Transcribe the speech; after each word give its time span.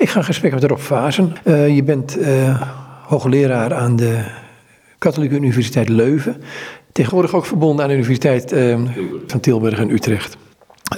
Ik 0.00 0.08
ga 0.08 0.18
in 0.18 0.24
gesprek 0.24 0.52
met 0.52 0.64
Rob 0.64 0.78
Vazen. 0.78 1.32
Uh, 1.44 1.74
je 1.74 1.82
bent 1.82 2.18
uh, 2.18 2.62
hoogleraar 3.06 3.74
aan 3.74 3.96
de 3.96 4.24
Katholieke 4.98 5.34
Universiteit 5.34 5.88
Leuven. 5.88 6.42
Tegenwoordig 6.92 7.34
ook 7.34 7.46
verbonden 7.46 7.82
aan 7.82 7.88
de 7.90 7.96
Universiteit 7.96 8.52
uh, 8.52 8.78
van 9.26 9.40
Tilburg 9.40 9.78
en 9.78 9.90
Utrecht. 9.90 10.36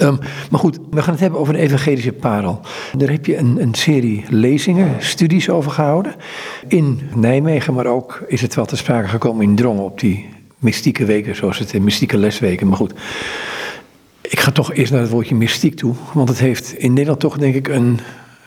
Um, 0.01 0.17
maar 0.51 0.59
goed, 0.59 0.79
we 0.91 1.01
gaan 1.01 1.11
het 1.11 1.21
hebben 1.21 1.39
over 1.39 1.53
de 1.53 1.59
evangelische 1.59 2.11
parel. 2.11 2.59
Daar 2.97 3.09
heb 3.09 3.25
je 3.25 3.37
een, 3.37 3.61
een, 3.61 3.73
serie 3.73 4.23
lezingen, 4.29 4.95
studies 4.99 5.49
over 5.49 5.71
gehouden. 5.71 6.15
In 6.67 6.99
Nijmegen, 7.15 7.73
maar 7.73 7.85
ook 7.87 8.23
is 8.27 8.41
het 8.41 8.55
wel 8.55 8.65
te 8.65 8.77
sprake 8.77 9.07
gekomen 9.07 9.43
in 9.43 9.55
Drongen 9.55 9.83
op 9.83 9.99
die 9.99 10.29
mystieke 10.57 11.05
weken, 11.05 11.35
zoals 11.35 11.59
het 11.59 11.73
in 11.73 11.83
mystieke 11.83 12.17
lesweken. 12.17 12.67
Maar 12.67 12.77
goed, 12.77 12.93
ik 14.21 14.39
ga 14.39 14.51
toch 14.51 14.73
eerst 14.73 14.91
naar 14.91 15.01
het 15.01 15.09
woordje 15.09 15.35
mystiek 15.35 15.75
toe. 15.75 15.93
Want 16.13 16.29
het 16.29 16.39
heeft 16.39 16.73
in 16.73 16.93
Nederland 16.93 17.19
toch 17.19 17.37
denk 17.37 17.55
ik 17.55 17.67
een 17.67 17.99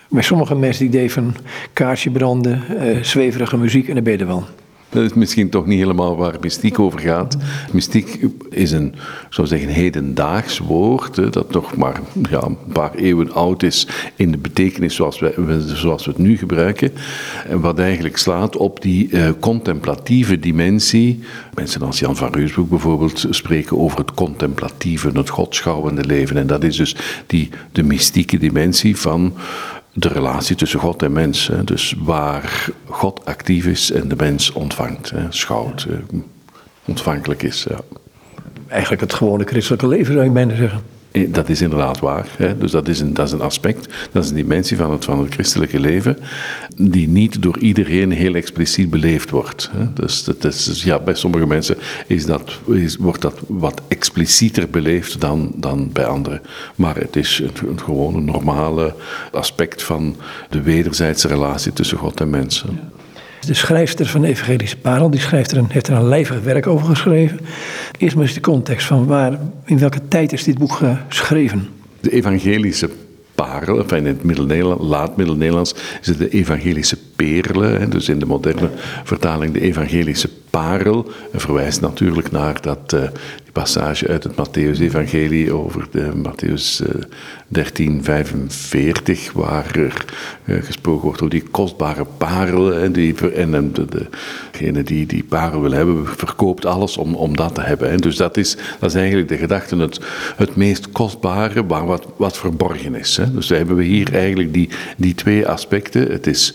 bij 0.08 0.22
sommige 0.22 0.54
mensen 0.54 0.86
het 0.86 0.94
idee 0.94 1.12
van 1.12 1.34
kaarsje 1.72 2.10
branden, 2.10 2.62
uh, 2.70 3.02
zweverige 3.02 3.56
muziek 3.56 3.88
en 3.88 3.94
dan 3.94 4.04
ben 4.04 4.26
wel. 4.26 4.44
Dat 4.88 5.04
is 5.04 5.14
misschien 5.14 5.48
toch 5.48 5.66
niet 5.66 5.78
helemaal 5.78 6.16
waar 6.16 6.34
mystiek 6.40 6.78
over 6.78 7.00
gaat. 7.00 7.36
Mystiek 7.72 8.18
is 8.50 8.70
een, 8.70 8.94
zou 9.30 9.46
zeggen, 9.46 9.68
hedendaags 9.68 10.58
woord, 10.58 11.16
hè, 11.16 11.30
dat 11.30 11.52
nog 11.52 11.76
maar 11.76 12.00
ja, 12.30 12.42
een 12.42 12.58
paar 12.72 12.94
eeuwen 12.94 13.32
oud 13.32 13.62
is 13.62 13.88
in 14.16 14.30
de 14.30 14.38
betekenis 14.38 14.94
zoals 14.94 15.18
we, 15.18 15.64
zoals 15.74 16.04
we 16.04 16.10
het 16.10 16.20
nu 16.20 16.38
gebruiken. 16.38 16.92
En 17.48 17.60
wat 17.60 17.78
eigenlijk 17.78 18.16
slaat 18.16 18.56
op 18.56 18.82
die 18.82 19.08
uh, 19.10 19.28
contemplatieve 19.40 20.38
dimensie. 20.38 21.20
Mensen 21.54 21.82
als 21.82 21.98
Jan 21.98 22.16
van 22.16 22.32
Reusbroek 22.32 22.68
bijvoorbeeld 22.68 23.26
spreken 23.30 23.78
over 23.78 23.98
het 23.98 24.14
contemplatieve, 24.14 25.10
het 25.14 25.28
godschouwende 25.28 26.04
leven. 26.04 26.36
En 26.36 26.46
dat 26.46 26.64
is 26.64 26.76
dus 26.76 26.96
die, 27.26 27.48
de 27.72 27.82
mystieke 27.82 28.38
dimensie 28.38 28.96
van 28.96 29.34
de 29.98 30.08
relatie 30.08 30.56
tussen 30.56 30.80
God 30.80 31.02
en 31.02 31.12
mens. 31.12 31.50
Dus 31.64 31.94
waar 31.98 32.68
God 32.84 33.24
actief 33.24 33.66
is 33.66 33.90
en 33.90 34.08
de 34.08 34.16
mens 34.16 34.52
ontvangt, 34.52 35.10
hè, 35.10 35.26
schouwt, 35.28 35.86
ontvankelijk 36.84 37.42
is. 37.42 37.66
Ja. 37.68 37.80
Eigenlijk 38.66 39.00
het 39.00 39.14
gewone 39.14 39.44
christelijke 39.44 39.88
leven 39.88 40.12
zou 40.12 40.24
je 40.24 40.30
bijna 40.30 40.54
zeggen. 40.54 40.82
Eh, 41.16 41.32
dat 41.32 41.48
is 41.48 41.60
inderdaad 41.60 41.98
waar. 41.98 42.28
Hè? 42.36 42.58
Dus 42.58 42.70
dat 42.70 42.88
is, 42.88 43.00
een, 43.00 43.14
dat 43.14 43.26
is 43.26 43.32
een 43.32 43.40
aspect, 43.40 43.94
dat 44.12 44.24
is 44.24 44.30
een 44.30 44.36
dimensie 44.36 44.76
van 44.76 44.90
het, 44.90 45.04
van 45.04 45.18
het 45.18 45.32
christelijke 45.32 45.80
leven, 45.80 46.18
die 46.76 47.08
niet 47.08 47.42
door 47.42 47.58
iedereen 47.58 48.10
heel 48.10 48.34
expliciet 48.34 48.90
beleefd 48.90 49.30
wordt. 49.30 49.70
Hè? 49.72 49.92
Dus, 49.92 50.24
dat 50.24 50.44
is, 50.44 50.82
ja, 50.82 50.98
bij 50.98 51.14
sommige 51.14 51.46
mensen 51.46 51.76
is 52.06 52.26
dat, 52.26 52.58
is, 52.66 52.96
wordt 52.96 53.22
dat 53.22 53.38
wat 53.46 53.80
explicieter 53.88 54.68
beleefd 54.70 55.20
dan, 55.20 55.52
dan 55.54 55.90
bij 55.92 56.06
anderen. 56.06 56.40
Maar 56.74 56.96
het 56.96 57.16
is 57.16 57.42
een, 57.62 57.78
een 57.86 58.24
normale 58.24 58.94
aspect 59.32 59.82
van 59.82 60.16
de 60.50 60.62
wederzijdse 60.62 61.28
relatie 61.28 61.72
tussen 61.72 61.98
God 61.98 62.20
en 62.20 62.30
mensen. 62.30 62.78
De 63.46 63.54
schrijfster 63.54 64.06
van 64.06 64.20
de 64.20 64.26
Evangelische 64.26 64.76
Parel, 64.76 65.10
die 65.10 65.20
schrijft 65.20 65.50
er 65.50 65.58
een, 65.58 65.66
heeft 65.68 65.88
er 65.88 65.94
een 65.94 66.08
lijvig 66.08 66.42
werk 66.42 66.66
over 66.66 66.86
geschreven. 66.86 67.40
Eerst 67.98 68.14
maar 68.14 68.24
eens 68.24 68.34
de 68.34 68.40
context 68.40 68.86
van 68.86 69.06
waar, 69.06 69.38
in 69.64 69.78
welke 69.78 70.08
tijd 70.08 70.32
is 70.32 70.44
dit 70.44 70.58
boek 70.58 70.80
geschreven? 71.08 71.68
De 72.00 72.10
Evangelische 72.10 72.90
Parel, 73.34 73.78
enfin 73.78 73.98
in 73.98 74.06
het 74.06 74.24
Middel 74.24 74.76
laat 74.80 75.16
Middel-Nederlands 75.16 75.74
is 76.00 76.06
het 76.06 76.18
de 76.18 76.28
Evangelische 76.28 76.98
Perle, 77.16 77.88
dus 77.88 78.08
in 78.08 78.18
de 78.18 78.26
moderne 78.26 78.70
vertaling 79.04 79.52
de 79.52 79.60
Evangelische 79.60 80.28
Parel. 80.50 81.10
Verwijst 81.32 81.80
natuurlijk 81.80 82.30
naar 82.30 82.60
dat, 82.60 82.92
uh, 82.94 83.00
die 83.42 83.52
passage 83.52 84.08
uit 84.08 84.24
het 84.24 84.32
Matthäus-evangelie 84.32 85.52
over 85.52 85.88
de 85.90 86.12
Matthäus 86.14 86.80
uh, 86.82 86.88
1345, 87.48 89.32
waar 89.32 89.76
er 89.76 90.04
uh, 90.44 90.62
gesproken 90.62 91.02
wordt 91.02 91.20
over 91.20 91.34
die 91.34 91.48
kostbare 91.50 92.06
parel. 92.16 92.74
En, 92.74 92.92
die, 92.92 93.30
en 93.30 93.72
de, 93.72 93.84
de, 93.84 94.06
degene 94.50 94.82
die 94.82 95.06
die 95.06 95.24
parel 95.24 95.60
wil 95.60 95.72
hebben, 95.72 96.06
verkoopt 96.06 96.66
alles 96.66 96.96
om, 96.96 97.14
om 97.14 97.36
dat 97.36 97.54
te 97.54 97.60
hebben. 97.60 97.90
En 97.90 97.96
dus 97.96 98.16
dat 98.16 98.36
is, 98.36 98.56
dat 98.80 98.90
is 98.90 98.96
eigenlijk 98.96 99.28
de 99.28 99.36
gedachte, 99.36 99.76
het, 99.76 100.00
het 100.36 100.56
meest 100.56 100.90
kostbare, 100.90 101.62
maar 101.62 101.86
wat, 101.86 102.06
wat 102.16 102.38
verborgen 102.38 102.94
is. 102.94 103.16
Hè. 103.16 103.32
Dus 103.32 103.48
hebben 103.48 103.76
we 103.76 103.84
hier 103.84 104.14
eigenlijk 104.14 104.52
die, 104.52 104.68
die 104.96 105.14
twee 105.14 105.48
aspecten. 105.48 106.10
Het 106.10 106.26
is 106.26 106.54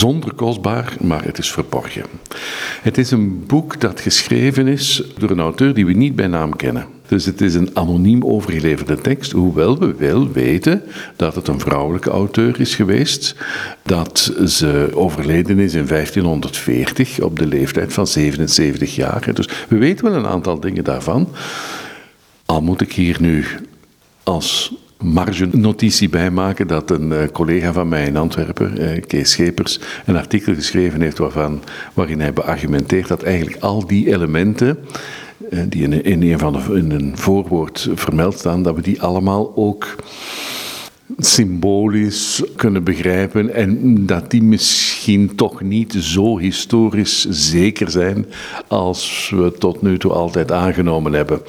bijzonder 0.00 0.34
kostbaar, 0.34 0.96
maar 1.00 1.24
het 1.24 1.38
is 1.38 1.50
verborgen. 1.50 2.02
Het 2.82 2.98
is 2.98 3.10
een 3.10 3.46
boek 3.46 3.80
dat 3.80 4.00
geschreven 4.00 4.66
is 4.68 5.02
door 5.18 5.30
een 5.30 5.40
auteur 5.40 5.74
die 5.74 5.86
we 5.86 5.92
niet 5.92 6.16
bij 6.16 6.26
naam 6.26 6.56
kennen. 6.56 6.86
Dus 7.06 7.24
het 7.24 7.40
is 7.40 7.54
een 7.54 7.70
anoniem 7.72 8.24
overgeleverde 8.24 9.00
tekst, 9.00 9.32
hoewel 9.32 9.78
we 9.78 9.94
wel 9.94 10.32
weten 10.32 10.82
dat 11.16 11.34
het 11.34 11.48
een 11.48 11.60
vrouwelijke 11.60 12.10
auteur 12.10 12.60
is 12.60 12.74
geweest, 12.74 13.36
dat 13.82 14.32
ze 14.46 14.90
overleden 14.94 15.58
is 15.58 15.74
in 15.74 15.86
1540 15.86 17.20
op 17.20 17.38
de 17.38 17.46
leeftijd 17.46 17.92
van 17.92 18.06
77 18.06 18.94
jaar. 18.94 19.34
Dus 19.34 19.48
we 19.68 19.76
weten 19.76 20.04
wel 20.04 20.14
een 20.14 20.26
aantal 20.26 20.60
dingen 20.60 20.84
daarvan. 20.84 21.28
Al 22.44 22.62
moet 22.62 22.80
ik 22.80 22.92
hier 22.92 23.16
nu 23.20 23.44
als 24.22 24.72
marge 25.02 25.48
notitie 25.52 26.08
bijmaken 26.08 26.66
dat 26.66 26.90
een 26.90 27.10
uh, 27.10 27.18
collega 27.32 27.72
van 27.72 27.88
mij 27.88 28.06
in 28.06 28.16
Antwerpen, 28.16 28.82
uh, 28.82 29.02
Kees 29.06 29.30
Schepers, 29.30 29.80
een 30.06 30.16
artikel 30.16 30.54
geschreven 30.54 31.00
heeft 31.00 31.18
waarvan, 31.18 31.62
waarin 31.94 32.20
hij 32.20 32.32
beargumenteert 32.32 33.08
dat 33.08 33.22
eigenlijk 33.22 33.62
al 33.62 33.86
die 33.86 34.12
elementen 34.12 34.78
uh, 35.50 35.60
die 35.68 35.82
in, 35.82 36.04
in, 36.04 36.22
een 36.22 36.38
van 36.38 36.52
de, 36.52 36.74
in 36.74 36.90
een 36.90 37.16
voorwoord 37.16 37.88
vermeld 37.94 38.38
staan, 38.38 38.62
dat 38.62 38.74
we 38.74 38.82
die 38.82 39.02
allemaal 39.02 39.52
ook 39.56 39.96
symbolisch 41.18 42.42
kunnen 42.56 42.84
begrijpen 42.84 43.54
en 43.54 44.06
dat 44.06 44.30
die 44.30 44.42
misschien 44.42 45.34
toch 45.34 45.62
niet 45.62 45.92
zo 45.92 46.38
historisch 46.38 47.26
zeker 47.28 47.90
zijn 47.90 48.26
als 48.68 49.32
we 49.36 49.52
tot 49.58 49.82
nu 49.82 49.98
toe 49.98 50.12
altijd 50.12 50.52
aangenomen 50.52 51.12
hebben. 51.12 51.40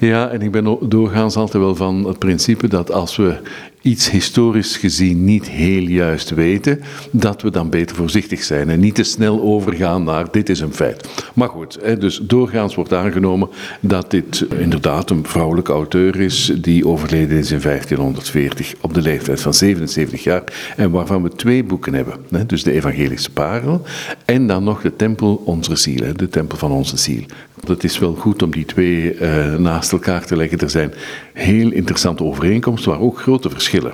Ja, 0.00 0.28
en 0.28 0.42
ik 0.42 0.50
ben 0.50 0.78
doorgaans 0.80 1.36
altijd 1.36 1.62
wel 1.62 1.74
van 1.74 2.06
het 2.06 2.18
principe 2.18 2.68
dat 2.68 2.92
als 2.92 3.16
we 3.16 3.36
iets 3.82 4.10
historisch 4.10 4.76
gezien 4.76 5.24
niet 5.24 5.48
heel 5.48 5.82
juist 5.82 6.30
weten, 6.30 6.80
dat 7.10 7.42
we 7.42 7.50
dan 7.50 7.70
beter 7.70 7.96
voorzichtig 7.96 8.42
zijn 8.42 8.70
en 8.70 8.80
niet 8.80 8.94
te 8.94 9.02
snel 9.02 9.42
overgaan 9.42 10.04
naar 10.04 10.26
dit 10.30 10.48
is 10.48 10.60
een 10.60 10.74
feit. 10.74 11.08
Maar 11.34 11.48
goed, 11.48 11.78
dus 11.98 12.20
doorgaans 12.22 12.74
wordt 12.74 12.92
aangenomen 12.92 13.48
dat 13.80 14.10
dit 14.10 14.46
inderdaad 14.58 15.10
een 15.10 15.26
vrouwelijke 15.26 15.72
auteur 15.72 16.20
is 16.20 16.52
die 16.60 16.86
overleden 16.86 17.38
is 17.38 17.50
in 17.50 17.60
1540 17.60 18.74
op 18.80 18.94
de 18.94 19.02
leeftijd 19.02 19.40
van 19.40 19.54
77 19.54 20.22
jaar 20.22 20.72
en 20.76 20.90
waarvan 20.90 21.22
we 21.22 21.28
twee 21.28 21.64
boeken 21.64 21.94
hebben. 21.94 22.46
Dus 22.46 22.62
de 22.62 22.72
Evangelische 22.72 23.30
Parel 23.30 23.82
en 24.24 24.46
dan 24.46 24.64
nog 24.64 24.82
de 24.82 24.96
Tempel 24.96 25.42
Onze 25.44 25.76
Ziel, 25.76 26.16
de 26.16 26.28
Tempel 26.28 26.58
van 26.58 26.70
Onze 26.70 26.96
Ziel. 26.96 27.24
Het 27.66 27.84
is 27.84 27.98
wel 27.98 28.14
goed 28.14 28.42
om 28.42 28.50
die 28.50 28.64
twee 28.64 29.14
uh, 29.14 29.54
naast 29.54 29.92
elkaar 29.92 30.26
te 30.26 30.36
leggen. 30.36 30.58
Er 30.58 30.70
zijn 30.70 30.94
heel 31.32 31.70
interessante 31.70 32.24
overeenkomsten, 32.24 32.90
maar 32.90 33.00
ook 33.00 33.20
grote 33.20 33.50
verschillen. 33.50 33.92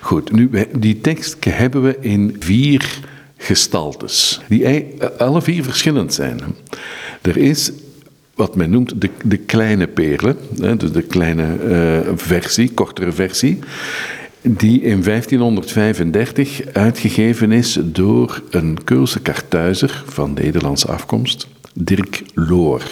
Goed, 0.00 0.32
nu, 0.32 0.50
die 0.78 1.00
tekst 1.00 1.36
hebben 1.44 1.82
we 1.82 1.96
in 2.00 2.36
vier 2.38 2.98
gestaltes, 3.36 4.40
die 4.48 4.86
alle 5.18 5.42
vier 5.42 5.64
verschillend 5.64 6.14
zijn. 6.14 6.40
Er 7.22 7.36
is 7.36 7.72
wat 8.34 8.56
men 8.56 8.70
noemt 8.70 9.00
de, 9.00 9.10
de 9.24 9.36
kleine 9.36 9.86
perlen, 9.86 10.36
dus 10.78 10.92
de 10.92 11.02
kleine 11.02 11.56
uh, 12.06 12.12
versie, 12.16 12.70
kortere 12.74 13.12
versie, 13.12 13.58
die 14.40 14.80
in 14.80 15.02
1535 15.02 16.62
uitgegeven 16.72 17.52
is 17.52 17.78
door 17.82 18.42
een 18.50 18.78
Keulse 18.84 19.20
kartuizer 19.20 20.04
van 20.06 20.32
Nederlandse 20.32 20.86
afkomst. 20.86 21.46
Dirk 21.78 22.22
Loor, 22.34 22.82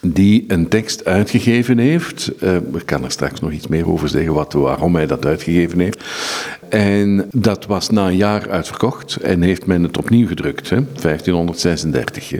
die 0.00 0.44
een 0.48 0.68
tekst 0.68 1.04
uitgegeven 1.04 1.78
heeft. 1.78 2.32
Uh, 2.42 2.56
ik 2.56 2.86
kan 2.86 3.04
er 3.04 3.10
straks 3.10 3.40
nog 3.40 3.50
iets 3.52 3.66
meer 3.66 3.88
over 3.88 4.08
zeggen 4.08 4.34
wat, 4.34 4.52
waarom 4.52 4.94
hij 4.94 5.06
dat 5.06 5.26
uitgegeven 5.26 5.78
heeft. 5.78 6.04
En 6.68 7.28
dat 7.32 7.66
was 7.66 7.90
na 7.90 8.06
een 8.06 8.16
jaar 8.16 8.50
uitverkocht 8.50 9.16
en 9.16 9.42
heeft 9.42 9.66
men 9.66 9.82
het 9.82 9.98
opnieuw 9.98 10.26
gedrukt, 10.26 10.70
hè, 10.70 10.84
1536. 11.00 12.32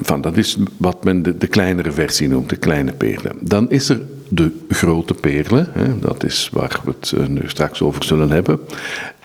Van, 0.00 0.20
dat 0.20 0.36
is 0.36 0.56
wat 0.76 1.04
men 1.04 1.22
de, 1.22 1.46
kleinere 1.46 1.92
versie 1.92 2.28
noemt, 2.28 2.48
de 2.48 2.56
kleine 2.56 2.92
perlen. 2.92 3.36
Dan 3.40 3.70
is 3.70 3.88
er 3.88 4.00
de 4.28 4.50
grote 4.68 5.14
perlen, 5.14 5.68
hè, 5.72 5.98
dat 5.98 6.24
is 6.24 6.48
waar 6.52 6.80
we 6.84 6.90
het 6.98 7.12
uh, 7.16 7.26
nu 7.26 7.40
straks 7.46 7.82
over 7.82 8.04
zullen 8.04 8.30
hebben. 8.30 8.60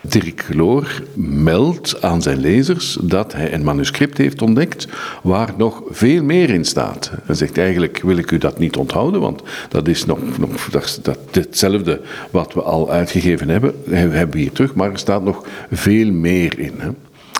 Dirk 0.01 0.45
Loor 0.53 1.03
meldt 1.15 2.01
aan 2.01 2.21
zijn 2.21 2.39
lezers 2.39 2.97
dat 3.01 3.33
hij 3.33 3.53
een 3.53 3.63
manuscript 3.63 4.17
heeft 4.17 4.41
ontdekt 4.41 4.87
waar 5.23 5.53
nog 5.57 5.83
veel 5.89 6.23
meer 6.23 6.49
in 6.49 6.65
staat. 6.65 7.11
Hij 7.23 7.35
zegt 7.35 7.57
eigenlijk 7.57 8.01
wil 8.01 8.17
ik 8.17 8.31
u 8.31 8.37
dat 8.37 8.59
niet 8.59 8.75
onthouden, 8.75 9.21
want 9.21 9.41
dat 9.69 9.87
is 9.87 10.05
nog, 10.05 10.19
nog 10.37 10.69
dat, 10.69 10.99
dat, 11.01 11.17
hetzelfde 11.31 12.01
wat 12.31 12.53
we 12.53 12.61
al 12.61 12.91
uitgegeven 12.91 13.49
hebben, 13.49 13.73
hebben 13.89 14.31
we 14.31 14.39
hier 14.39 14.51
terug, 14.51 14.73
maar 14.73 14.91
er 14.91 14.97
staat 14.97 15.23
nog 15.23 15.45
veel 15.71 16.11
meer 16.11 16.59
in. 16.59 16.73
Hè. 16.77 16.89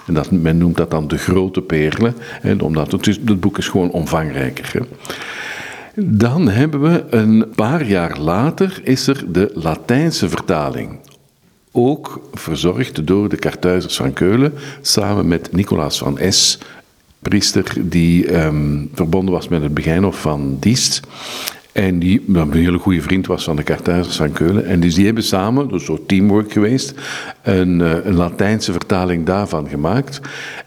En 0.08 0.14
dat, 0.14 0.32
men 0.32 0.58
noemt 0.58 0.78
dat 0.78 0.92
dan 0.92 1.08
de 1.08 1.18
grote 1.18 1.62
perlen, 1.62 2.16
hè, 2.42 2.56
omdat 2.56 2.92
het, 2.92 3.08
is, 3.08 3.20
het 3.26 3.40
boek 3.40 3.58
is 3.58 3.68
gewoon 3.68 3.92
omvangrijker. 3.92 4.72
Hè. 4.74 4.80
Dan 6.06 6.48
hebben 6.48 6.82
we 6.82 7.04
een 7.10 7.46
paar 7.56 7.86
jaar 7.86 8.20
later 8.20 8.82
is 8.84 9.08
er 9.08 9.24
de 9.32 9.52
Latijnse 9.54 10.30
vertaling 10.30 11.00
ook 11.78 12.22
verzorgd 12.34 13.08
door 13.08 13.30
de 13.30 13.38
Kartuizers 13.38 13.96
van 13.96 14.14
Keulen, 14.14 14.54
samen 14.82 15.28
met 15.28 15.52
Nicolaas 15.52 15.98
van 15.98 16.20
S., 16.30 16.60
priester 17.20 17.74
die 17.80 18.28
ehm, 18.28 18.86
verbonden 18.94 19.34
was 19.34 19.48
met 19.48 19.62
het 19.62 19.74
Begijnhof 19.74 20.22
van 20.22 20.58
Diest. 20.60 21.00
En 21.72 22.00
die 22.00 22.24
een 22.34 22.54
hele 22.54 22.78
goede 22.78 23.02
vriend 23.02 23.28
was 23.28 23.44
van 23.44 23.56
de 23.56 23.64
Kartuizers 23.64 24.16
van 24.16 24.32
Keulen. 24.32 24.66
En 24.66 24.80
dus 24.80 24.96
die 24.96 25.06
hebben 25.06 25.24
samen, 25.24 25.68
dus 25.68 25.86
zo 25.86 26.06
teamwork 26.06 26.52
geweest, 26.52 26.94
een, 27.44 27.82
eh, 27.82 28.06
een 28.06 28.16
Latijnse 28.16 28.72
vertaling 28.72 29.26
daarvan 29.26 29.70
gemaakt. 29.70 30.22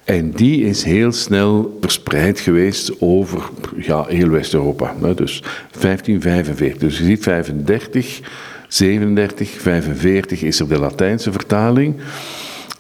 En 0.05 0.31
die 0.31 0.65
is 0.65 0.83
heel 0.83 1.13
snel 1.13 1.79
verspreid 1.81 2.41
geweest 2.41 3.01
over 3.01 3.43
ja, 3.77 4.05
heel 4.05 4.29
West-Europa. 4.29 4.95
Dus 5.15 5.43
1545. 5.81 6.79
Dus 6.79 6.99
je 6.99 7.05
ziet 7.05 7.23
35, 7.23 8.21
37, 8.71 9.51
45 9.61 10.43
is 10.43 10.61
er 10.61 10.69
de 10.69 10.79
Latijnse 10.79 11.33
vertaling 11.33 11.95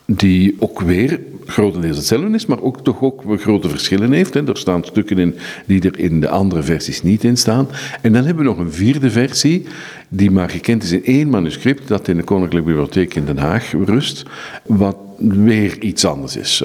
die 0.07 0.57
ook 0.59 0.81
weer 0.81 1.21
grotendeels 1.47 1.97
hetzelfde 1.97 2.35
is, 2.35 2.47
maar 2.47 2.63
ook 2.63 2.85
toch 2.85 3.03
ook 3.03 3.23
grote 3.41 3.69
verschillen 3.69 4.13
heeft. 4.13 4.35
Hè. 4.35 4.49
Er 4.49 4.57
staan 4.57 4.85
stukken 4.85 5.19
in 5.19 5.35
die 5.67 5.83
er 5.83 5.99
in 5.99 6.21
de 6.21 6.29
andere 6.29 6.63
versies 6.63 7.03
niet 7.03 7.25
in 7.25 7.37
staan. 7.37 7.69
En 8.01 8.13
dan 8.13 8.25
hebben 8.25 8.45
we 8.45 8.51
nog 8.51 8.59
een 8.59 8.73
vierde 8.73 9.11
versie, 9.11 9.67
die 10.09 10.31
maar 10.31 10.51
gekend 10.51 10.83
is 10.83 10.93
in 10.93 11.05
één 11.05 11.29
manuscript, 11.29 11.89
dat 11.89 12.09
in 12.09 12.17
de 12.17 12.23
Koninklijke 12.23 12.69
Bibliotheek 12.69 13.15
in 13.15 13.25
Den 13.25 13.39
Haag 13.39 13.73
rust, 13.85 14.23
wat 14.67 14.97
weer 15.19 15.83
iets 15.83 16.05
anders 16.05 16.37
is. 16.37 16.63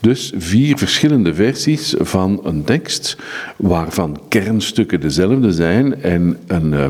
Dus 0.00 0.32
vier 0.36 0.78
verschillende 0.78 1.34
versies 1.34 1.94
van 1.98 2.40
een 2.44 2.64
tekst, 2.64 3.16
waarvan 3.56 4.20
kernstukken 4.28 5.00
dezelfde 5.00 5.52
zijn 5.52 6.02
en 6.02 6.36
een... 6.46 6.72
Uh, 6.72 6.86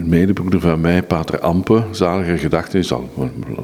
een 0.00 0.08
medebroeder 0.08 0.60
van 0.60 0.80
mij, 0.80 1.02
Pater 1.02 1.40
Ampe, 1.40 1.84
zalige 1.90 2.38
gedachte, 2.38 2.78
is 2.78 2.92
al 2.92 3.10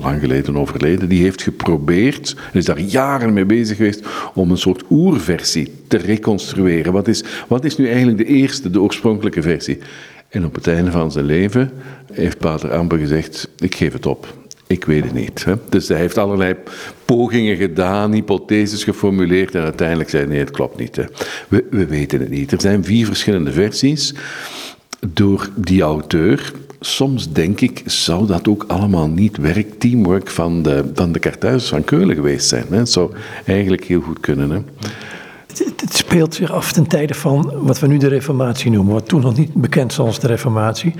lang 0.00 0.20
geleden 0.20 0.56
overleden, 0.56 1.08
die 1.08 1.22
heeft 1.22 1.42
geprobeerd, 1.42 2.36
en 2.52 2.58
is 2.58 2.64
daar 2.64 2.80
jaren 2.80 3.32
mee 3.32 3.44
bezig 3.44 3.76
geweest, 3.76 4.06
om 4.34 4.50
een 4.50 4.58
soort 4.58 4.84
oerversie 4.90 5.72
te 5.88 5.96
reconstrueren. 5.96 6.92
Wat 6.92 7.08
is, 7.08 7.24
wat 7.48 7.64
is 7.64 7.76
nu 7.76 7.88
eigenlijk 7.88 8.18
de 8.18 8.24
eerste, 8.24 8.70
de 8.70 8.80
oorspronkelijke 8.80 9.42
versie? 9.42 9.78
En 10.28 10.44
op 10.44 10.54
het 10.54 10.66
einde 10.66 10.90
van 10.90 11.12
zijn 11.12 11.24
leven 11.24 11.70
heeft 12.12 12.38
Pater 12.38 12.72
Ampe 12.72 12.98
gezegd, 12.98 13.48
ik 13.58 13.74
geef 13.74 13.92
het 13.92 14.06
op. 14.06 14.34
Ik 14.66 14.84
weet 14.84 15.04
het 15.04 15.14
niet. 15.14 15.44
Hè. 15.44 15.54
Dus 15.68 15.88
hij 15.88 15.98
heeft 15.98 16.18
allerlei 16.18 16.54
pogingen 17.04 17.56
gedaan, 17.56 18.12
hypotheses 18.12 18.84
geformuleerd 18.84 19.54
en 19.54 19.62
uiteindelijk 19.62 20.10
zei 20.10 20.26
nee, 20.26 20.38
het 20.38 20.50
klopt 20.50 20.78
niet. 20.78 20.96
We, 21.48 21.64
we 21.70 21.86
weten 21.86 22.20
het 22.20 22.30
niet. 22.30 22.52
Er 22.52 22.60
zijn 22.60 22.84
vier 22.84 23.06
verschillende 23.06 23.52
versies 23.52 24.14
door 25.06 25.48
die 25.54 25.82
auteur. 25.82 26.52
Soms 26.80 27.32
denk 27.32 27.60
ik, 27.60 27.82
zou 27.84 28.26
dat 28.26 28.48
ook 28.48 28.64
allemaal 28.68 29.08
niet 29.08 29.36
werk, 29.36 29.78
teamwork 29.78 30.30
van 30.30 30.62
de, 30.62 30.84
van 30.94 31.12
de 31.12 31.60
van 31.60 31.84
Keulen 31.84 32.14
geweest 32.14 32.48
zijn. 32.48 32.64
Hè? 32.70 32.76
Het 32.76 32.90
zou 32.90 33.10
eigenlijk 33.44 33.84
heel 33.84 34.00
goed 34.00 34.20
kunnen. 34.20 34.50
Hè? 34.50 34.58
Het, 35.76 35.94
speelt 35.94 36.34
zich 36.34 36.52
af 36.52 36.72
ten 36.72 36.86
tijde 36.86 37.14
van 37.14 37.52
wat 37.54 37.78
we 37.78 37.86
nu 37.86 37.98
de 37.98 38.08
Reformatie 38.08 38.70
noemen, 38.70 38.92
wat 38.92 39.08
toen 39.08 39.20
nog 39.20 39.36
niet 39.36 39.54
bekend 39.54 39.94
was 39.94 40.06
als 40.06 40.20
de 40.20 40.26
Reformatie. 40.26 40.94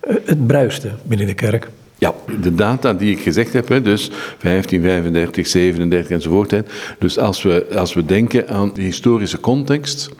Eh, 0.00 0.14
het 0.24 0.46
bruiste 0.46 0.90
binnen 1.02 1.26
de 1.26 1.34
kerk. 1.34 1.68
Ja, 1.98 2.14
de 2.40 2.54
data 2.54 2.94
die 2.94 3.10
ik 3.10 3.20
gezegd 3.20 3.52
heb, 3.52 3.66
dus 3.66 4.10
1535, 4.40 5.46
37 5.46 6.10
enzovoort. 6.10 6.54
Dus 6.98 7.18
als 7.18 7.42
we, 7.42 7.66
als 7.74 7.94
we 7.94 8.04
denken 8.04 8.48
aan 8.48 8.70
de 8.74 8.82
historische 8.82 9.40
context, 9.40 10.10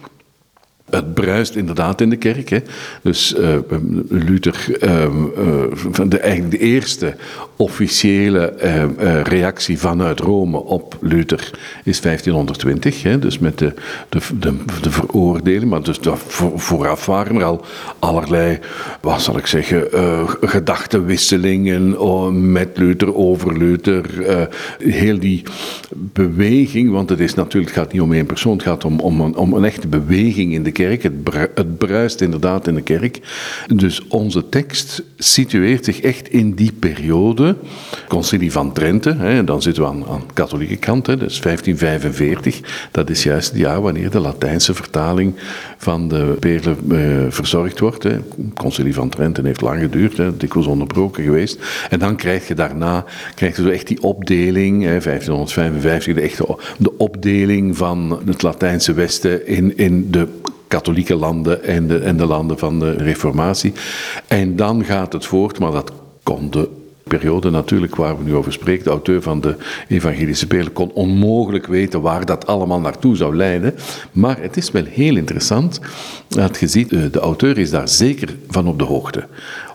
het 0.90 1.14
bruist 1.14 1.54
inderdaad 1.56 2.00
in 2.00 2.10
de 2.10 2.16
kerk. 2.16 2.48
Hè. 2.48 2.58
Dus 3.02 3.34
uh, 3.38 3.56
Luther, 4.08 4.66
uh, 4.82 5.02
uh, 5.02 6.08
de, 6.08 6.18
eigenlijk 6.18 6.50
de 6.50 6.58
eerste 6.58 7.14
officiële 7.60 8.54
uh, 8.62 9.22
reactie 9.22 9.78
vanuit 9.78 10.20
Rome 10.20 10.56
op 10.56 10.96
Luther 11.00 11.50
is 11.84 12.00
1520. 12.00 13.02
Hè. 13.02 13.18
Dus 13.18 13.38
met 13.38 13.58
de, 13.58 13.74
de, 14.08 14.20
de, 14.38 14.54
de 14.82 14.90
veroordeling. 14.90 15.70
Maar 15.70 15.82
dus 15.82 15.98
vooraf 16.54 17.06
waren 17.06 17.36
er 17.36 17.44
al 17.44 17.64
allerlei, 17.98 18.58
wat 19.00 19.22
zal 19.22 19.38
ik 19.38 19.46
zeggen, 19.46 19.86
gedachtenwisselingen 20.40 22.00
oh, 22.00 22.32
met 22.32 22.68
Luther, 22.74 23.14
over 23.14 23.58
Luther. 23.58 24.04
heel 24.78 25.18
die 25.18 25.42
beweging, 25.94 26.90
want 26.90 27.10
het, 27.10 27.20
is 27.20 27.34
natuurlijk, 27.34 27.74
het 27.74 27.82
gaat 27.82 27.92
niet 27.92 28.02
om 28.02 28.12
één 28.12 28.26
persoon, 28.26 28.52
het 28.52 28.62
gaat 28.62 28.84
om, 28.84 29.00
om, 29.00 29.20
een, 29.20 29.36
om 29.36 29.52
een 29.52 29.64
echte 29.64 29.88
beweging 29.88 30.52
in 30.52 30.62
de 30.62 30.72
kerk 30.72 30.80
kerk. 30.98 31.02
Het, 31.02 31.50
het 31.54 31.78
bruist 31.78 32.20
inderdaad 32.20 32.66
in 32.66 32.74
de 32.74 32.82
kerk. 32.82 33.20
Dus 33.74 34.06
onze 34.08 34.48
tekst 34.48 35.02
situeert 35.18 35.84
zich 35.84 36.00
echt 36.00 36.28
in 36.28 36.54
die 36.54 36.72
periode. 36.72 37.49
Concilie 38.08 38.52
van 38.52 38.72
Trente, 38.72 39.14
hè, 39.18 39.44
dan 39.44 39.62
zitten 39.62 39.82
we 39.82 39.88
aan, 39.88 40.04
aan 40.10 40.22
de 40.26 40.34
katholieke 40.34 40.76
kant, 40.76 41.06
hè, 41.06 41.16
dus 41.16 41.40
1545. 41.40 42.88
Dat 42.90 43.10
is 43.10 43.22
juist 43.22 43.48
het 43.48 43.58
jaar 43.58 43.80
wanneer 43.82 44.10
de 44.10 44.20
Latijnse 44.20 44.74
vertaling 44.74 45.34
van 45.76 46.08
de 46.08 46.36
perlen 46.40 46.78
eh, 46.90 47.32
verzorgd 47.32 47.80
wordt. 47.80 48.02
Hè. 48.02 48.18
Concilie 48.54 48.94
van 48.94 49.08
Trente 49.08 49.42
heeft 49.44 49.60
lang 49.60 49.80
geduurd, 49.80 50.16
hè, 50.16 50.36
dikwijls 50.36 50.68
onderbroken 50.68 51.24
geweest. 51.24 51.58
En 51.90 51.98
dan 51.98 52.16
krijg 52.16 52.48
je 52.48 52.54
daarna 52.54 53.04
krijg 53.34 53.56
je 53.56 53.62
zo 53.62 53.68
echt 53.68 53.86
die 53.86 54.02
opdeling, 54.02 54.82
hè, 54.82 55.00
1555, 55.00 56.14
de, 56.14 56.20
echte, 56.20 56.56
de 56.78 56.96
opdeling 56.96 57.76
van 57.76 58.20
het 58.24 58.42
Latijnse 58.42 58.92
Westen 58.92 59.46
in, 59.46 59.76
in 59.76 60.10
de 60.10 60.28
katholieke 60.68 61.14
landen 61.14 61.64
en 61.64 61.86
de, 61.86 61.98
en 61.98 62.16
de 62.16 62.26
landen 62.26 62.58
van 62.58 62.78
de 62.78 62.92
Reformatie. 62.92 63.72
En 64.26 64.56
dan 64.56 64.84
gaat 64.84 65.12
het 65.12 65.26
voort, 65.26 65.58
maar 65.58 65.72
dat 65.72 65.92
kon 66.22 66.50
de 66.50 66.68
periode 67.16 67.50
natuurlijk 67.50 67.96
waar 67.96 68.18
we 68.18 68.24
nu 68.24 68.34
over 68.34 68.52
spreken, 68.52 68.84
de 68.84 68.90
auteur 68.90 69.22
van 69.22 69.40
de 69.40 69.56
Evangelische 69.88 70.46
Perlen, 70.46 70.72
kon 70.72 70.92
onmogelijk 70.92 71.66
weten 71.66 72.00
waar 72.00 72.26
dat 72.26 72.46
allemaal 72.46 72.80
naartoe 72.80 73.16
zou 73.16 73.36
leiden. 73.36 73.74
Maar 74.12 74.40
het 74.40 74.56
is 74.56 74.70
wel 74.70 74.84
heel 74.84 75.16
interessant 75.16 75.80
dat 76.28 76.58
je 76.60 76.66
ziet, 76.66 76.92
eh, 76.92 77.02
de 77.10 77.18
auteur 77.18 77.58
is 77.58 77.70
daar 77.70 77.88
zeker 77.88 78.36
van 78.48 78.68
op 78.68 78.78
de 78.78 78.84
hoogte. 78.84 79.26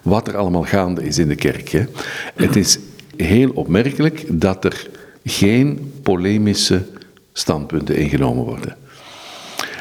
Wat 0.01 0.27
er 0.27 0.37
allemaal 0.37 0.63
gaande 0.63 1.03
is 1.03 1.17
in 1.17 1.27
de 1.27 1.35
kerk. 1.35 1.69
Hè. 1.69 1.83
Het 2.35 2.55
is 2.55 2.79
heel 3.17 3.51
opmerkelijk 3.53 4.25
dat 4.27 4.65
er 4.65 4.87
geen 5.23 5.91
polemische 6.03 6.81
standpunten 7.33 7.95
ingenomen 7.95 8.43
worden. 8.43 8.75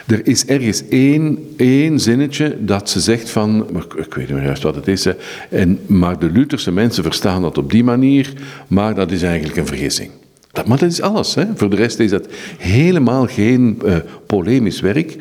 Er 0.06 0.26
is 0.26 0.46
ergens 0.46 0.88
één, 0.88 1.38
één 1.56 2.00
zinnetje 2.00 2.56
dat 2.60 2.90
ze 2.90 3.00
zegt 3.00 3.30
van, 3.30 3.66
ik 3.96 4.14
weet 4.14 4.28
niet 4.28 4.36
meer 4.36 4.44
juist 4.44 4.62
wat 4.62 4.74
het 4.74 4.88
is, 4.88 5.06
en, 5.50 5.78
maar 5.86 6.18
de 6.18 6.30
Lutherse 6.30 6.72
mensen 6.72 7.02
verstaan 7.02 7.42
dat 7.42 7.58
op 7.58 7.70
die 7.70 7.84
manier, 7.84 8.32
maar 8.66 8.94
dat 8.94 9.10
is 9.10 9.22
eigenlijk 9.22 9.56
een 9.56 9.66
vergissing. 9.66 10.10
Dat, 10.52 10.66
maar 10.66 10.78
dat 10.78 10.90
is 10.90 11.00
alles. 11.00 11.34
Hè. 11.34 11.44
Voor 11.54 11.70
de 11.70 11.76
rest 11.76 11.98
is 11.98 12.10
dat 12.10 12.26
helemaal 12.58 13.26
geen 13.26 13.78
uh, 13.84 13.96
polemisch 14.26 14.80
werk, 14.80 15.16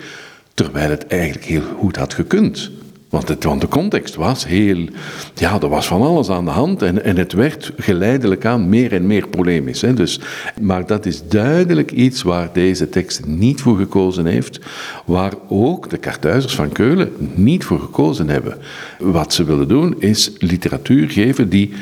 terwijl 0.53 0.89
het 0.89 1.07
eigenlijk 1.07 1.45
heel 1.45 1.63
goed 1.79 1.95
had 1.95 2.13
gekund. 2.13 2.71
Want, 3.13 3.27
het, 3.27 3.43
want 3.43 3.61
de 3.61 3.67
context 3.67 4.15
was 4.15 4.45
heel. 4.47 4.87
Ja, 5.35 5.61
er 5.61 5.69
was 5.69 5.87
van 5.87 6.01
alles 6.01 6.29
aan 6.29 6.45
de 6.45 6.51
hand. 6.51 6.81
En, 6.81 7.03
en 7.03 7.17
het 7.17 7.33
werd 7.33 7.71
geleidelijk 7.77 8.45
aan 8.45 8.69
meer 8.69 8.93
en 8.93 9.07
meer 9.07 9.27
polemisch. 9.27 9.81
Hè. 9.81 9.93
Dus, 9.93 10.19
maar 10.61 10.85
dat 10.85 11.05
is 11.05 11.27
duidelijk 11.27 11.91
iets 11.91 12.21
waar 12.21 12.49
deze 12.53 12.89
tekst 12.89 13.25
niet 13.25 13.61
voor 13.61 13.77
gekozen 13.77 14.25
heeft. 14.25 14.59
Waar 15.05 15.33
ook 15.47 15.89
de 15.89 15.97
Kartuizers 15.97 16.55
van 16.55 16.71
Keulen 16.71 17.11
niet 17.33 17.63
voor 17.63 17.79
gekozen 17.79 18.29
hebben. 18.29 18.57
Wat 18.99 19.33
ze 19.33 19.43
willen 19.43 19.67
doen 19.67 19.95
is 19.99 20.31
literatuur 20.37 21.09
geven 21.09 21.49
die 21.49 21.73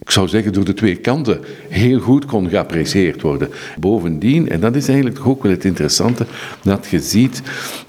ik 0.00 0.10
zou 0.10 0.28
zeggen, 0.28 0.52
door 0.52 0.64
de 0.64 0.74
twee 0.74 0.96
kanten 0.96 1.40
heel 1.68 2.00
goed 2.00 2.24
kon 2.24 2.48
geapprecieerd 2.48 3.22
worden. 3.22 3.48
Bovendien, 3.78 4.48
en 4.48 4.60
dat 4.60 4.76
is 4.76 4.88
eigenlijk 4.88 5.26
ook 5.26 5.42
wel 5.42 5.52
het 5.52 5.64
interessante, 5.64 6.26
dat 6.62 6.86
je 6.90 7.00
ziet, 7.00 7.42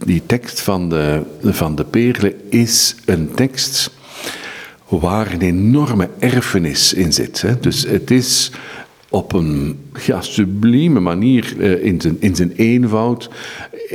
die 0.05 0.21
tekst 0.25 0.61
van 0.61 0.89
de, 0.89 1.21
van 1.41 1.75
de 1.75 1.83
Perle 1.83 2.35
is 2.49 2.95
een 3.05 3.31
tekst 3.35 3.91
waar 4.87 5.33
een 5.33 5.41
enorme 5.41 6.09
erfenis 6.19 6.93
in 6.93 7.13
zit. 7.13 7.41
Hè. 7.41 7.59
Dus 7.59 7.87
het 7.87 8.11
is 8.11 8.51
op 9.09 9.33
een 9.33 9.79
ja, 10.05 10.21
sublieme 10.21 10.99
manier, 10.99 11.55
eh, 11.59 11.85
in, 11.85 12.01
zijn, 12.01 12.17
in 12.19 12.35
zijn 12.35 12.51
eenvoud, 12.55 13.29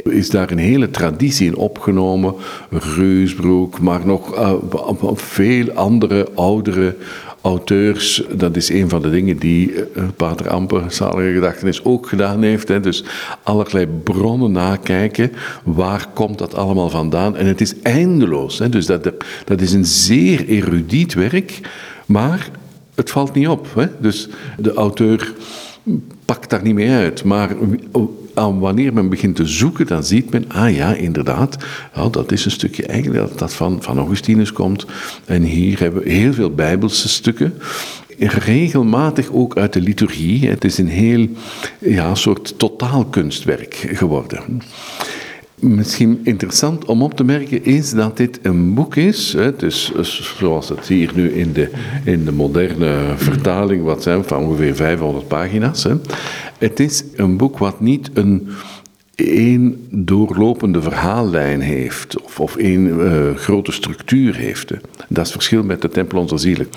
is 0.02 0.30
daar 0.30 0.50
een 0.50 0.58
hele 0.58 0.90
traditie 0.90 1.46
in 1.46 1.56
opgenomen. 1.56 2.34
Reusbroek, 2.70 3.80
maar 3.80 4.06
nog 4.06 4.34
uh, 4.34 5.12
veel 5.14 5.70
andere 5.72 6.28
oudere 6.34 6.96
auteurs, 7.40 8.22
dat 8.36 8.56
is 8.56 8.68
een 8.68 8.88
van 8.88 9.02
de 9.02 9.10
dingen 9.10 9.36
die 9.36 9.72
uh, 9.72 9.82
Pater 10.16 10.48
Amper, 10.48 10.84
zalige 10.88 11.32
gedachtenis, 11.32 11.84
ook 11.84 12.08
gedaan 12.08 12.42
heeft. 12.42 12.68
Hè. 12.68 12.80
Dus 12.80 13.04
allerlei 13.42 13.86
bronnen 13.86 14.52
nakijken, 14.52 15.32
waar 15.64 16.06
komt 16.14 16.38
dat 16.38 16.54
allemaal 16.54 16.90
vandaan? 16.90 17.36
En 17.36 17.46
het 17.46 17.60
is 17.60 17.74
eindeloos. 17.82 18.58
Hè. 18.58 18.68
Dus 18.68 18.86
dat, 18.86 19.12
dat 19.44 19.60
is 19.60 19.72
een 19.72 19.86
zeer 19.86 20.46
erudiet 20.46 21.14
werk, 21.14 21.60
maar 22.06 22.50
het 22.94 23.10
valt 23.10 23.34
niet 23.34 23.48
op. 23.48 23.66
Hè. 23.74 23.86
Dus 24.00 24.28
de 24.58 24.72
auteur 24.72 25.32
pakt 26.24 26.50
daar 26.50 26.62
niet 26.62 26.74
mee 26.74 26.90
uit. 26.90 27.24
Maar 27.24 27.56
wanneer 28.58 28.92
men 28.92 29.08
begint 29.08 29.36
te 29.36 29.46
zoeken, 29.46 29.86
dan 29.86 30.04
ziet 30.04 30.30
men, 30.30 30.44
ah 30.48 30.74
ja, 30.74 30.94
inderdaad, 30.94 31.56
nou, 31.94 32.10
dat 32.10 32.32
is 32.32 32.44
een 32.44 32.50
stukje 32.50 32.86
eigenlijk 32.86 33.28
dat, 33.28 33.38
dat 33.38 33.54
van, 33.54 33.82
van 33.82 33.98
Augustinus 33.98 34.52
komt. 34.52 34.86
En 35.24 35.42
hier 35.42 35.78
hebben 35.78 36.02
we 36.02 36.10
heel 36.10 36.32
veel 36.32 36.50
bijbelse 36.50 37.08
stukken. 37.08 37.54
regelmatig 38.18 39.32
ook 39.32 39.56
uit 39.56 39.72
de 39.72 39.80
liturgie. 39.80 40.48
Het 40.48 40.64
is 40.64 40.78
een 40.78 40.88
heel 40.88 41.28
ja, 41.78 42.14
soort 42.14 42.58
totaalkunstwerk 42.58 43.74
geworden. 43.74 44.62
Misschien 45.60 46.20
interessant 46.22 46.84
om 46.84 47.02
op 47.02 47.14
te 47.14 47.24
merken 47.24 47.64
is 47.64 47.90
dat 47.90 48.16
dit 48.16 48.38
een 48.42 48.74
boek 48.74 48.96
is. 48.96 49.32
Het 49.32 49.62
is 49.62 49.92
zoals 50.36 50.68
het 50.68 50.88
hier 50.88 51.10
nu 51.14 51.30
in 51.30 51.52
de, 51.52 51.70
in 52.04 52.24
de 52.24 52.32
moderne 52.32 53.12
vertaling, 53.16 53.84
wat 53.84 54.02
zijn 54.02 54.24
van 54.24 54.44
ongeveer 54.44 54.74
500 54.74 55.28
pagina's. 55.28 55.86
Het 56.58 56.80
is 56.80 57.04
een 57.16 57.36
boek 57.36 57.58
wat 57.58 57.80
niet 57.80 58.10
een 58.14 58.48
één 59.14 59.86
doorlopende 59.90 60.82
verhaallijn 60.82 61.60
heeft, 61.60 62.20
of, 62.22 62.40
of 62.40 62.56
één 62.56 62.86
uh, 62.86 63.34
grote 63.34 63.72
structuur 63.72 64.36
heeft. 64.36 64.68
Dat 64.68 64.78
is 65.08 65.16
het 65.16 65.32
verschil 65.32 65.62
met 65.62 65.82
de 65.82 65.88
Tempel 65.88 66.18
onze 66.18 66.38
Zielen. 66.38 66.68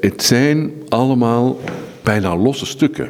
Het 0.00 0.22
zijn 0.22 0.70
allemaal 0.88 1.60
bijna 2.02 2.36
losse 2.36 2.66
stukken. 2.66 3.08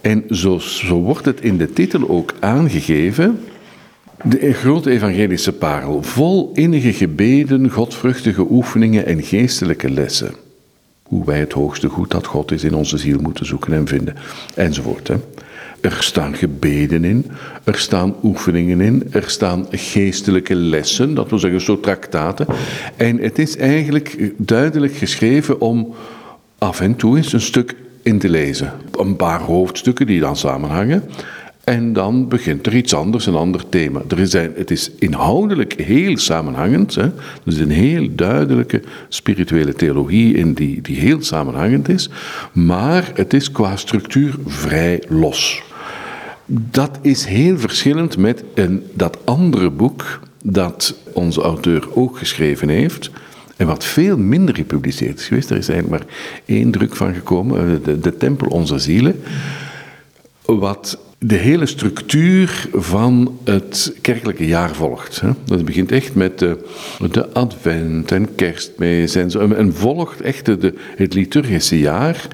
En 0.00 0.24
zo, 0.30 0.58
zo 0.58 1.00
wordt 1.00 1.24
het 1.24 1.40
in 1.40 1.56
de 1.56 1.72
titel 1.72 2.08
ook 2.08 2.34
aangegeven. 2.40 3.40
De 4.24 4.52
grote 4.52 4.90
evangelische 4.90 5.52
parel, 5.52 6.02
vol 6.02 6.50
innige 6.54 6.92
gebeden, 6.92 7.70
godvruchtige 7.70 8.46
oefeningen 8.50 9.06
en 9.06 9.22
geestelijke 9.22 9.90
lessen. 9.90 10.34
Hoe 11.02 11.24
wij 11.24 11.38
het 11.38 11.52
hoogste 11.52 11.88
goed 11.88 12.10
dat 12.10 12.26
God 12.26 12.50
is 12.50 12.64
in 12.64 12.74
onze 12.74 12.98
ziel 12.98 13.20
moeten 13.20 13.46
zoeken 13.46 13.72
en 13.72 13.86
vinden, 13.86 14.14
enzovoort. 14.54 15.08
Hè. 15.08 15.14
Er 15.80 15.96
staan 16.00 16.34
gebeden 16.34 17.04
in, 17.04 17.26
er 17.64 17.78
staan 17.78 18.14
oefeningen 18.22 18.80
in, 18.80 19.08
er 19.10 19.30
staan 19.30 19.66
geestelijke 19.70 20.54
lessen, 20.54 21.14
dat 21.14 21.30
wil 21.30 21.38
zeggen 21.38 21.60
zo 21.60 21.80
traktaten. 21.80 22.46
En 22.96 23.18
het 23.18 23.38
is 23.38 23.56
eigenlijk 23.56 24.32
duidelijk 24.36 24.94
geschreven 24.94 25.60
om 25.60 25.94
af 26.58 26.80
en 26.80 26.96
toe 26.96 27.16
eens 27.16 27.32
een 27.32 27.40
stuk 27.40 27.74
in 28.02 28.18
te 28.18 28.28
lezen. 28.28 28.72
Een 28.98 29.16
paar 29.16 29.40
hoofdstukken 29.40 30.06
die 30.06 30.20
dan 30.20 30.36
samenhangen. 30.36 31.02
En 31.70 31.92
dan 31.92 32.28
begint 32.28 32.66
er 32.66 32.76
iets 32.76 32.94
anders, 32.94 33.26
een 33.26 33.34
ander 33.34 33.68
thema. 33.68 34.02
Er 34.08 34.18
is, 34.18 34.32
het 34.32 34.70
is 34.70 34.90
inhoudelijk 34.98 35.72
heel 35.72 36.16
samenhangend. 36.16 36.94
Hè. 36.94 37.02
Er 37.02 37.12
is 37.44 37.58
een 37.58 37.70
heel 37.70 38.08
duidelijke 38.14 38.82
spirituele 39.08 39.74
theologie 39.74 40.34
in 40.34 40.52
die, 40.52 40.80
die 40.80 40.96
heel 40.96 41.22
samenhangend 41.22 41.88
is. 41.88 42.10
Maar 42.52 43.10
het 43.14 43.34
is 43.34 43.52
qua 43.52 43.76
structuur 43.76 44.34
vrij 44.46 45.02
los. 45.08 45.62
Dat 46.46 46.98
is 47.02 47.24
heel 47.24 47.58
verschillend 47.58 48.16
met 48.16 48.44
een, 48.54 48.82
dat 48.94 49.18
andere 49.24 49.70
boek 49.70 50.20
dat 50.44 50.94
onze 51.12 51.40
auteur 51.40 51.88
ook 51.94 52.18
geschreven 52.18 52.68
heeft. 52.68 53.10
En 53.56 53.66
wat 53.66 53.84
veel 53.84 54.18
minder 54.18 54.54
gepubliceerd 54.54 55.18
is 55.18 55.26
geweest. 55.26 55.50
Er 55.50 55.56
is 55.56 55.68
eigenlijk 55.68 56.02
maar 56.02 56.14
één 56.44 56.70
druk 56.70 56.96
van 56.96 57.14
gekomen, 57.14 57.60
eh, 57.60 57.84
de, 57.84 58.00
de 58.00 58.16
Tempel 58.16 58.46
Onze 58.46 58.78
Zielen. 58.78 59.20
Wat 60.58 60.98
de 61.18 61.34
hele 61.34 61.66
structuur 61.66 62.68
van 62.72 63.38
het 63.44 63.94
kerkelijke 64.00 64.46
jaar 64.46 64.74
volgt. 64.74 65.22
Dat 65.44 65.64
begint 65.64 65.92
echt 65.92 66.14
met 66.14 66.38
de, 66.38 66.64
de 67.10 67.28
advent 67.32 68.12
en 68.12 68.34
kerstmis 68.34 69.14
en 69.14 69.30
zo. 69.30 69.50
En 69.50 69.74
volgt 69.74 70.20
echt 70.20 70.46
de, 70.46 70.74
het 70.96 71.14
liturgische 71.14 71.78
jaar. 71.78 72.26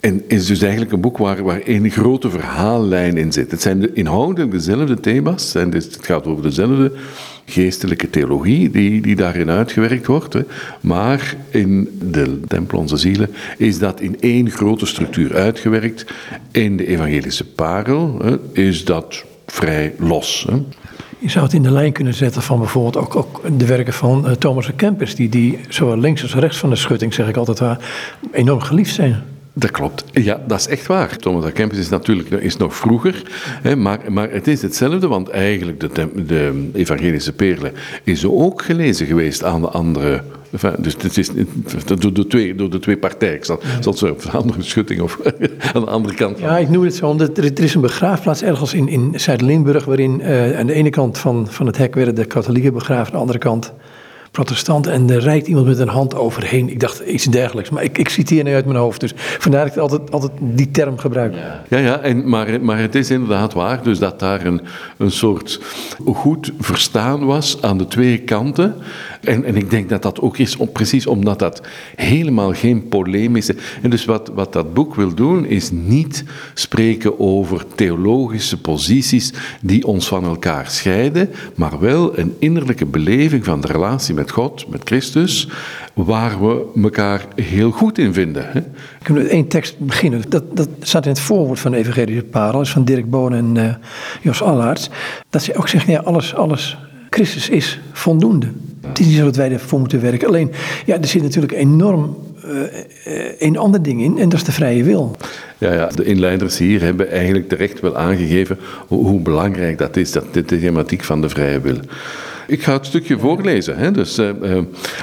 En 0.00 0.22
is 0.28 0.46
dus 0.46 0.62
eigenlijk 0.62 0.92
een 0.92 1.00
boek 1.00 1.18
waar, 1.18 1.42
waar 1.42 1.60
een 1.64 1.90
grote 1.90 2.30
verhaallijn 2.30 3.16
in 3.16 3.32
zit. 3.32 3.50
Het 3.50 3.62
zijn 3.62 3.80
de, 3.80 3.92
inhoudelijk 3.92 4.50
dezelfde 4.50 5.00
thema's. 5.00 5.54
En 5.54 5.70
dus 5.70 5.84
het 5.84 6.06
gaat 6.06 6.26
over 6.26 6.42
dezelfde 6.42 6.92
geestelijke 7.44 8.10
theologie 8.10 8.70
die, 8.70 9.00
die 9.00 9.16
daarin 9.16 9.50
uitgewerkt 9.50 10.06
wordt. 10.06 10.32
Hè. 10.32 10.40
Maar 10.80 11.36
in 11.50 11.98
de 12.10 12.40
Tempel 12.48 12.78
Onze 12.78 12.96
Zielen 12.96 13.30
is 13.56 13.78
dat 13.78 14.00
in 14.00 14.20
één 14.20 14.50
grote 14.50 14.86
structuur 14.86 15.34
uitgewerkt. 15.34 16.04
In 16.50 16.76
de 16.76 16.86
evangelische 16.86 17.44
parel 17.44 18.18
hè, 18.22 18.36
is 18.52 18.84
dat 18.84 19.24
vrij 19.46 19.94
los. 19.98 20.46
Hè. 20.48 20.56
Je 21.18 21.30
zou 21.30 21.44
het 21.44 21.54
in 21.54 21.62
de 21.62 21.70
lijn 21.70 21.92
kunnen 21.92 22.14
zetten 22.14 22.42
van 22.42 22.58
bijvoorbeeld 22.58 22.96
ook, 22.96 23.16
ook 23.16 23.42
de 23.58 23.66
werken 23.66 23.92
van 23.92 24.26
uh, 24.26 24.32
Thomas 24.32 24.66
de 24.66 24.72
Kempis, 24.72 25.14
die, 25.14 25.28
die 25.28 25.58
zowel 25.68 25.98
links 25.98 26.22
als 26.22 26.34
rechts 26.34 26.58
van 26.58 26.70
de 26.70 26.76
schutting, 26.76 27.14
zeg 27.14 27.28
ik 27.28 27.36
altijd 27.36 27.58
waar, 27.58 27.78
enorm 28.32 28.60
geliefd 28.60 28.94
zijn. 28.94 29.22
Dat 29.60 29.70
klopt. 29.70 30.04
Ja, 30.12 30.40
dat 30.46 30.58
is 30.58 30.66
echt 30.66 30.86
waar. 30.86 31.16
Thomas 31.16 31.44
A. 31.44 31.50
Kempis 31.50 31.78
is 31.78 31.88
natuurlijk 31.88 32.30
is 32.30 32.56
nog 32.56 32.76
vroeger, 32.76 33.22
hè, 33.62 33.76
maar, 33.76 33.98
maar 34.08 34.30
het 34.30 34.48
is 34.48 34.62
hetzelfde, 34.62 35.08
want 35.08 35.28
eigenlijk 35.28 35.80
de, 35.80 36.08
de 36.26 36.70
evangelische 36.74 37.32
perlen 37.32 37.72
is 38.04 38.24
ook 38.24 38.62
gelezen 38.62 39.06
geweest 39.06 39.44
aan 39.44 39.60
de 39.60 39.68
andere 39.68 40.22
dus 40.78 40.96
het 40.98 41.18
is 41.18 41.30
door 41.84 42.12
de 42.12 42.26
twee, 42.26 42.54
door 42.54 42.70
de 42.70 42.78
twee 42.78 42.96
partijen. 42.96 43.34
Ik 43.34 43.44
zal, 43.44 43.60
zal 43.80 43.92
het 43.92 44.00
zo 44.00 44.06
op 44.06 44.24
een 44.24 44.30
andere 44.30 44.62
schutting 44.62 45.00
of 45.00 45.18
aan 45.74 45.84
de 45.84 45.90
andere 45.90 46.14
kant. 46.14 46.38
Ja, 46.38 46.58
ik 46.58 46.68
noem 46.68 46.84
het 46.84 46.94
zo. 46.94 47.18
Er, 47.18 47.60
is 47.60 47.74
een 47.74 47.80
begraafplaats 47.80 48.42
ergens 48.42 48.74
in, 48.74 48.88
in 48.88 49.12
Zuid-Limburg. 49.14 49.84
waarin 49.84 50.20
uh, 50.20 50.58
aan 50.58 50.66
de 50.66 50.72
ene 50.72 50.90
kant 50.90 51.18
van, 51.18 51.46
van 51.50 51.66
het 51.66 51.76
hek 51.76 51.94
werden 51.94 52.14
de 52.14 52.24
katholieken 52.24 52.72
begraven. 52.72 53.06
aan 53.06 53.12
de 53.12 53.18
andere 53.18 53.38
kant 53.38 53.72
protestant 54.30 54.86
en 54.86 55.10
er 55.10 55.20
rijdt 55.20 55.46
iemand 55.46 55.66
met 55.66 55.78
een 55.78 55.88
hand 55.88 56.14
overheen. 56.14 56.68
Ik 56.68 56.80
dacht 56.80 57.00
iets 57.00 57.24
dergelijks, 57.24 57.70
maar 57.70 57.82
ik, 57.82 57.98
ik 57.98 58.08
citeer 58.08 58.44
nu 58.44 58.54
uit 58.54 58.66
mijn 58.66 58.78
hoofd. 58.78 59.00
Dus 59.00 59.12
vandaar 59.16 59.64
dat 59.64 59.72
ik 59.72 59.80
altijd, 59.80 60.10
altijd 60.10 60.32
die 60.40 60.70
term 60.70 60.98
gebruik. 60.98 61.34
Ja, 61.68 61.78
ja, 61.78 62.00
en, 62.00 62.28
maar, 62.28 62.60
maar 62.60 62.78
het 62.78 62.94
is 62.94 63.10
inderdaad 63.10 63.52
waar, 63.52 63.82
dus 63.82 63.98
dat 63.98 64.18
daar 64.18 64.46
een, 64.46 64.60
een 64.96 65.10
soort 65.10 65.60
goed 66.04 66.52
verstaan 66.58 67.24
was 67.24 67.62
aan 67.62 67.78
de 67.78 67.86
twee 67.86 68.18
kanten. 68.18 68.74
En, 69.20 69.44
en 69.44 69.56
ik 69.56 69.70
denk 69.70 69.88
dat 69.88 70.02
dat 70.02 70.20
ook 70.20 70.38
is, 70.38 70.56
precies 70.72 71.06
omdat 71.06 71.38
dat 71.38 71.62
helemaal 71.96 72.52
geen 72.52 72.88
polemische... 72.88 73.56
En 73.82 73.90
dus 73.90 74.04
wat, 74.04 74.30
wat 74.34 74.52
dat 74.52 74.74
boek 74.74 74.94
wil 74.94 75.14
doen, 75.14 75.46
is 75.46 75.70
niet 75.70 76.24
spreken 76.54 77.20
over 77.20 77.64
theologische 77.74 78.60
posities 78.60 79.32
die 79.60 79.86
ons 79.86 80.08
van 80.08 80.24
elkaar 80.24 80.70
scheiden, 80.70 81.30
maar 81.54 81.80
wel 81.80 82.18
een 82.18 82.36
innerlijke 82.38 82.86
beleving 82.86 83.44
van 83.44 83.60
de 83.60 83.66
relatie 83.66 84.14
met 84.20 84.30
God, 84.30 84.66
met 84.68 84.80
Christus, 84.84 85.48
waar 85.94 86.46
we 86.46 86.80
elkaar 86.82 87.24
heel 87.34 87.70
goed 87.70 87.98
in 87.98 88.12
vinden. 88.12 88.46
Hè? 88.50 88.58
Ik 88.58 89.02
kan 89.02 89.14
met 89.14 89.26
één 89.26 89.48
tekst 89.48 89.78
beginnen. 89.78 90.22
Dat, 90.28 90.56
dat 90.56 90.68
staat 90.80 91.04
in 91.04 91.10
het 91.10 91.20
voorwoord 91.20 91.60
van 91.60 91.70
de 91.70 91.76
Evangelische 91.76 92.22
Parel, 92.22 92.60
is 92.60 92.70
van 92.70 92.84
Dirk 92.84 93.10
Boon 93.10 93.34
en 93.34 93.56
uh, 93.56 93.74
Jos 94.22 94.42
Allaerts. 94.42 94.90
Dat 95.30 95.42
ze 95.42 95.56
ook 95.56 95.68
zeggen, 95.68 95.92
ja, 95.92 96.00
alles, 96.00 96.34
alles 96.34 96.78
Christus 97.10 97.48
is 97.48 97.80
voldoende. 97.92 98.46
Het 98.86 98.98
is 98.98 99.06
niet 99.06 99.16
zo 99.16 99.24
dat 99.24 99.36
wij 99.36 99.52
ervoor 99.52 99.78
moeten 99.78 100.00
werken. 100.00 100.28
Alleen, 100.28 100.50
ja, 100.86 100.98
er 101.00 101.06
zit 101.06 101.22
natuurlijk 101.22 101.52
enorm 101.52 102.16
uh, 102.46 102.62
een 103.38 103.58
ander 103.58 103.82
ding 103.82 104.02
in, 104.02 104.18
en 104.18 104.28
dat 104.28 104.38
is 104.38 104.44
de 104.44 104.52
vrije 104.52 104.84
wil. 104.84 105.16
Ja, 105.58 105.72
ja, 105.72 105.86
de 105.86 106.04
inleiders 106.04 106.58
hier 106.58 106.82
hebben 106.82 107.10
eigenlijk 107.10 107.48
terecht 107.48 107.80
wel 107.80 107.96
aangegeven 107.96 108.58
hoe, 108.86 109.06
hoe 109.06 109.20
belangrijk 109.20 109.78
dat 109.78 109.96
is, 109.96 110.12
dat, 110.12 110.34
de 110.34 110.44
thematiek 110.44 111.04
van 111.04 111.20
de 111.20 111.28
vrije 111.28 111.60
wil. 111.60 111.78
Ik 112.50 112.62
ga 112.62 112.72
het 112.72 112.86
stukje 112.86 113.18
voorlezen. 113.18 113.76
Hè. 113.76 113.90
Dus, 113.90 114.18
uh, 114.18 114.30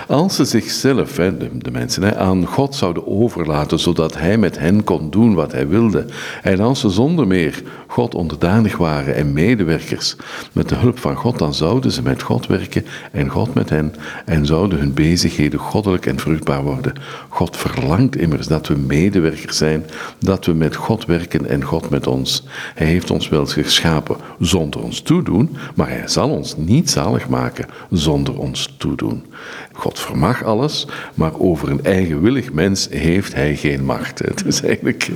als 0.08 0.36
ze 0.36 0.46
zichzelf, 0.46 1.13
de, 1.13 1.72
mensen, 1.72 2.18
aan 2.18 2.46
God 2.46 2.75
zouden 2.75 3.08
overlaten, 3.08 3.80
zodat 3.80 4.18
Hij 4.18 4.38
met 4.38 4.60
hen 4.60 4.84
kon 4.84 5.10
doen 5.10 5.34
wat 5.34 5.51
Hij 5.51 5.68
wilde, 5.68 6.06
en 6.44 6.60
als 6.60 6.80
ze 6.80 6.89
zonder 6.89 7.27
meer 7.27 7.62
God 7.88 8.16
onderdanig 8.16 8.77
waren 8.77 9.16
en 9.16 9.34
medewerkers 9.34 10.16
met 10.54 10.70
de 10.70 10.75
hulp 10.75 11.00
van 11.00 11.16
God, 11.16 11.39
dan 11.39 11.54
zouden 11.54 11.92
ze 11.92 12.01
met 12.01 12.22
God 12.22 12.48
werken 12.48 12.86
en 13.12 13.30
God 13.30 13.54
met 13.54 13.70
hen, 13.70 13.94
en 14.25 14.46
zouden 14.46 14.80
hun 14.80 14.94
bezigheden 14.94 15.60
goddelijk 15.60 16.06
en 16.06 16.20
vruchtbaar 16.20 16.63
worden. 16.63 16.94
God 17.30 17.58
verlangt 17.58 18.16
immers 18.16 18.48
dat 18.48 18.68
we 18.68 18.75
medewerkers 18.75 19.58
zijn, 19.58 19.86
dat 20.20 20.46
we 20.46 20.54
met 20.54 20.75
God 20.75 21.06
werken 21.06 21.50
en 21.50 21.63
God 21.63 21.89
met 21.89 22.08
ons. 22.08 22.44
Hij 22.75 22.88
heeft 22.88 23.12
ons 23.12 23.30
wel 23.30 23.46
geschapen 23.46 24.16
zonder 24.39 24.84
ons 24.84 25.01
toedoen, 25.01 25.58
maar 25.75 25.89
Hij 25.89 26.08
zal 26.08 26.30
ons 26.30 26.58
niet 26.58 26.89
zalig 26.89 27.27
maken 27.27 27.36
maken 27.39 27.65
zonder 27.89 28.39
ons 28.39 28.75
toedoen. 28.77 29.25
God 29.74 30.00
vermag 30.00 30.44
alles, 30.44 30.88
maar 31.13 31.39
over 31.39 31.70
een 31.70 31.84
eigenwillig 31.84 32.53
mens 32.53 32.88
heeft 32.89 33.34
hij 33.34 33.56
geen 33.56 33.86
macht. 33.86 34.20
Het 34.20 34.46
is 34.46 34.62
eigenlijk 34.62 35.12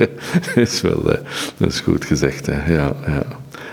is 0.55 0.81
wel, 0.81 1.11
eh, 1.11 1.19
dat 1.57 1.71
is 1.71 1.79
goed 1.79 2.05
gezegd. 2.05 2.45
Ja, 2.45 2.95
ja. 3.05 3.23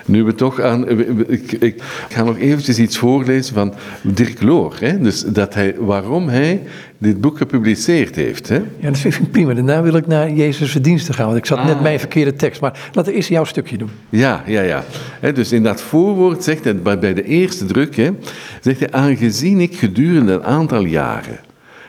Nu 0.05 0.25
we 0.25 0.35
toch 0.35 0.61
aan. 0.61 0.89
Ik, 1.31 1.53
ik, 1.53 1.83
ga 2.09 2.23
nog 2.25 2.39
eventjes 2.39 2.79
iets 2.79 2.99
voorlezen 2.99 3.55
van 3.55 3.75
Dirk 4.03 4.43
Loor. 4.43 4.77
Hè? 4.79 4.99
Dus 5.01 5.25
dat 5.25 5.55
hij, 5.55 5.75
waarom 5.79 6.29
hij 6.29 6.63
dit 6.99 7.21
boek 7.21 7.39
gepubliceerd 7.39 8.15
heeft. 8.15 8.49
Hè? 8.49 8.55
Ja, 8.55 8.89
dat 8.91 8.99
vind 8.99 9.15
ik 9.15 9.31
prima. 9.31 9.55
Daarna 9.55 9.83
wil 9.83 9.95
ik 9.95 10.07
naar 10.07 10.31
Jezus' 10.31 10.71
verdiensten 10.71 11.15
gaan. 11.15 11.27
Want 11.27 11.39
ik 11.39 11.47
zat 11.47 11.65
net 11.65 11.75
ah. 11.75 11.83
mijn 11.83 11.99
verkeerde 11.99 12.33
tekst. 12.33 12.61
Maar 12.61 12.91
laten 12.93 13.13
we 13.13 13.17
eerst 13.17 13.29
jouw 13.29 13.45
stukje 13.45 13.79
doen. 13.79 13.91
Ja, 14.09 14.43
ja, 14.47 14.61
ja. 14.61 14.85
dus 15.33 15.53
in 15.53 15.63
dat 15.63 15.81
voorwoord 15.81 16.45
zegt 16.45 16.65
hij, 16.65 16.77
bij 16.77 17.15
de 17.15 17.25
eerste 17.25 17.65
druk, 17.65 17.97
hè, 17.97 18.11
zegt 18.61 18.81
hij, 18.81 18.91
aangezien 18.91 19.61
ik 19.61 19.77
gedurende 19.77 20.33
een 20.33 20.45
aantal 20.45 20.85
jaren 20.85 21.39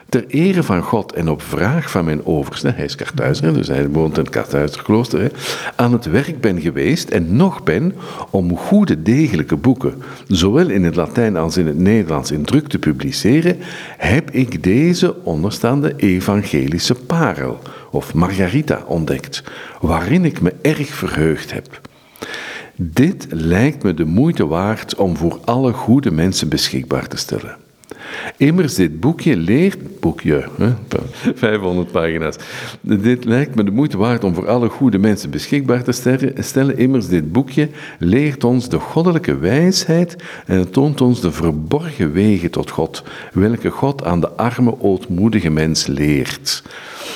ter 0.10 0.26
ere 0.28 0.64
van 0.64 0.82
God 0.82 1.14
en 1.14 1.30
op 1.30 1.42
vraag 1.42 1.92
van 1.92 2.06
mijn 2.06 2.26
overste, 2.26 2.72
hij 2.76 2.86
is 2.86 2.96
Karthuizer, 2.96 3.54
dus 3.54 3.68
hij 3.68 3.90
woont 3.90 4.18
in 4.18 4.24
het 4.24 4.32
Karthuizerklooster, 4.32 5.32
aan 5.76 5.94
het 5.94 6.06
werk 6.06 6.42
ben 6.42 6.62
geweest 6.62 7.10
en 7.10 7.36
nog 7.36 7.64
ben 7.64 7.94
om 8.30 8.58
goede, 8.58 9.02
degelijke 9.02 9.56
boeken, 9.56 10.02
zowel 10.28 10.70
in 10.70 10.84
het 10.84 10.96
Latijn 10.96 11.38
als 11.38 11.58
in 11.58 11.68
het 11.68 11.78
Nederlands 11.78 12.32
in 12.32 12.44
druk 12.44 12.68
te 12.68 12.80
publiceren, 12.80 13.58
heb 13.98 14.32
ik 14.32 14.64
deze 14.64 15.24
onderstaande 15.24 15.94
evangelische 15.96 16.96
parel 16.96 17.60
of 17.92 18.14
Margarita 18.14 18.84
ontdekt, 18.88 19.44
waarin 19.82 20.26
ik 20.26 20.42
me 20.42 20.54
erg 20.62 20.88
verheugd 20.88 21.54
heb. 21.54 21.82
Dit 22.76 23.28
lijkt 23.30 23.84
me 23.84 23.94
de 23.94 24.06
moeite 24.06 24.48
waard 24.48 24.96
om 24.96 25.18
voor 25.18 25.40
alle 25.46 25.74
goede 25.74 26.12
mensen 26.12 26.50
beschikbaar 26.50 27.08
te 27.08 27.18
stellen. 27.18 27.58
Immers, 28.38 28.76
dit 28.76 29.00
boekje 29.00 29.38
leert, 29.38 30.00
boekje, 30.00 30.48
hè, 30.58 30.74
500 31.36 31.92
pagina's. 32.00 32.36
Dit 32.82 33.26
lijkt 33.26 33.56
me 33.56 33.64
de 33.64 33.72
moeite 33.72 33.98
waard 33.98 34.24
om 34.24 34.34
voor 34.34 34.48
alle 34.48 34.70
goede 34.70 34.98
mensen 34.98 35.30
beschikbaar 35.30 35.84
te 35.84 35.92
stellen. 36.42 36.78
Immers, 36.78 37.08
dit 37.08 37.32
boekje 37.32 37.70
leert 38.00 38.44
ons 38.44 38.70
de 38.70 38.80
goddelijke 38.80 39.38
wijsheid 39.38 40.16
en 40.46 40.58
het 40.60 40.74
toont 40.74 41.02
ons 41.02 41.22
de 41.22 41.32
verborgen 41.32 42.12
wegen 42.12 42.52
tot 42.52 42.70
God, 42.70 43.04
welke 43.34 43.70
God 43.70 44.04
aan 44.04 44.20
de 44.20 44.30
arme, 44.30 44.82
ootmoedige 44.82 45.50
mens 45.50 45.88
leert. 45.88 46.64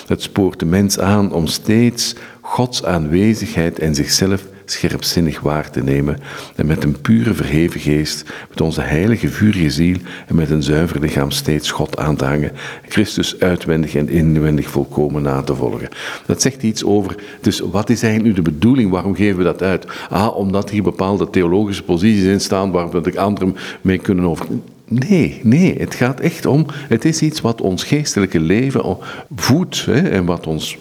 Het 0.08 0.22
spoort 0.22 0.60
de 0.60 0.66
mens 0.66 1.00
aan 1.00 1.34
om 1.34 1.48
steeds 1.48 2.16
Gods 2.42 2.84
aanwezigheid 2.84 3.80
en 3.80 3.96
zichzelf 3.96 4.46
scherpzinnig 4.72 5.40
waar 5.40 5.70
te 5.70 5.84
nemen 5.84 6.18
en 6.56 6.66
met 6.66 6.84
een 6.84 7.02
pure 7.02 7.34
verheven 7.34 7.80
geest, 7.80 8.32
met 8.50 8.62
onze 8.62 8.82
heilige 8.82 9.28
vurige 9.28 9.70
ziel 9.70 9.98
en 10.28 10.36
met 10.36 10.50
een 10.50 10.64
zuiver 10.64 11.00
lichaam 11.00 11.32
steeds 11.32 11.72
God 11.72 11.98
aan 11.98 12.16
te 12.16 12.26
hangen, 12.26 12.52
Christus 12.88 13.40
uitwendig 13.40 13.96
en 13.96 14.10
inwendig 14.10 14.70
volkomen 14.70 15.22
na 15.22 15.42
te 15.42 15.56
volgen. 15.56 15.90
Dat 16.26 16.42
zegt 16.42 16.64
iets 16.64 16.84
over, 16.84 17.16
dus 17.42 17.60
wat 17.60 17.90
is 17.90 18.04
eigenlijk 18.04 18.36
nu 18.36 18.44
de 18.44 18.52
bedoeling, 18.52 18.92
waarom 18.92 19.16
geven 19.16 19.38
we 19.38 19.44
dat 19.44 19.62
uit? 19.62 19.86
Ah, 20.10 20.36
omdat 20.38 20.70
hier 20.70 20.84
bepaalde 20.84 21.30
theologische 21.30 21.84
posities 21.84 22.24
in 22.26 22.42
staan 22.42 22.72
waar 22.72 22.90
we 22.90 23.02
de 23.02 23.20
anderen 23.20 23.56
mee 23.82 23.98
kunnen 23.98 24.26
over... 24.26 24.46
Nee, 24.88 25.40
nee, 25.44 25.80
het 25.80 25.96
gaat 25.96 26.20
echt 26.20 26.46
om, 26.46 26.66
het 26.88 27.06
is 27.06 27.22
iets 27.22 27.42
wat 27.42 27.62
ons 27.62 27.84
geestelijke 27.84 28.40
leven 28.40 28.98
voedt 29.36 29.86
hè, 29.86 30.10
en 30.10 30.26
wat 30.26 30.48
ons 30.48 30.78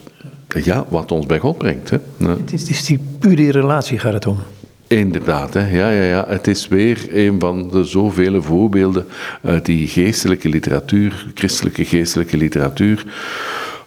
ja, 0.62 0.84
wat 0.88 1.12
ons 1.12 1.26
bij 1.26 1.38
God 1.38 1.58
brengt. 1.58 1.90
Hè. 1.90 1.98
Het, 2.26 2.52
is, 2.52 2.68
is 2.68 2.84
die 2.84 3.00
pure 3.18 3.50
relatie 3.50 3.98
gaat 3.98 4.12
het 4.12 4.26
om. 4.26 4.38
Inderdaad, 4.86 5.54
hè. 5.54 5.68
Ja, 5.68 5.90
ja, 5.90 6.02
ja. 6.02 6.24
het 6.28 6.46
is 6.46 6.68
weer 6.68 7.06
een 7.10 7.40
van 7.40 7.68
de 7.68 7.84
zoveel 7.84 8.42
voorbeelden 8.42 9.06
uit 9.42 9.64
die 9.64 9.88
geestelijke 9.88 10.48
literatuur, 10.48 11.26
christelijke 11.34 11.84
geestelijke 11.84 12.36
literatuur, 12.36 13.04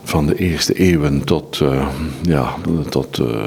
van 0.05 0.25
de 0.25 0.35
eerste 0.35 0.73
eeuwen 0.73 1.23
tot, 1.23 1.59
uh, 1.59 1.87
ja, 2.21 2.55
tot, 2.89 3.19
uh, 3.19 3.43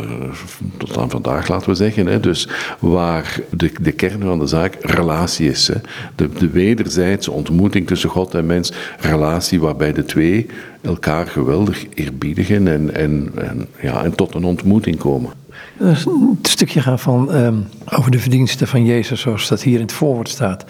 tot 0.76 0.98
aan 0.98 1.10
vandaag, 1.10 1.48
laten 1.48 1.68
we 1.68 1.74
zeggen. 1.74 2.06
Hè. 2.06 2.20
Dus 2.20 2.48
waar 2.78 3.40
de, 3.50 3.72
de 3.80 3.92
kern 3.92 4.20
van 4.20 4.38
de 4.38 4.46
zaak 4.46 4.76
relatie 4.80 5.50
is. 5.50 5.68
Hè. 5.68 5.74
De, 6.14 6.28
de 6.38 6.50
wederzijdse 6.50 7.30
ontmoeting 7.30 7.86
tussen 7.86 8.10
God 8.10 8.34
en 8.34 8.46
mens, 8.46 8.72
relatie 9.00 9.60
waarbij 9.60 9.92
de 9.92 10.04
twee 10.04 10.46
elkaar 10.80 11.26
geweldig 11.26 11.84
eerbiedigen 11.94 12.68
en, 12.68 12.94
en, 12.94 13.30
en, 13.34 13.66
ja, 13.80 14.04
en 14.04 14.14
tot 14.14 14.34
een 14.34 14.44
ontmoeting 14.44 14.96
komen. 14.96 15.30
Het 15.78 16.08
stukje 16.42 16.80
gaan 16.80 16.98
van 16.98 17.34
um, 17.34 17.68
over 17.90 18.10
de 18.10 18.18
verdiensten 18.18 18.66
van 18.66 18.84
Jezus, 18.84 19.20
zoals 19.20 19.48
dat 19.48 19.62
hier 19.62 19.74
in 19.74 19.80
het 19.80 19.92
voorwoord 19.92 20.28
staat. 20.28 20.64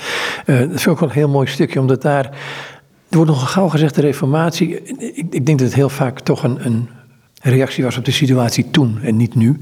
Uh, 0.47 0.59
dat 0.59 0.81
ik 0.81 0.89
ook 0.89 1.01
wel 1.01 1.09
een 1.09 1.15
heel 1.15 1.29
mooi 1.29 1.47
stukje, 1.47 1.81
omdat 1.81 2.03
daar 2.03 2.31
er 3.09 3.17
wordt 3.17 3.31
nogal 3.31 3.47
gauw 3.47 3.69
gezegd, 3.69 3.95
de 3.95 4.01
reformatie, 4.01 4.83
ik, 4.99 5.27
ik 5.31 5.47
denk 5.47 5.59
dat 5.59 5.67
het 5.67 5.75
heel 5.75 5.89
vaak 5.89 6.21
toch 6.21 6.43
een, 6.43 6.67
een, 6.67 6.89
reactie 7.43 7.85
was 7.85 7.97
op 7.97 8.05
de 8.05 8.11
situatie 8.11 8.71
toen 8.71 8.99
en 9.03 9.17
niet 9.17 9.35
nu. 9.35 9.59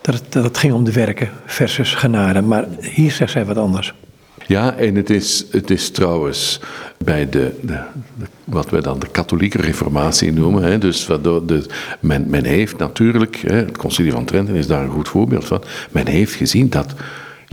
Dat 0.00 0.14
het, 0.14 0.32
dat 0.32 0.58
ging 0.58 0.72
om 0.72 0.84
de 0.84 0.92
werken 0.92 1.30
versus 1.46 1.94
genade. 1.94 2.40
Maar 2.40 2.64
hier 2.80 3.10
zegt 3.10 3.32
zij 3.32 3.44
wat 3.44 3.56
anders. 3.56 3.94
Ja, 4.46 4.74
en 4.74 4.94
het 4.94 5.10
is, 5.10 5.44
het 5.50 5.70
is 5.70 5.90
trouwens 5.90 6.60
bij 6.98 7.28
de, 7.28 7.58
de, 7.62 7.80
wat 8.44 8.70
wij 8.70 8.80
dan 8.80 8.98
de 8.98 9.08
katholieke 9.08 9.60
reformatie 9.60 10.32
noemen. 10.32 10.62
Hè, 10.62 10.78
dus 10.78 11.06
waardoor 11.06 11.46
de, 11.46 11.66
men, 12.00 12.30
men 12.30 12.44
heeft 12.44 12.78
natuurlijk, 12.78 13.36
hè, 13.36 13.56
het 13.56 13.76
concilie 13.76 14.12
van 14.12 14.24
Trenten 14.24 14.54
is 14.54 14.66
daar 14.66 14.84
een 14.84 14.90
goed 14.90 15.08
voorbeeld 15.08 15.44
van, 15.44 15.62
men 15.90 16.06
heeft 16.06 16.34
gezien 16.34 16.68
dat 16.68 16.94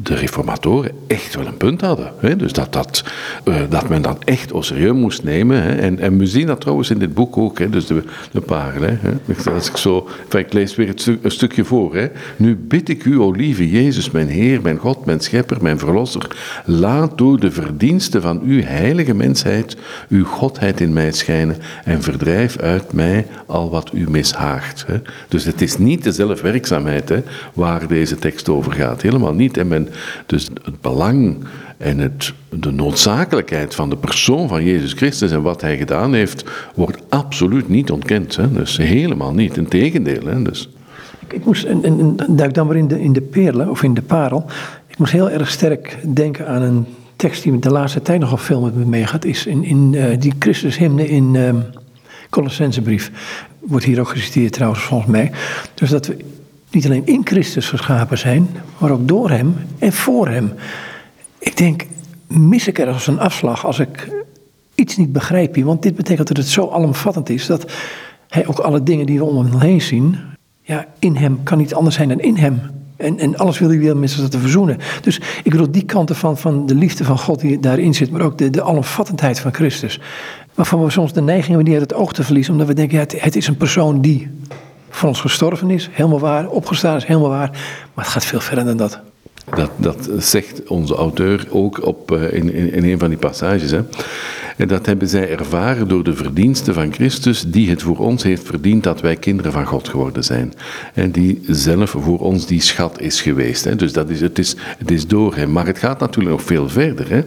de 0.03 0.15
reformatoren 0.15 0.91
echt 1.07 1.35
wel 1.35 1.45
een 1.45 1.57
punt 1.57 1.81
hadden. 1.81 2.11
Hè? 2.19 2.35
Dus 2.35 2.53
dat, 2.53 2.73
dat, 2.73 3.03
uh, 3.45 3.55
dat 3.69 3.89
men 3.89 4.01
dat 4.01 4.17
echt 4.23 4.51
au 4.51 4.63
serieus 4.63 4.93
moest 4.95 5.23
nemen. 5.23 5.61
Hè? 5.63 5.75
En, 5.75 5.99
en 5.99 6.17
we 6.17 6.27
zien 6.27 6.47
dat 6.47 6.61
trouwens 6.61 6.89
in 6.89 6.99
dit 6.99 7.13
boek 7.13 7.37
ook, 7.37 7.59
hè? 7.59 7.69
dus 7.69 7.85
de, 7.85 8.03
de 8.31 8.41
parel. 8.41 8.81
Hè? 8.81 9.51
Als 9.51 9.69
ik, 9.69 9.77
zo, 9.77 10.07
lees 10.49 10.75
weer 10.75 10.87
het 10.87 11.05
een 11.21 11.31
stukje 11.31 11.63
voor. 11.63 11.95
Hè? 11.95 12.07
Nu 12.35 12.55
bid 12.55 12.89
ik 12.89 13.05
u, 13.05 13.19
o 13.19 13.31
lieve 13.31 13.69
Jezus, 13.69 14.11
mijn 14.11 14.27
Heer, 14.27 14.61
mijn 14.61 14.77
God, 14.77 15.05
mijn 15.05 15.19
Schepper, 15.19 15.57
mijn 15.61 15.79
Verlosser, 15.79 16.27
laat 16.65 17.17
door 17.17 17.39
de 17.39 17.51
verdiensten 17.51 18.21
van 18.21 18.41
uw 18.41 18.61
heilige 18.61 19.13
mensheid 19.13 19.77
uw 20.09 20.25
Godheid 20.25 20.81
in 20.81 20.93
mij 20.93 21.11
schijnen 21.11 21.57
en 21.83 22.01
verdrijf 22.01 22.57
uit 22.57 22.93
mij 22.93 23.27
al 23.45 23.69
wat 23.69 23.89
u 23.93 24.09
mishaagt. 24.09 24.83
Hè? 24.87 25.01
Dus 25.27 25.43
het 25.43 25.61
is 25.61 25.77
niet 25.77 26.03
de 26.03 26.11
zelfwerkzaamheid 26.11 27.09
hè, 27.09 27.23
waar 27.53 27.87
deze 27.87 28.15
tekst 28.15 28.49
over 28.49 28.71
gaat. 28.71 29.01
Helemaal 29.01 29.33
niet. 29.33 29.57
En 29.57 29.67
men 29.67 29.84
dus 30.25 30.49
het 30.63 30.81
belang 30.81 31.37
en 31.77 31.97
het, 31.97 32.33
de 32.49 32.71
noodzakelijkheid 32.71 33.75
van 33.75 33.89
de 33.89 33.97
persoon 33.97 34.47
van 34.47 34.63
Jezus 34.63 34.93
Christus 34.93 35.31
en 35.31 35.41
wat 35.41 35.61
hij 35.61 35.77
gedaan 35.77 36.13
heeft, 36.13 36.43
wordt 36.75 37.01
absoluut 37.09 37.69
niet 37.69 37.91
ontkend. 37.91 38.35
Hè? 38.35 38.51
Dus 38.51 38.77
helemaal 38.77 39.33
niet, 39.33 39.57
integendeel. 39.57 40.25
Hè? 40.25 40.41
Dus. 40.41 40.69
Ik, 41.27 41.45
moest, 41.45 41.63
en, 41.63 42.17
duik 42.29 42.53
dan 42.53 42.67
maar 42.67 42.75
in 42.75 42.87
de, 42.87 43.01
in 43.01 43.13
de 43.13 43.21
perlen 43.21 43.69
of 43.69 43.83
in 43.83 43.93
de 43.93 44.01
parel. 44.01 44.45
Ik 44.87 44.97
moest 44.97 45.11
heel 45.11 45.29
erg 45.29 45.49
sterk 45.49 45.97
denken 46.13 46.47
aan 46.47 46.61
een 46.61 46.85
tekst 47.15 47.43
die 47.43 47.59
de 47.59 47.71
laatste 47.71 48.01
tijd 48.01 48.19
nogal 48.19 48.37
veel 48.37 48.61
met 48.61 48.75
me 48.75 48.85
meegaat. 48.85 49.25
Is 49.25 49.45
in, 49.45 49.63
in 49.63 49.93
uh, 49.93 50.05
die 50.19 50.33
Christushymne 50.39 51.07
in 51.09 51.33
uh, 51.33 51.53
Colossensebrief. 52.29 53.11
Wordt 53.59 53.85
hier 53.85 53.99
ook 53.99 54.09
geciteerd 54.09 54.53
trouwens 54.53 54.81
volgens 54.83 55.11
mij. 55.11 55.31
Dus 55.73 55.89
dat 55.89 56.07
we 56.07 56.17
niet 56.75 56.85
alleen 56.85 57.05
in 57.05 57.21
Christus 57.23 57.69
geschapen 57.69 58.17
zijn, 58.17 58.47
maar 58.77 58.91
ook 58.91 59.07
door 59.07 59.29
Hem 59.29 59.55
en 59.79 59.93
voor 59.93 60.27
Hem. 60.27 60.53
Ik 61.39 61.57
denk, 61.57 61.85
mis 62.27 62.67
ik 62.67 62.79
er 62.79 62.87
als 62.87 63.07
een 63.07 63.19
afslag 63.19 63.65
als 63.65 63.79
ik 63.79 64.09
iets 64.75 64.97
niet 64.97 65.11
begrijp 65.11 65.55
hier. 65.55 65.65
Want 65.65 65.81
dit 65.81 65.95
betekent 65.95 66.27
dat 66.27 66.37
het 66.37 66.47
zo 66.47 66.69
alomvattend 66.69 67.29
is 67.29 67.45
dat 67.45 67.71
Hij 68.29 68.47
ook 68.47 68.59
alle 68.59 68.83
dingen 68.83 69.05
die 69.05 69.17
we 69.17 69.23
om 69.23 69.45
hem 69.45 69.59
heen 69.59 69.81
zien, 69.81 70.17
ja, 70.61 70.85
in 70.99 71.15
Hem 71.15 71.43
kan 71.43 71.57
niet 71.57 71.73
anders 71.73 71.95
zijn 71.95 72.09
dan 72.09 72.19
in 72.19 72.37
Hem. 72.37 72.61
En, 72.97 73.19
en 73.19 73.37
alles 73.37 73.59
wil 73.59 73.69
hij 73.69 73.79
weer 73.79 73.97
mensen 73.97 74.29
te 74.29 74.39
verzoenen. 74.39 74.77
Dus 75.01 75.17
ik 75.43 75.51
bedoel, 75.51 75.71
die 75.71 75.85
kanten 75.85 76.15
van, 76.15 76.37
van 76.37 76.65
de 76.65 76.75
liefde 76.75 77.03
van 77.03 77.19
God 77.19 77.39
die 77.39 77.59
daarin 77.59 77.93
zit, 77.93 78.11
maar 78.11 78.21
ook 78.21 78.37
de, 78.37 78.49
de 78.49 78.63
alomvattendheid 78.63 79.39
van 79.39 79.53
Christus. 79.53 79.99
Waarvan 80.53 80.83
we 80.83 80.89
soms 80.89 81.13
de 81.13 81.21
neiging 81.21 81.55
hebben 81.55 81.73
uit 81.73 81.81
het 81.81 81.93
oog 81.93 82.13
te 82.13 82.23
verliezen, 82.23 82.53
omdat 82.53 82.67
we 82.67 82.73
denken, 82.73 82.99
het, 82.99 83.21
het 83.21 83.35
is 83.35 83.47
een 83.47 83.57
persoon 83.57 84.01
die 84.01 84.29
voor 84.95 85.09
ons 85.09 85.21
gestorven 85.21 85.69
is, 85.69 85.89
helemaal 85.91 86.19
waar. 86.19 86.47
Opgestaan 86.47 86.95
is, 86.95 87.05
helemaal 87.05 87.29
waar. 87.29 87.49
Maar 87.93 88.03
het 88.05 88.13
gaat 88.13 88.25
veel 88.25 88.39
verder 88.39 88.65
dan 88.65 88.77
dat. 88.77 88.99
Dat, 89.55 89.71
dat 89.77 90.09
zegt 90.17 90.67
onze 90.67 90.95
auteur 90.95 91.47
ook 91.49 91.85
op, 91.85 92.11
eh, 92.11 92.33
in, 92.33 92.53
in, 92.53 92.83
een 92.83 92.99
van 92.99 93.09
die 93.09 93.17
passages. 93.17 93.71
Hè. 93.71 93.81
En 94.57 94.67
dat 94.67 94.85
hebben 94.85 95.07
zij 95.07 95.29
ervaren 95.29 95.87
door 95.87 96.03
de 96.03 96.15
verdiensten 96.15 96.73
van 96.73 96.93
Christus, 96.93 97.43
die 97.47 97.69
het 97.69 97.81
voor 97.81 97.97
ons 97.97 98.23
heeft 98.23 98.45
verdiend 98.45 98.83
dat 98.83 99.01
wij 99.01 99.15
kinderen 99.15 99.51
van 99.51 99.65
God 99.65 99.89
geworden 99.89 100.23
zijn. 100.23 100.53
En 100.93 101.11
die 101.11 101.41
zelf 101.47 101.89
voor 101.89 102.19
ons 102.19 102.45
die 102.45 102.61
schat 102.61 103.01
is 103.01 103.21
geweest. 103.21 103.63
Hè. 103.63 103.75
Dus 103.75 103.93
dat 103.93 104.09
is, 104.09 104.21
het, 104.21 104.39
is, 104.39 104.55
het 104.77 104.91
is 104.91 105.07
door 105.07 105.35
hem. 105.35 105.51
Maar 105.51 105.65
het 105.65 105.77
gaat 105.77 105.99
natuurlijk 105.99 106.35
nog 106.35 106.43
veel 106.43 106.69
verder. 106.69 107.09
Hè. 107.09 107.21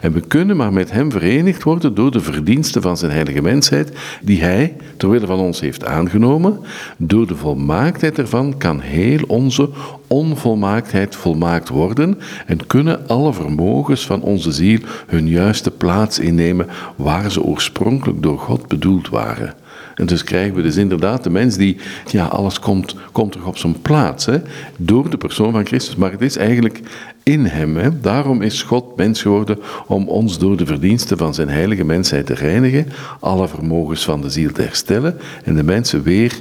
En 0.00 0.12
we 0.12 0.20
kunnen 0.20 0.56
maar 0.56 0.72
met 0.72 0.90
hem 0.90 1.10
verenigd 1.10 1.62
worden 1.62 1.94
door 1.94 2.10
de 2.10 2.20
verdiensten 2.20 2.82
van 2.82 2.96
zijn 2.96 3.12
heilige 3.12 3.42
mensheid, 3.42 3.92
die 4.22 4.42
hij 4.42 4.76
terwille 4.96 5.26
van 5.26 5.38
ons 5.38 5.60
heeft 5.60 5.84
aangenomen. 5.84 6.58
Door 6.96 7.26
de 7.26 7.36
volmaaktheid 7.36 8.18
ervan 8.18 8.58
kan 8.58 8.80
heel 8.80 9.20
onze 9.26 9.68
onvolmaaktheid 10.12 11.16
volmaakt 11.16 11.68
worden 11.68 12.18
en 12.46 12.66
kunnen 12.66 13.08
alle 13.08 13.32
vermogens 13.32 14.06
van 14.06 14.22
onze 14.22 14.52
ziel 14.52 14.78
hun 15.06 15.28
juiste 15.28 15.70
plaats 15.70 16.18
innemen 16.18 16.66
waar 16.96 17.30
ze 17.30 17.42
oorspronkelijk 17.42 18.22
door 18.22 18.38
God 18.38 18.68
bedoeld 18.68 19.08
waren. 19.08 19.54
En 19.94 20.06
dus 20.06 20.24
krijgen 20.24 20.54
we 20.54 20.62
dus 20.62 20.76
inderdaad 20.76 21.24
de 21.24 21.30
mens 21.30 21.56
die, 21.56 21.76
ja, 22.10 22.26
alles 22.26 22.58
komt, 22.58 22.96
komt 23.12 23.32
terug 23.32 23.46
op 23.46 23.58
zijn 23.58 23.80
plaats, 23.82 24.26
hè, 24.26 24.38
door 24.76 25.10
de 25.10 25.16
persoon 25.16 25.52
van 25.52 25.66
Christus. 25.66 25.96
Maar 25.96 26.12
het 26.12 26.20
is 26.20 26.36
eigenlijk 26.36 26.80
in 27.22 27.44
hem. 27.44 27.76
Hè. 27.76 28.00
Daarom 28.00 28.42
is 28.42 28.62
God 28.62 28.96
mens 28.96 29.22
geworden 29.22 29.58
om 29.86 30.08
ons 30.08 30.38
door 30.38 30.56
de 30.56 30.66
verdiensten 30.66 31.18
van 31.18 31.34
zijn 31.34 31.48
heilige 31.48 31.84
mensheid 31.84 32.26
te 32.26 32.34
reinigen, 32.34 32.86
alle 33.20 33.48
vermogens 33.48 34.04
van 34.04 34.20
de 34.20 34.30
ziel 34.30 34.52
te 34.52 34.62
herstellen 34.62 35.18
en 35.44 35.56
de 35.56 35.64
mensen 35.64 36.02
weer 36.02 36.40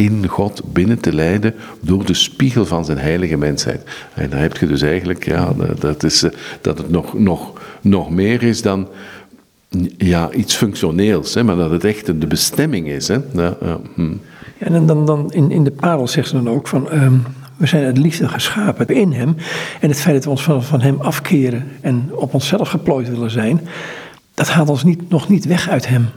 in 0.00 0.26
God 0.28 0.62
binnen 0.72 1.00
te 1.00 1.14
leiden 1.14 1.54
door 1.80 2.04
de 2.04 2.14
spiegel 2.14 2.66
van 2.66 2.84
zijn 2.84 2.98
heilige 2.98 3.36
mensheid. 3.36 3.82
En 4.14 4.30
dan 4.30 4.38
heb 4.38 4.56
je 4.56 4.66
dus 4.66 4.82
eigenlijk, 4.82 5.24
ja, 5.24 5.52
dat, 5.78 6.02
is, 6.02 6.22
eh, 6.22 6.30
dat 6.60 6.78
het 6.78 6.90
nog, 6.90 7.18
nog, 7.18 7.52
nog 7.80 8.10
meer 8.10 8.42
is 8.42 8.62
dan 8.62 8.88
ja, 9.96 10.30
iets 10.32 10.56
functioneels, 10.56 11.34
hè, 11.34 11.42
maar 11.42 11.56
dat 11.56 11.70
het 11.70 11.84
echt 11.84 12.06
de 12.06 12.26
bestemming 12.26 12.88
is. 12.88 13.08
Hè. 13.08 13.18
Ja, 13.32 13.56
hm. 13.94 14.12
en 14.58 14.86
dan, 14.86 15.06
dan 15.06 15.32
in, 15.32 15.50
in 15.50 15.64
de 15.64 15.70
parel 15.70 16.08
zegt 16.08 16.28
ze 16.28 16.34
dan 16.34 16.48
ook 16.48 16.68
van... 16.68 16.90
Ehm, 16.90 17.14
we 17.56 17.66
zijn 17.66 17.84
uit 17.84 17.98
liefde 17.98 18.28
geschapen 18.28 18.88
in 18.88 19.12
hem. 19.12 19.36
En 19.80 19.88
het 19.88 20.00
feit 20.00 20.14
dat 20.14 20.24
we 20.24 20.30
ons 20.30 20.42
van, 20.42 20.62
van 20.62 20.80
hem 20.80 21.00
afkeren 21.00 21.68
en 21.80 22.10
op 22.12 22.34
onszelf 22.34 22.68
geplooid 22.68 23.08
willen 23.08 23.30
zijn... 23.30 23.60
dat 24.34 24.48
haalt 24.48 24.68
ons 24.68 24.84
niet, 24.84 25.10
nog 25.10 25.28
niet 25.28 25.44
weg 25.44 25.68
uit 25.68 25.88
hem. 25.88 26.08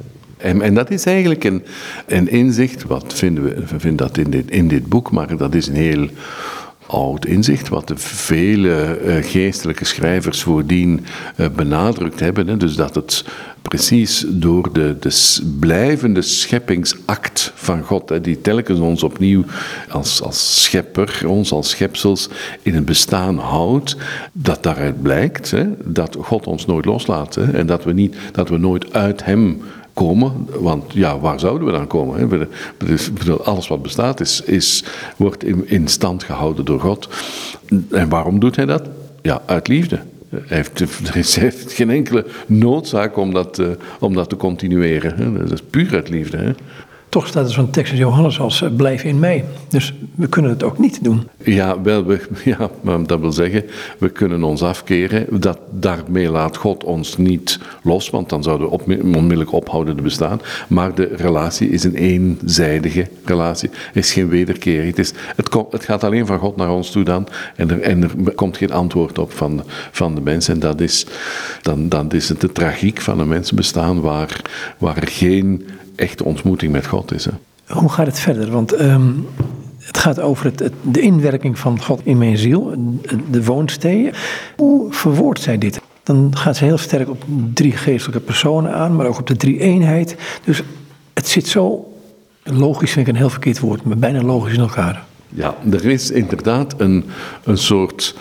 En, 0.44 0.62
en 0.62 0.74
dat 0.74 0.92
is 0.92 1.06
eigenlijk 1.06 1.44
een, 1.44 1.64
een 2.08 2.30
inzicht, 2.30 2.84
wat 2.84 3.14
vinden 3.14 3.44
we, 3.44 3.64
vinden 3.66 4.08
dat 4.08 4.18
in 4.18 4.30
dit, 4.30 4.52
in 4.52 4.68
dit 4.68 4.86
boek, 4.86 5.12
maar 5.12 5.38
dat 5.38 5.56
is 5.56 5.68
een 5.68 5.76
heel 5.76 6.08
oud 6.88 7.26
inzicht, 7.26 7.70
wat 7.70 7.88
de 7.88 7.98
vele 7.98 9.00
uh, 9.06 9.16
geestelijke 9.22 9.86
schrijvers 9.86 10.42
voordien 10.44 11.06
uh, 11.38 11.48
benadrukt 11.56 12.20
hebben. 12.20 12.60
Dus 12.60 12.76
dat 12.76 12.96
het 12.96 13.26
precies 13.62 14.26
door 14.28 14.74
de, 14.74 14.96
de 15.00 15.42
blijvende 15.60 16.22
scheppingsact 16.22 17.52
van 17.56 17.84
God, 17.84 18.24
die 18.24 18.42
telkens 18.42 18.80
ons 18.80 19.04
opnieuw 19.04 19.44
als, 19.90 20.22
als 20.22 20.64
schepper, 20.64 21.22
ons 21.28 21.52
als 21.52 21.70
schepsels 21.70 22.30
in 22.62 22.74
het 22.74 22.86
bestaan 22.86 23.38
houdt, 23.38 23.96
dat 24.32 24.64
daaruit 24.64 25.02
blijkt 25.02 25.54
dat 25.84 26.18
God 26.20 26.48
ons 26.48 26.66
nooit 26.66 26.86
loslaat. 26.86 27.36
En 27.36 27.66
dat 27.68 27.84
we, 27.84 27.94
niet, 27.94 28.16
dat 28.32 28.50
we 28.50 28.58
nooit 28.58 28.94
uit 28.94 29.26
Hem 29.26 29.62
komen. 29.94 30.48
Want 30.60 30.94
ja, 30.94 31.20
waar 31.20 31.40
zouden 31.40 31.68
we 31.68 31.74
dan 31.74 31.88
komen? 31.88 32.20
Hè? 32.20 32.48
Dus, 32.78 33.10
alles 33.44 33.68
wat 33.68 33.82
bestaat 33.82 34.20
is, 34.20 34.42
is, 34.42 34.84
wordt 35.18 35.44
in, 35.66 35.88
stand 35.88 36.24
gehouden 36.24 36.66
door 36.66 36.80
God. 36.80 37.10
En 37.92 38.10
waarom 38.10 38.40
doet 38.40 38.56
hij 38.56 38.66
dat? 38.66 38.84
Ja, 39.22 39.42
uit 39.46 39.68
liefde. 39.68 40.00
Hij 40.42 40.66
heeft, 41.04 41.74
geen 41.74 41.90
enkele 41.90 42.26
noodzaak 42.46 43.18
om 43.18 43.34
dat, 43.34 43.60
uh, 43.60 43.68
om 44.00 44.14
dat 44.14 44.30
te 44.30 44.36
continueren. 44.36 45.16
Hè? 45.16 45.38
Dat 45.38 45.52
is 45.52 45.62
puur 45.70 45.94
uit 45.94 46.10
liefde. 46.10 46.38
Hè? 46.38 46.52
Toch 47.14 47.28
staat 47.28 47.46
er 47.46 47.54
zo'n 47.54 47.70
tekst 47.70 47.92
in 47.92 47.98
Johannes 47.98 48.40
als 48.40 48.62
uh, 48.62 48.70
blijf 48.76 49.04
in 49.04 49.20
mij. 49.20 49.46
Dus 49.68 49.94
we 50.16 50.28
kunnen 50.28 50.52
het 50.52 50.64
ook 50.64 50.80
niet 50.80 51.04
doen. 51.04 51.28
Ja, 51.44 51.82
wel, 51.82 52.06
we, 52.06 52.22
ja, 52.58 52.70
dat 53.06 53.20
wil 53.20 53.32
zeggen, 53.32 53.64
we 53.98 54.10
kunnen 54.10 54.44
ons 54.44 54.64
afkeren. 54.64 55.40
Dat, 55.40 55.60
daarmee 55.72 56.30
laat 56.30 56.58
God 56.58 56.84
ons 56.84 57.18
niet 57.18 57.60
los, 57.84 58.10
want 58.10 58.30
dan 58.30 58.44
zouden 58.44 58.70
we 58.70 59.02
onmiddellijk 59.04 59.52
ophouden 59.52 59.96
te 59.96 60.02
bestaan. 60.02 60.42
Maar 60.68 60.96
de 60.96 61.12
relatie 61.16 61.70
is 61.70 61.84
een 61.84 61.96
eenzijdige 61.96 63.08
relatie. 63.26 63.70
Het 63.70 64.04
is 64.04 64.14
geen 64.14 64.30
wederkeer. 64.30 64.86
Het, 64.86 65.00
is, 65.00 65.14
het, 65.36 65.54
het 65.70 65.86
gaat 65.86 66.04
alleen 66.04 66.26
van 66.26 66.40
God 66.40 66.56
naar 66.56 66.72
ons 66.72 66.92
toe 66.92 67.04
dan. 67.04 67.28
En 67.56 67.70
er, 67.70 67.82
en 67.82 68.04
er 68.04 68.34
komt 68.36 68.58
geen 68.58 68.72
antwoord 68.72 69.20
op 69.20 69.32
van, 69.32 69.64
van 69.92 70.16
de 70.16 70.22
mens. 70.22 70.48
En 70.48 70.60
dat 70.60 70.82
is, 70.82 71.06
dan, 71.62 71.90
dan 71.90 72.12
is 72.12 72.30
het 72.30 72.42
de 72.42 72.52
tragiek 72.52 73.02
van 73.02 73.20
een 73.20 73.28
mensenbestaan 73.28 74.02
waar, 74.02 74.42
waar 74.78 74.98
er 74.98 75.08
geen 75.08 75.66
echte 75.96 76.24
ontmoeting 76.24 76.72
met 76.72 76.88
God 76.88 77.14
is. 77.14 77.26
Hè. 77.26 77.32
Hoe 77.68 77.90
gaat 77.90 78.06
het 78.06 78.20
verder? 78.20 78.52
Want 78.52 78.82
um, 78.82 79.28
het 79.80 79.98
gaat 79.98 80.20
over 80.20 80.46
het, 80.46 80.60
het, 80.60 80.74
de 80.82 81.02
inwerking 81.02 81.60
van 81.60 81.82
God 81.82 82.02
in 82.04 82.18
mijn 82.18 82.38
ziel, 82.38 82.74
de 83.32 83.44
woonstee. 83.44 84.12
Hoe 84.58 84.94
verwoordt 84.94 85.42
zij 85.42 85.58
dit? 85.58 85.82
Dan 86.04 86.38
gaat 86.38 86.58
ze 86.58 86.64
heel 86.64 86.78
sterk 86.78 87.10
op 87.10 87.24
drie 87.54 87.72
geestelijke 87.72 88.22
personen 88.22 88.74
aan, 88.74 88.96
maar 88.96 89.06
ook 89.06 89.20
op 89.20 89.28
de 89.28 89.36
drie 89.36 89.60
eenheid. 89.60 90.16
Dus 90.44 90.62
het 91.14 91.28
zit 91.28 91.48
zo, 91.48 91.94
logisch 92.44 92.92
vind 92.92 93.08
ik 93.08 93.14
een 93.14 93.20
heel 93.20 93.30
verkeerd 93.30 93.60
woord, 93.60 93.84
maar 93.84 93.98
bijna 93.98 94.22
logisch 94.22 94.54
in 94.54 94.60
elkaar. 94.60 95.04
Ja, 95.30 95.56
er 95.72 95.86
is 95.86 96.12
inderdaad 96.12 96.74
een, 96.78 97.04
een 97.44 97.58
soort 97.58 98.16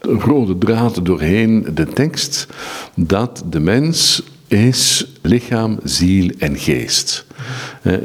rode 0.00 0.58
draad 0.58 1.04
doorheen 1.04 1.68
de 1.74 1.86
tekst 1.86 2.46
dat 2.94 3.42
de 3.50 3.60
mens 3.60 4.22
is 4.48 5.06
lichaam, 5.22 5.78
ziel 5.84 6.30
en 6.38 6.58
geest. 6.58 7.26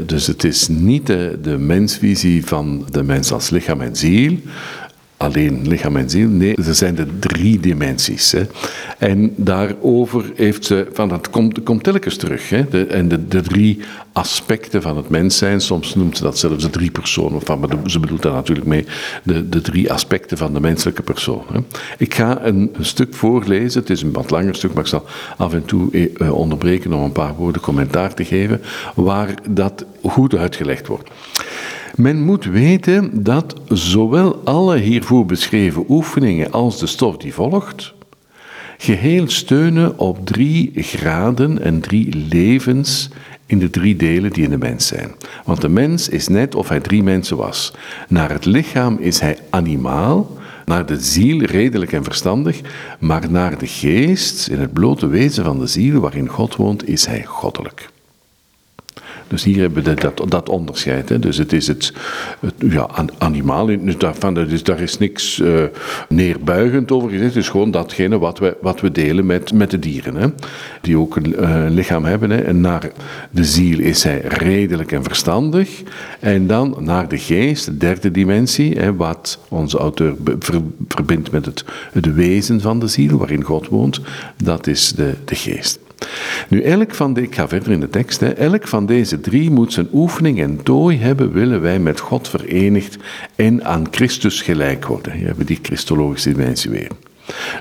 Dus 0.06 0.28
het 0.28 0.44
is 0.44 0.68
niet 0.68 1.08
de, 1.08 1.40
de 1.42 1.58
mensvisie 1.58 2.46
van 2.46 2.88
de 2.92 3.04
mens 3.04 3.32
als 3.32 3.50
lichaam 3.50 3.82
en 3.82 3.96
ziel, 3.96 4.38
alleen 5.24 5.68
lichaam 5.68 5.96
en 5.96 6.10
ziel. 6.10 6.30
Nee, 6.30 6.56
er 6.56 6.76
zijn 6.76 6.96
de 6.96 7.20
drie 7.20 7.60
dimensies. 7.60 8.32
Hè. 8.32 8.44
En 8.98 9.34
daarover 9.36 10.32
heeft 10.36 10.66
ze, 10.66 10.88
van 10.94 11.10
dat 11.10 11.30
komt, 11.30 11.64
komt 11.64 11.84
telkens 11.84 12.16
terug. 12.16 12.50
Hè. 12.50 12.68
De, 12.70 12.86
en 12.86 13.08
de, 13.08 13.42
drie 13.42 13.80
aspecten 14.12 14.82
van 14.82 14.98
het 14.98 15.10
mens 15.10 15.38
zijn, 15.38 15.62
soms 15.62 15.96
noemt 15.96 16.18
ze 16.18 16.24
dat 16.24 16.38
zelfs 16.40 16.64
de 16.64 16.70
drie 16.70 16.92
personen, 16.92 17.42
van, 17.42 17.60
maar 17.60 17.70
ze 17.86 18.00
bedoelt 18.00 18.22
daar 18.22 18.34
natuurlijk 18.34 18.68
mee 18.68 18.86
de, 19.24 19.50
de 19.50 19.62
drie 19.62 19.92
aspecten 19.92 20.38
van 20.38 20.54
de 20.54 20.60
menselijke 20.60 21.04
persoon. 21.04 21.44
Hè. 21.52 21.60
Ik 21.98 22.14
ga 22.14 22.46
een, 22.46 22.72
een, 22.74 22.86
stuk 22.86 23.14
voorlezen, 23.14 23.82
het 23.82 23.90
is 23.90 24.02
een 24.02 24.12
wat 24.12 24.32
langer 24.32 24.56
stuk, 24.56 24.74
maar 24.74 24.84
ik 24.84 24.90
zal 24.90 25.06
af 25.38 25.54
en 25.54 25.66
toe 25.66 26.10
eh, 26.18 26.34
onderbreken 26.34 26.94
om 26.94 27.04
een 27.04 27.12
paar 27.12 27.36
woorden 27.36 27.62
commentaar 27.62 28.14
te 28.14 28.26
geven, 28.26 28.62
waar 28.96 29.34
dat 29.50 29.86
goed 30.02 30.36
uitgelegd 30.36 30.88
wordt. 30.88 31.10
Men 31.96 32.22
moet 32.22 32.46
weten 32.46 33.24
dat 33.24 33.56
zowel 33.68 34.42
alle 34.44 34.78
hiervoor 34.78 35.26
beschreven 35.26 35.86
oefeningen 35.90 36.52
als 36.52 36.80
de 36.80 36.88
stof 36.88 37.18
die 37.18 37.34
volgt, 37.34 37.94
geheel 38.78 39.30
steunen 39.30 40.00
op 40.00 40.26
drie 40.26 40.72
graden 40.76 41.62
en 41.62 41.80
drie 41.82 42.16
levens 42.30 43.10
in 43.46 43.60
de 43.60 43.70
drie 43.70 43.96
delen 43.96 44.32
die 44.32 44.44
in 44.44 44.50
de 44.50 44.58
mens 44.58 44.88
zijn. 44.88 45.12
Want 45.46 45.62
de 45.62 45.70
mens 45.70 46.10
is 46.10 46.28
net 46.28 46.56
of 46.56 46.70
hij 46.70 46.80
drie 46.80 47.04
mensen 47.04 47.38
was. 47.38 47.74
Naar 48.08 48.32
het 48.32 48.46
lichaam 48.46 48.98
is 49.00 49.20
hij 49.20 49.38
animaal, 49.50 50.38
naar 50.66 50.86
de 50.86 51.00
ziel 51.00 51.42
redelijk 51.42 51.92
en 51.92 52.04
verstandig, 52.04 52.62
maar 53.00 53.32
naar 53.32 53.58
de 53.58 53.68
geest, 53.68 54.48
in 54.48 54.60
het 54.60 54.74
blote 54.74 55.08
wezen 55.08 55.44
van 55.44 55.60
de 55.60 55.68
ziel 55.68 56.00
waarin 56.00 56.28
God 56.28 56.56
woont, 56.56 56.88
is 56.88 57.06
hij 57.06 57.24
goddelijk. 57.24 57.93
Dus 59.34 59.44
hier 59.44 59.60
hebben 59.60 59.84
we 59.84 59.94
dat, 59.94 60.24
dat 60.28 60.50
onderscheid. 60.50 61.10
Hè. 61.10 61.20
Dus 61.20 61.38
het 61.38 61.54
is 61.54 61.68
het, 61.68 61.94
ja, 62.58 62.90
animaal, 63.18 63.66
dus 63.66 63.98
daarvan, 63.98 64.38
is, 64.38 64.64
daar 64.64 64.80
is 64.80 64.98
niks 64.98 65.40
uh, 65.40 65.64
neerbuigend 66.10 66.92
over 66.92 67.10
gezegd. 67.10 67.34
Het 67.34 67.44
is 67.44 67.50
gewoon 67.50 67.72
datgene 67.72 68.20
wat 68.20 68.40
we, 68.40 68.58
wat 68.62 68.82
we 68.82 68.92
delen 68.92 69.26
met, 69.26 69.54
met 69.54 69.72
de 69.72 69.80
dieren. 69.80 70.16
Hè. 70.16 70.28
Die 70.82 70.98
ook 70.98 71.16
een 71.16 71.36
uh, 71.40 71.66
lichaam 71.70 72.06
hebben. 72.06 72.30
Hè. 72.30 72.38
En 72.38 72.62
naar 72.62 72.92
de 73.32 73.44
ziel 73.44 73.80
is 73.80 74.04
hij 74.04 74.20
redelijk 74.20 74.92
en 74.92 75.04
verstandig. 75.04 75.82
En 76.20 76.48
dan 76.48 76.76
naar 76.80 77.08
de 77.08 77.18
geest, 77.18 77.66
de 77.66 77.78
derde 77.78 78.12
dimensie, 78.12 78.78
hè, 78.80 78.96
wat 78.96 79.40
onze 79.48 79.78
auteur 79.78 80.16
ver, 80.40 80.62
verbindt 80.88 81.32
met 81.32 81.46
het, 81.46 81.66
het 81.92 82.14
wezen 82.14 82.62
van 82.62 82.80
de 82.80 82.88
ziel, 82.88 83.18
waarin 83.18 83.44
God 83.44 83.68
woont. 83.68 84.02
Dat 84.44 84.68
is 84.68 84.92
de, 84.92 85.14
de 85.26 85.36
geest. 85.36 85.80
Nu, 86.50 86.62
elk 86.62 86.96
van 86.96 87.14
de, 87.14 87.22
ik 87.22 87.36
ga 87.36 87.48
verder 87.48 87.72
in 87.72 87.80
de 87.80 87.90
tekst, 87.90 88.20
hè, 88.20 88.30
elk 88.30 88.68
van 88.68 88.86
deze 88.86 89.22
drie 89.22 89.52
moet 89.52 89.74
zijn 89.74 89.88
oefening 89.94 90.42
en 90.42 90.64
tooi 90.64 90.98
hebben, 90.98 91.32
willen 91.32 91.62
wij 91.62 91.80
met 91.80 92.00
God 92.00 92.28
verenigd 92.28 92.98
en 93.36 93.66
aan 93.66 93.88
Christus 93.92 94.42
gelijk 94.42 94.86
worden. 94.86 95.20
Je 95.20 95.26
hebt 95.26 95.48
die 95.48 95.60
christologische 95.62 96.30
dimensie 96.34 96.72
weer. 96.72 96.92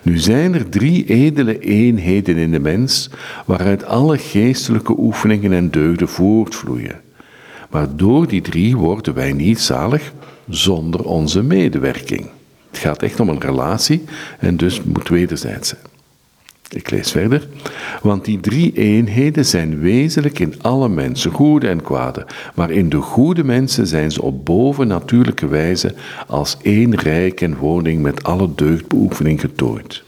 Nu 0.03 0.19
zijn 0.19 0.55
er 0.55 0.69
drie 0.69 1.05
edele 1.05 1.59
eenheden 1.59 2.37
in 2.37 2.51
de 2.51 2.61
mens, 2.61 3.11
waaruit 3.47 3.85
alle 3.85 4.19
geestelijke 4.19 4.95
oefeningen 4.99 5.53
en 5.53 5.71
deugden 5.71 6.09
voortvloeien. 6.09 7.01
Maar 7.71 7.97
door 7.97 8.29
die 8.29 8.41
drie 8.41 8.77
worden 8.77 9.15
wij 9.15 9.33
niet 9.33 9.61
zalig 9.61 10.13
zonder 10.49 11.05
onze 11.05 11.43
medewerking. 11.43 12.27
Het 12.71 12.81
gaat 12.81 13.03
echt 13.03 13.21
om 13.21 13.29
een 13.29 13.41
relatie 13.41 14.05
en 14.39 14.57
dus 14.57 14.83
moet 14.83 15.09
wederzijds 15.09 15.69
zijn. 15.69 15.92
Ik 16.75 16.91
lees 16.91 17.11
verder. 17.11 17.49
Want 18.03 18.25
die 18.25 18.41
drie 18.41 18.73
eenheden 18.73 19.45
zijn 19.45 19.79
wezenlijk 19.79 20.39
in 20.39 20.55
alle 20.63 20.89
mensen, 20.89 21.31
goede 21.31 21.69
en 21.69 21.83
kwade. 21.83 22.27
Maar 22.55 22.71
in 22.71 22.89
de 22.89 23.01
goede 23.01 23.45
mensen 23.45 23.87
zijn 23.87 24.11
ze 24.11 24.23
op 24.23 24.45
bovennatuurlijke 24.45 25.47
wijze 25.47 25.95
als 26.27 26.57
één 26.63 26.95
rijk 26.95 27.41
en 27.41 27.57
woning 27.57 28.03
met 28.03 28.23
alle 28.23 28.55
deugdbeoefening 28.55 29.41
getooid. 29.41 30.05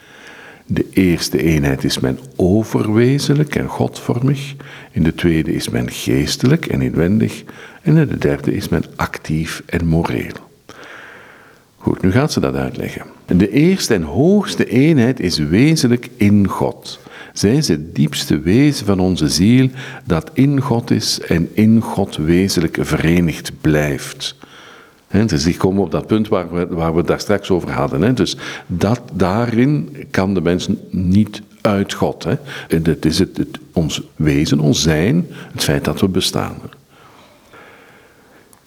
De 0.66 0.87
eerste 0.92 1.42
eenheid 1.42 1.85
is 1.85 1.98
men 1.98 2.18
overwezenlijk 2.37 3.55
en 3.55 3.68
godvormig. 3.68 4.55
In 4.90 5.03
de 5.03 5.14
tweede 5.14 5.55
is 5.55 5.68
men 5.68 5.90
geestelijk 5.90 6.66
en 6.66 6.83
inwendig. 6.83 7.44
En 7.83 7.96
in 7.96 8.09
de 8.09 8.18
derde 8.18 8.55
is 8.55 8.68
men 8.68 8.85
actief 8.96 9.62
en 9.66 9.87
moreel. 9.87 10.33
Goed, 11.77 12.03
nu 12.03 12.12
gaat 12.12 12.33
ze 12.33 12.40
dat 12.40 12.55
uitleggen. 12.55 13.13
De 13.26 13.50
eerste 13.50 13.94
en 13.94 14.02
hoogste 14.02 14.68
eenheid 14.68 15.20
is 15.20 15.38
wezenlijk 15.38 16.10
in 16.16 16.48
God. 16.48 16.98
Zij 17.32 17.56
is 17.56 17.68
het 17.68 17.94
diepste 17.94 18.40
wezen 18.40 18.87
van 18.87 19.00
onze 19.00 19.28
ziel 19.28 19.68
dat 20.04 20.30
in 20.32 20.60
God 20.60 20.90
is 20.90 21.20
en 21.20 21.48
in 21.52 21.80
God 21.80 22.16
wezenlijk 22.16 22.78
verenigd 22.80 23.52
blijft. 23.60 24.37
He, 25.06 25.24
dus 25.24 25.46
ik 25.46 25.58
kom 25.58 25.78
op 25.78 25.90
dat 25.90 26.06
punt 26.06 26.28
waar 26.28 26.52
we, 26.52 26.66
waar 26.66 26.94
we 26.94 27.04
daar 27.04 27.20
straks 27.20 27.50
over 27.50 27.70
hadden. 27.70 28.14
Dus 28.14 28.37
dat, 28.66 29.00
daarin 29.12 29.96
kan 30.10 30.34
de 30.34 30.40
mens 30.40 30.68
niet 30.90 31.42
uit 31.60 31.92
God. 31.92 32.24
He. 32.24 32.34
Het 32.68 33.04
is 33.04 33.18
het, 33.18 33.37
het, 33.37 33.58
ons 33.72 34.02
wezen, 34.16 34.60
ons 34.60 34.82
zijn, 34.82 35.26
het 35.52 35.64
feit 35.64 35.84
dat 35.84 36.00
we 36.00 36.08
bestaan. 36.08 36.56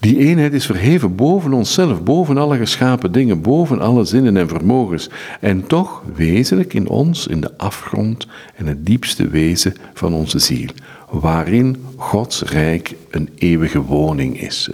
Die 0.00 0.18
eenheid 0.18 0.52
is 0.52 0.66
verheven 0.66 1.14
boven 1.14 1.52
onszelf, 1.52 2.02
boven 2.02 2.38
alle 2.38 2.56
geschapen 2.56 3.12
dingen, 3.12 3.40
boven 3.40 3.80
alle 3.80 4.04
zinnen 4.04 4.36
en 4.36 4.48
vermogens. 4.48 5.10
En 5.40 5.66
toch 5.66 6.02
wezenlijk 6.14 6.74
in 6.74 6.88
ons, 6.88 7.26
in 7.26 7.40
de 7.40 7.58
afgrond 7.58 8.26
en 8.54 8.66
het 8.66 8.86
diepste 8.86 9.28
wezen 9.28 9.74
van 9.94 10.14
onze 10.14 10.38
ziel, 10.38 10.68
waarin 11.10 11.84
Gods 11.96 12.42
rijk 12.42 12.94
een 13.10 13.28
eeuwige 13.34 13.80
woning 13.80 14.40
is. 14.40 14.68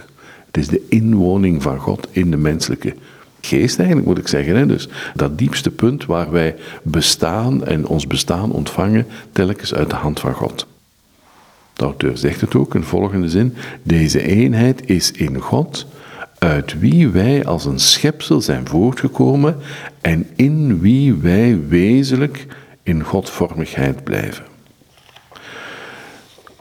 Het 0.47 0.57
is 0.57 0.69
de 0.69 0.87
inwoning 0.89 1.63
van 1.63 1.79
God 1.79 2.09
in 2.11 2.31
de 2.31 2.37
menselijke 2.37 2.95
geest 3.41 3.79
eigenlijk 3.79 4.09
moet 4.09 4.19
ik 4.19 4.29
zeggen. 4.29 4.69
Dus 4.69 4.89
dat 5.15 5.39
diepste 5.39 5.71
punt 5.71 6.07
waar 6.07 6.31
wij 6.31 6.57
bestaan 6.83 7.65
en 7.65 7.87
ons 7.87 8.07
bestaan 8.07 8.53
ontvangen 8.53 9.07
telkens 9.33 9.75
uit 9.75 9.91
de 9.91 9.97
hand 9.97 10.21
van 10.21 10.35
God. 10.35 10.67
De 11.75 11.85
auteur 11.85 12.17
zegt 12.17 12.41
het 12.41 12.55
ook 12.55 12.75
in 12.75 12.81
de 12.81 12.87
volgende 12.87 13.29
zin: 13.29 13.55
Deze 13.83 14.23
eenheid 14.23 14.89
is 14.89 15.11
in 15.11 15.39
God, 15.41 15.87
uit 16.39 16.79
wie 16.79 17.09
wij 17.09 17.45
als 17.45 17.65
een 17.65 17.79
schepsel 17.79 18.41
zijn 18.41 18.69
voortgekomen 18.69 19.57
en 20.01 20.27
in 20.37 20.81
wie 20.81 21.15
wij 21.15 21.59
wezenlijk 21.69 22.47
in 22.83 23.03
Godvormigheid 23.03 24.05
blijven. 24.05 24.45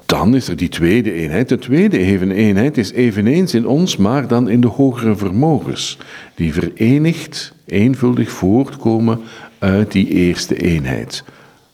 Dan 0.05 0.35
is 0.35 0.47
er 0.47 0.55
die 0.55 0.69
tweede 0.69 1.13
eenheid. 1.13 1.49
De 1.49 1.57
tweede 1.57 1.99
eenheid 2.33 2.77
is 2.77 2.91
eveneens 2.91 3.53
in 3.53 3.67
ons, 3.67 3.97
maar 3.97 4.27
dan 4.27 4.49
in 4.49 4.61
de 4.61 4.67
hogere 4.67 5.15
vermogens, 5.15 5.97
die 6.35 6.53
verenigd, 6.53 7.53
eenvuldig 7.65 8.31
voortkomen 8.31 9.19
uit 9.59 9.91
die 9.91 10.07
eerste 10.07 10.55
eenheid, 10.55 11.23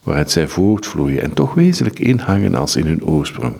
waaruit 0.10 0.32
zij 0.32 0.48
voortvloeien 0.48 1.22
en 1.22 1.34
toch 1.34 1.54
wezenlijk 1.54 2.00
inhangen 2.00 2.56
als 2.56 2.76
in 2.76 2.86
hun 2.86 3.06
oorsprong. 3.06 3.56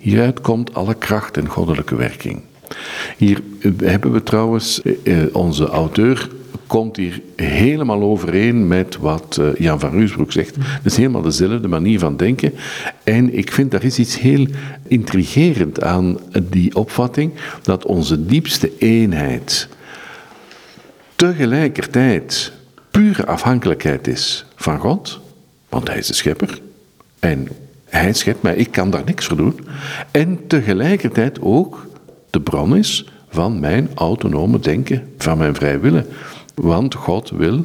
Hieruit 0.00 0.40
komt 0.40 0.74
alle 0.74 0.94
kracht 0.94 1.36
en 1.36 1.48
goddelijke 1.48 1.96
werking. 1.96 2.40
Hier 3.16 3.40
hebben 3.76 4.12
we 4.12 4.22
trouwens, 4.22 4.82
eh, 4.82 5.22
eh, 5.22 5.34
onze 5.34 5.66
auteur 5.66 6.28
komt 6.66 6.96
hier 6.96 7.20
helemaal 7.36 8.02
overeen 8.02 8.66
met 8.66 8.96
wat 8.96 9.38
eh, 9.40 9.46
Jan 9.58 9.80
van 9.80 9.90
Ruusbroek 9.90 10.32
zegt. 10.32 10.56
Het 10.58 10.84
is 10.84 10.96
helemaal 10.96 11.22
dezelfde 11.22 11.68
manier 11.68 11.98
van 11.98 12.16
denken. 12.16 12.52
En 13.04 13.34
ik 13.36 13.52
vind 13.52 13.70
daar 13.70 13.84
is 13.84 13.98
iets 13.98 14.18
heel 14.18 14.46
intrigerend 14.86 15.82
aan 15.82 16.18
die 16.42 16.74
opvatting 16.76 17.32
dat 17.62 17.84
onze 17.84 18.26
diepste 18.26 18.72
eenheid 18.78 19.68
tegelijkertijd 21.16 22.52
pure 22.90 23.26
afhankelijkheid 23.26 24.06
is 24.06 24.46
van 24.56 24.78
God, 24.78 25.20
want 25.68 25.88
Hij 25.88 25.98
is 25.98 26.06
de 26.06 26.14
schepper. 26.14 26.60
En 27.18 27.48
Hij 27.84 28.12
schept 28.12 28.42
mij, 28.42 28.56
ik 28.56 28.70
kan 28.70 28.90
daar 28.90 29.04
niks 29.04 29.26
voor 29.26 29.36
doen. 29.36 29.60
En 30.10 30.46
tegelijkertijd 30.46 31.40
ook 31.40 31.86
de 32.30 32.40
bron 32.40 32.76
is 32.76 33.10
van 33.28 33.60
mijn 33.60 33.88
autonome 33.94 34.58
denken, 34.58 35.12
van 35.18 35.38
mijn 35.38 35.54
vrije 35.54 35.78
willen. 35.78 36.06
Want 36.54 36.94
God 36.94 37.30
wil 37.30 37.64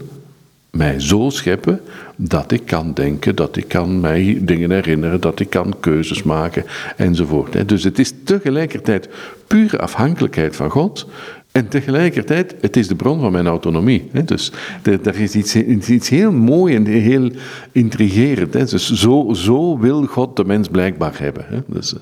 mij 0.69 0.99
zo 0.99 1.29
scheppen 1.29 1.81
dat 2.15 2.51
ik 2.51 2.65
kan 2.65 2.93
denken, 2.93 3.35
dat 3.35 3.55
ik 3.55 3.67
kan 3.67 3.99
mij 3.99 4.39
dingen 4.41 4.71
herinneren, 4.71 5.21
dat 5.21 5.39
ik 5.39 5.49
kan 5.49 5.75
keuzes 5.79 6.23
maken 6.23 6.65
enzovoort. 6.97 7.69
Dus 7.69 7.83
het 7.83 7.99
is 7.99 8.13
tegelijkertijd 8.23 9.09
pure 9.47 9.79
afhankelijkheid 9.79 10.55
van 10.55 10.69
God. 10.69 11.07
En 11.53 11.67
tegelijkertijd, 11.67 12.55
het 12.61 12.77
is 12.77 12.87
de 12.87 12.95
bron 12.95 13.19
van 13.19 13.31
mijn 13.31 13.47
autonomie. 13.47 14.09
Dus 14.25 14.51
daar 14.81 15.15
is 15.15 15.35
iets, 15.35 15.55
iets 15.55 16.09
heel 16.09 16.31
mooi 16.31 16.75
en 16.75 16.85
heel 16.85 17.31
intrigerend. 17.71 18.51
Dus 18.51 18.91
zo, 18.91 19.33
zo 19.33 19.77
wil 19.79 20.05
God 20.05 20.35
de 20.35 20.45
mens 20.45 20.67
blijkbaar 20.67 21.19
hebben. 21.19 21.63
Dus, 21.67 21.93
eh. 21.93 21.99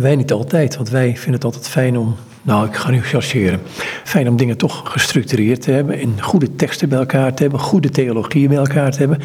wij 0.00 0.16
niet 0.16 0.32
altijd, 0.32 0.76
want 0.76 0.88
wij 0.88 1.12
vinden 1.14 1.32
het 1.32 1.44
altijd 1.44 1.68
fijn 1.68 1.98
om 1.98 2.14
nou, 2.42 2.66
ik 2.66 2.74
ga 2.74 2.90
nu 2.90 3.00
chargeren. 3.00 3.60
Fijn 4.04 4.28
om 4.28 4.36
dingen 4.36 4.56
toch 4.56 4.92
gestructureerd 4.92 5.62
te 5.62 5.70
hebben, 5.70 6.00
in 6.00 6.22
goede 6.22 6.56
teksten 6.56 6.88
bij 6.88 6.98
elkaar 6.98 7.34
te 7.34 7.42
hebben, 7.42 7.60
goede 7.60 7.90
theologieën 7.90 8.48
bij 8.48 8.56
elkaar 8.56 8.90
te 8.90 8.98
hebben. 8.98 9.18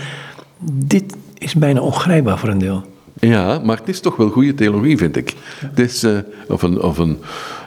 Dit 0.72 1.16
is 1.38 1.54
bijna 1.54 1.82
ongrijpbaar 1.82 2.40
voor 2.40 2.50
een 2.50 2.58
deel. 2.58 2.84
Ja, 3.20 3.60
maar 3.60 3.78
het 3.78 3.88
is 3.88 4.00
toch 4.00 4.16
wel 4.16 4.30
goede 4.30 4.54
theologie, 4.54 4.98
vind 4.98 5.16
ik. 5.16 5.34
Het 5.60 5.80
is, 5.80 6.04
uh, 6.04 6.18
of 6.48 6.62
een, 6.62 6.82
of 6.82 6.98
een 6.98 7.18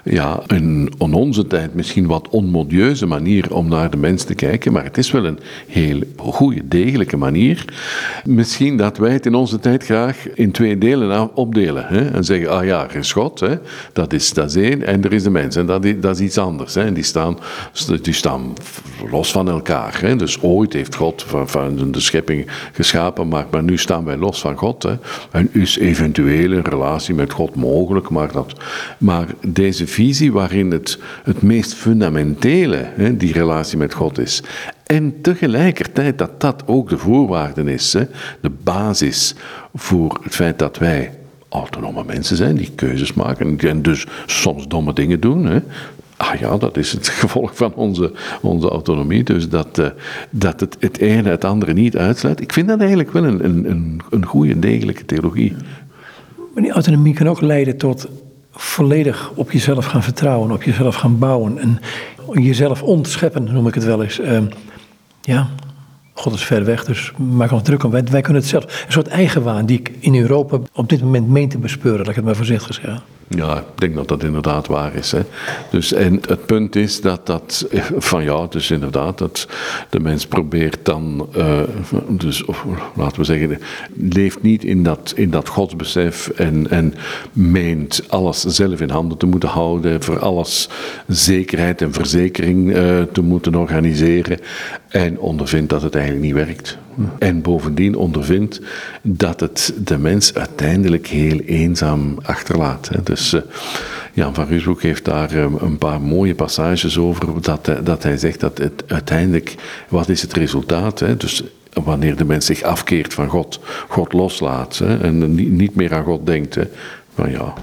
ja, 0.05 0.41
een 0.47 0.91
in 0.99 1.15
onze 1.15 1.47
tijd 1.47 1.75
misschien 1.75 2.07
wat 2.07 2.29
onmodieuze 2.29 3.07
manier 3.07 3.55
om 3.55 3.69
naar 3.69 3.91
de 3.91 3.97
mens 3.97 4.25
te 4.25 4.35
kijken, 4.35 4.73
maar 4.73 4.85
het 4.85 4.99
is 4.99 5.11
wel 5.11 5.25
een 5.25 5.39
heel 5.67 6.01
goede, 6.17 6.69
degelijke 6.69 7.17
manier. 7.17 7.65
Misschien 8.25 8.77
dat 8.77 8.97
wij 8.97 9.13
het 9.13 9.27
in 9.27 9.35
onze 9.35 9.59
tijd 9.59 9.85
graag 9.85 10.29
in 10.35 10.51
twee 10.51 10.79
delen 10.79 11.37
opdelen 11.37 11.87
hè, 11.87 12.11
en 12.11 12.25
zeggen, 12.25 12.51
ah 12.51 12.65
ja, 12.65 12.89
er 12.89 12.97
is 12.97 13.13
God, 13.13 13.41
hè, 13.41 13.55
dat, 13.93 14.13
is, 14.13 14.33
dat 14.33 14.55
één, 14.55 14.87
en 14.87 15.05
er 15.05 15.13
is 15.13 15.23
de 15.23 15.31
mens, 15.31 15.57
en 15.57 15.67
dat 15.67 15.85
is, 15.85 15.95
is 16.03 16.21
iets 16.21 16.39
anders. 16.39 16.75
Hè, 16.75 16.93
die 16.93 17.03
staan, 17.03 17.39
die 18.03 18.13
staan 18.13 18.53
los 19.11 19.33
van 19.33 19.49
elkaar. 19.49 20.01
Hè. 20.01 20.17
Dus 20.17 20.43
ooit 20.43 20.73
heeft 20.73 20.95
God 20.95 21.23
van, 21.23 21.49
van 21.49 21.93
de 21.93 22.01
schepping 22.01 22.47
geschapen, 22.73 23.29
maar, 23.29 23.47
maar 23.51 23.63
nu 23.63 23.79
staan 23.79 24.05
wij 24.05 24.17
los 24.17 24.41
van 24.41 24.57
God. 24.57 24.83
Hè. 24.83 24.97
En 25.31 25.49
is 25.53 25.79
eventueel 25.79 26.53
een 26.53 26.65
relatie 26.65 27.15
met 27.15 27.33
God 27.33 27.55
mogelijk, 27.55 28.09
maar, 28.09 28.33
dat, 28.33 28.53
maar 28.99 29.27
deze 29.47 29.87
visie 29.89 30.33
waarin 30.33 30.71
het, 30.71 30.99
het 31.23 31.43
meest 31.43 31.75
fundamentele, 31.75 32.91
hè, 32.95 33.17
die 33.17 33.33
relatie 33.33 33.79
met 33.79 33.95
God 33.95 34.19
is. 34.19 34.43
En 34.87 35.21
tegelijkertijd 35.21 36.19
dat 36.19 36.41
dat 36.41 36.63
ook 36.67 36.89
de 36.89 36.99
voorwaarde 36.99 37.73
is, 37.73 37.93
hè, 37.93 38.03
de 38.41 38.51
basis 38.63 39.35
voor 39.75 40.21
het 40.23 40.35
feit 40.35 40.59
dat 40.59 40.79
wij 40.79 41.11
autonome 41.49 42.05
mensen 42.07 42.37
zijn 42.37 42.57
die 42.57 42.71
keuzes 42.75 43.13
maken 43.13 43.59
en 43.59 43.83
dus 43.83 44.07
soms 44.27 44.69
domme 44.69 44.93
dingen 44.93 45.21
doen. 45.21 45.47
Hè. 45.47 45.61
Ah 46.17 46.35
ja, 46.35 46.57
dat 46.57 46.77
is 46.77 46.93
het 46.93 47.09
gevolg 47.23 47.57
van 47.57 47.75
onze, 47.75 48.13
onze 48.41 48.69
autonomie. 48.69 49.25
Dus 49.25 49.49
dat, 49.49 49.79
uh, 49.79 49.87
dat 50.31 50.61
het, 50.61 50.77
het 50.81 50.99
ene 50.99 51.29
het 51.29 51.45
andere 51.45 51.73
niet 51.73 51.97
uitsluit. 51.97 52.41
Ik 52.41 52.53
vind 52.53 52.69
dat 52.69 52.81
eigenlijk 52.81 53.13
wel 53.13 53.25
een, 53.25 53.45
een, 53.45 54.01
een 54.11 54.27
goede, 54.27 54.59
degelijke 54.59 55.05
theologie. 55.05 55.57
Maar 56.55 56.63
die 56.63 56.73
autonomie 56.73 57.15
kan 57.15 57.29
ook 57.29 57.41
leiden 57.41 57.77
tot 57.77 58.09
volledig 58.61 59.31
op 59.35 59.53
jezelf 59.53 59.87
gaan 59.87 60.03
vertrouwen, 60.03 60.51
op 60.51 60.63
jezelf 60.63 60.95
gaan 60.95 61.19
bouwen 61.19 61.59
en 61.59 61.81
jezelf 62.43 62.83
ontscheppen, 62.83 63.53
noem 63.53 63.67
ik 63.67 63.75
het 63.75 63.85
wel 63.85 64.03
eens. 64.03 64.21
Uh, 64.21 64.39
ja, 65.23 65.49
God 66.13 66.35
is 66.35 66.45
ver 66.45 66.65
weg, 66.65 66.85
dus 66.85 67.13
maak 67.17 67.53
ons 67.53 67.63
druk 67.63 67.85
om. 67.85 67.91
Wij, 67.91 68.05
wij 68.11 68.21
kunnen 68.21 68.43
het 68.43 68.51
zelf. 68.51 68.65
Een 68.65 68.93
soort 68.93 69.09
eigenwaan 69.09 69.67
die 69.67 69.79
ik 69.79 69.93
in 69.99 70.17
Europa 70.17 70.59
op 70.73 70.89
dit 70.89 71.03
moment 71.03 71.29
meen 71.29 71.49
te 71.49 71.59
bespeuren, 71.59 72.01
laat 72.01 72.09
ik 72.09 72.15
het 72.15 72.25
maar 72.25 72.37
voorzichtig 72.37 72.75
zeggen. 72.75 73.03
Ja, 73.29 73.59
ik 73.59 73.81
denk 73.81 73.95
dat 73.95 74.09
dat 74.09 74.23
inderdaad 74.23 74.67
waar 74.67 74.95
is. 74.95 75.13
Hè. 75.13 75.21
Dus, 75.71 75.93
en 75.93 76.21
het 76.29 76.47
punt 76.47 76.77
is 76.77 77.01
dat 77.01 77.27
dat, 77.27 77.67
van 77.97 78.23
ja, 78.23 78.47
dus 78.47 78.71
inderdaad, 78.71 79.19
dat 79.19 79.49
de 79.91 80.01
mens 80.01 80.27
probeert 80.27 80.79
dan, 80.83 81.29
uh, 81.37 81.61
dus, 82.09 82.45
of, 82.45 82.65
laten 82.95 83.19
we 83.19 83.25
zeggen, 83.25 83.59
leeft 83.95 84.43
niet 84.43 84.65
in 84.65 84.83
dat, 84.83 85.13
in 85.17 85.31
dat 85.31 85.49
godsbesef 85.49 86.29
en, 86.29 86.71
en 86.71 86.95
meent 87.33 88.03
alles 88.09 88.41
zelf 88.41 88.81
in 88.81 88.91
handen 88.91 89.19
te 89.19 89.27
moeten 89.27 89.49
houden, 89.49 90.03
voor 90.03 90.19
alles 90.19 90.69
zekerheid 91.07 91.83
en 91.83 91.93
verzekering 91.93 92.77
uh, 92.77 93.03
te 93.13 93.21
moeten 93.21 93.55
organiseren 93.55 94.39
en 94.89 95.19
ondervindt 95.19 95.71
dat 95.71 95.83
het 95.83 95.95
eigenlijk 95.95 96.25
niet 96.25 96.35
werkt. 96.47 96.79
En 97.19 97.43
bovendien 97.43 97.95
ondervindt 97.95 98.61
dat 99.03 99.41
het 99.41 99.75
de 99.85 99.99
mens 99.99 100.35
uiteindelijk 100.35 101.07
heel 101.07 101.41
eenzaam 101.41 102.19
achterlaat. 102.23 102.91
Dus 103.03 103.35
uh, 103.35 103.41
Jan 104.13 104.35
van 104.35 104.47
Ruusbroek 104.47 104.83
heeft 104.83 105.05
daar 105.05 105.35
um, 105.35 105.57
een 105.61 105.79
paar 105.79 106.01
mooie 106.01 106.35
passages 106.35 106.99
over, 106.99 107.43
dat, 107.43 107.69
uh, 107.69 107.77
dat 107.85 108.03
hij 108.03 108.17
zegt 108.17 108.41
dat 108.41 108.59
het 108.59 108.85
uiteindelijk, 108.87 109.55
wat 109.89 110.09
is 110.09 110.23
het 110.23 110.33
resultaat? 110.33 110.99
Dus 110.99 111.43
wanneer 111.73 112.17
de 112.17 112.25
mens 112.25 112.47
zich 112.47 112.63
afkeert 112.63 113.15
van 113.15 113.29
God, 113.29 113.61
God 113.89 114.13
loslaat 114.13 114.81
en 114.81 115.35
niet 115.57 115.75
meer 115.75 115.95
aan 115.95 116.05
God 116.05 116.27
denkt. 116.27 116.55
Hè, 116.55 116.63
maar 117.15 117.31
ja, 117.31 117.55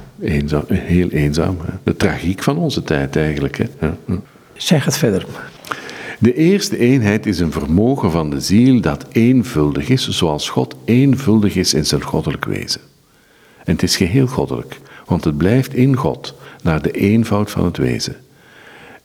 heel 0.67 1.09
eenzaam. 1.09 1.57
De 1.83 1.95
tragiek 1.95 2.43
van 2.43 2.57
onze 2.57 2.83
tijd 2.83 3.15
eigenlijk. 3.15 3.59
Zeg 4.53 4.85
het 4.85 4.97
verder. 4.97 5.25
De 6.25 6.35
eerste 6.35 6.77
eenheid 6.77 7.25
is 7.25 7.39
een 7.39 7.51
vermogen 7.51 8.11
van 8.11 8.29
de 8.29 8.39
ziel 8.39 8.81
dat 8.81 9.05
eenvuldig 9.11 9.89
is, 9.89 10.09
zoals 10.09 10.49
God 10.49 10.75
eenvuldig 10.85 11.55
is 11.55 11.73
in 11.73 11.85
zijn 11.85 12.01
goddelijk 12.01 12.45
wezen. 12.45 12.81
En 13.63 13.73
het 13.73 13.83
is 13.83 13.97
geheel 13.97 14.27
goddelijk, 14.27 14.79
want 15.05 15.23
het 15.23 15.37
blijft 15.37 15.73
in 15.73 15.95
God, 15.95 16.35
naar 16.63 16.81
de 16.81 16.91
eenvoud 16.91 17.51
van 17.51 17.65
het 17.65 17.77
wezen. 17.77 18.15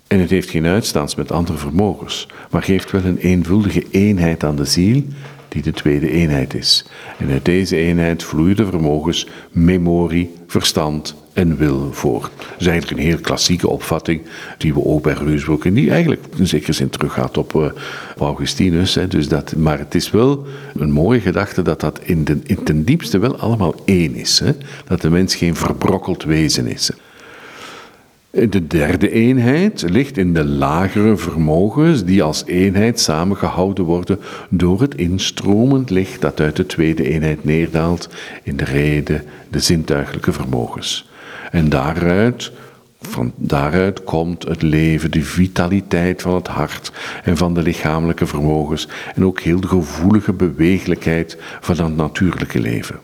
En 0.06 0.20
het 0.20 0.30
heeft 0.30 0.50
geen 0.50 0.66
uitstaans 0.66 1.14
met 1.14 1.32
andere 1.32 1.58
vermogens, 1.58 2.28
maar 2.50 2.62
geeft 2.62 2.90
wel 2.90 3.04
een 3.04 3.18
eenvuldige 3.18 3.84
eenheid 3.90 4.44
aan 4.44 4.56
de 4.56 4.64
ziel, 4.64 5.02
die 5.48 5.62
de 5.62 5.72
tweede 5.72 6.10
eenheid 6.10 6.54
is. 6.54 6.86
En 7.18 7.30
uit 7.30 7.44
deze 7.44 7.76
eenheid 7.76 8.22
vloeien 8.22 8.56
de 8.56 8.66
vermogens 8.66 9.26
memorie, 9.50 10.34
verstand 10.46 11.14
en 11.32 11.56
wil 11.56 11.88
voor. 11.92 12.20
Dat 12.20 12.60
is 12.60 12.66
eigenlijk 12.66 13.00
een 13.00 13.06
heel 13.06 13.20
klassieke 13.20 13.68
opvatting 13.68 14.22
die 14.58 14.74
we 14.74 14.84
ook 14.84 15.02
bij 15.02 15.12
Reusbroek, 15.12 15.64
en 15.64 15.74
die 15.74 15.90
eigenlijk 15.90 16.24
in 16.36 16.46
zekere 16.46 16.72
zin 16.72 16.90
teruggaat 16.90 17.38
op, 17.38 17.54
uh, 17.54 17.66
Augustinus. 18.18 18.94
Hè, 18.94 19.08
dus 19.08 19.28
dat, 19.28 19.56
maar 19.56 19.78
het 19.78 19.94
is 19.94 20.10
wel 20.10 20.46
een 20.74 20.90
mooie 20.90 21.20
gedachte 21.20 21.62
dat 21.62 21.80
dat 21.80 22.00
in, 22.02 22.24
de, 22.24 22.38
in 22.44 22.62
ten 22.62 22.84
diepste 22.84 23.18
wel 23.18 23.36
allemaal 23.36 23.74
één 23.84 24.14
is. 24.14 24.38
Hè, 24.38 24.52
dat 24.86 25.00
de 25.00 25.10
mens 25.10 25.34
geen 25.34 25.56
verbrokkeld 25.56 26.24
wezen 26.24 26.66
is. 26.66 26.90
De 28.30 28.66
derde 28.66 29.10
eenheid 29.10 29.84
ligt 29.88 30.16
in 30.16 30.34
de 30.34 30.44
lagere 30.44 31.16
vermogens 31.16 32.04
die 32.04 32.22
als 32.22 32.44
eenheid 32.46 33.00
samengehouden 33.00 33.84
worden 33.84 34.20
door 34.48 34.80
het 34.80 34.94
instromend 34.94 35.90
licht 35.90 36.20
dat 36.20 36.40
uit 36.40 36.56
de 36.56 36.66
tweede 36.66 37.08
eenheid 37.08 37.44
neerdaalt 37.44 38.08
in 38.42 38.56
de 38.56 38.64
reden, 38.64 39.22
de 39.50 39.60
zintuigelijke 39.60 40.32
vermogens. 40.32 41.09
En 41.50 41.68
daaruit, 41.68 42.52
van 43.00 43.32
daaruit 43.36 44.04
komt 44.04 44.44
het 44.44 44.62
leven, 44.62 45.10
de 45.10 45.22
vitaliteit 45.22 46.22
van 46.22 46.34
het 46.34 46.48
hart 46.48 46.92
en 47.24 47.36
van 47.36 47.54
de 47.54 47.62
lichamelijke 47.62 48.26
vermogens 48.26 48.88
en 49.14 49.24
ook 49.24 49.40
heel 49.40 49.60
de 49.60 49.68
gevoelige 49.68 50.32
bewegelijkheid 50.32 51.38
van 51.60 51.76
het 51.76 51.96
natuurlijke 51.96 52.60
leven. 52.60 52.98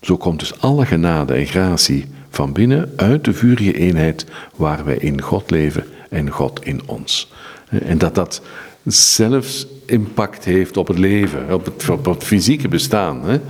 Zo 0.00 0.16
komt 0.16 0.38
dus 0.38 0.60
alle 0.60 0.86
genade 0.86 1.34
en 1.34 1.46
gratie 1.46 2.06
van 2.30 2.52
binnen 2.52 2.92
uit 2.96 3.24
de 3.24 3.32
vurige 3.32 3.78
eenheid 3.78 4.26
waar 4.56 4.84
wij 4.84 4.96
in 4.96 5.20
God 5.22 5.50
leven 5.50 5.84
en 6.10 6.30
God 6.30 6.64
in 6.64 6.80
ons. 6.86 7.32
En 7.68 7.98
dat 7.98 8.14
dat 8.14 8.42
zelfs 8.84 9.66
impact 9.86 10.44
heeft 10.44 10.76
op 10.76 10.88
het 10.88 10.98
leven, 10.98 11.52
op 11.52 11.64
het, 11.64 11.88
op 11.88 12.04
het 12.04 12.24
fysieke 12.24 12.68
bestaan. 12.68 13.40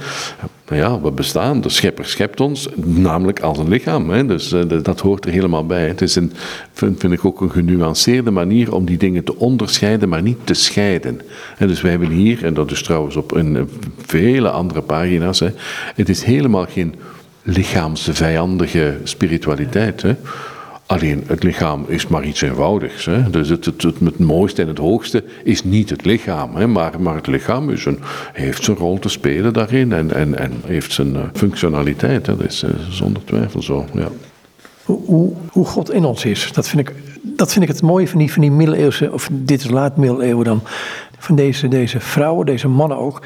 Nou 0.69 0.81
ja, 0.81 1.01
we 1.01 1.11
bestaan, 1.11 1.61
de 1.61 1.69
schepper 1.69 2.07
schept 2.07 2.41
ons, 2.41 2.69
namelijk 2.77 3.41
als 3.41 3.59
een 3.59 3.69
lichaam. 3.69 4.11
Hè. 4.11 4.27
Dus 4.27 4.53
uh, 4.53 4.63
dat 4.83 5.01
hoort 5.01 5.25
er 5.25 5.31
helemaal 5.31 5.67
bij. 5.67 5.87
Het 5.87 6.01
is 6.01 6.17
een, 6.17 6.33
vind, 6.73 7.01
vind, 7.01 7.13
ik 7.13 7.25
ook 7.25 7.41
een 7.41 7.51
genuanceerde 7.51 8.31
manier 8.31 8.75
om 8.75 8.85
die 8.85 8.97
dingen 8.97 9.25
te 9.25 9.37
onderscheiden, 9.37 10.09
maar 10.09 10.23
niet 10.23 10.39
te 10.45 10.55
scheiden. 10.55 11.21
En 11.59 11.69
dus 11.69 11.81
wij 11.81 11.91
hebben 11.91 12.11
hier, 12.11 12.45
en 12.45 12.55
dat 12.55 12.71
is 12.71 12.83
trouwens 12.83 13.17
op 13.17 13.37
in 13.37 13.69
vele 14.07 14.51
andere 14.51 14.83
pagina's, 14.83 15.41
hè, 15.41 15.49
het 15.95 16.09
is 16.09 16.23
helemaal 16.23 16.67
geen 16.67 16.95
lichaamsvijandige 17.43 18.97
spiritualiteit. 19.03 20.03
Hè. 20.03 20.15
Alleen 20.89 21.25
het 21.27 21.43
lichaam 21.43 21.85
is 21.89 22.07
maar 22.07 22.25
iets 22.25 22.41
eenvoudigs. 22.41 23.05
Hè? 23.05 23.31
Dus 23.31 23.49
het, 23.49 23.65
het, 23.65 23.83
het, 23.83 24.01
het, 24.01 24.19
mooiste 24.19 24.63
en 24.63 24.69
het 24.69 24.79
hoogste 24.79 25.25
is 25.45 25.65
niet 25.65 25.91
het 25.91 26.05
lichaam. 26.05 26.57
Hè? 26.57 26.67
Maar, 26.67 27.01
maar 27.01 27.15
het 27.15 27.27
lichaam 27.27 27.71
is 27.71 27.85
een, 27.85 27.99
heeft 28.33 28.65
zijn 28.65 28.77
rol 28.77 28.99
te 28.99 29.09
spelen 29.09 29.53
daarin 29.53 29.93
en, 29.93 30.15
en, 30.15 30.39
en 30.39 30.53
heeft 30.67 30.93
zijn 30.93 31.15
uh, 31.15 31.21
functionaliteit. 31.33 32.27
Hè? 32.27 32.37
Dat 32.37 32.47
is 32.47 32.63
uh, 32.63 32.71
zonder 32.91 33.25
twijfel 33.25 33.63
zo. 33.63 33.87
Ja. 33.93 34.09
Hoe, 34.85 35.01
hoe, 35.05 35.33
hoe, 35.51 35.67
God 35.67 35.93
in 35.93 36.05
ons 36.05 36.25
is, 36.25 36.53
dat 36.53 36.69
vind 36.69 36.89
ik, 36.89 36.95
dat 37.23 37.53
vind 37.53 37.65
ik 37.65 37.71
het 37.71 37.83
mooie 37.83 38.09
van 38.09 38.19
die, 38.19 38.33
van 38.33 38.43
die 38.43 38.51
middeleeuwse, 38.51 39.13
of 39.13 39.29
dit 39.33 39.61
is 39.61 39.71
laat 39.71 39.97
middeleeuwen 39.97 40.45
dan, 40.45 40.63
van 41.19 41.37
deze, 41.37 41.69
deze 41.69 42.01
vrouwen, 42.01 42.47
deze 42.47 42.69
mannen 42.69 42.99
ook. 42.99 43.23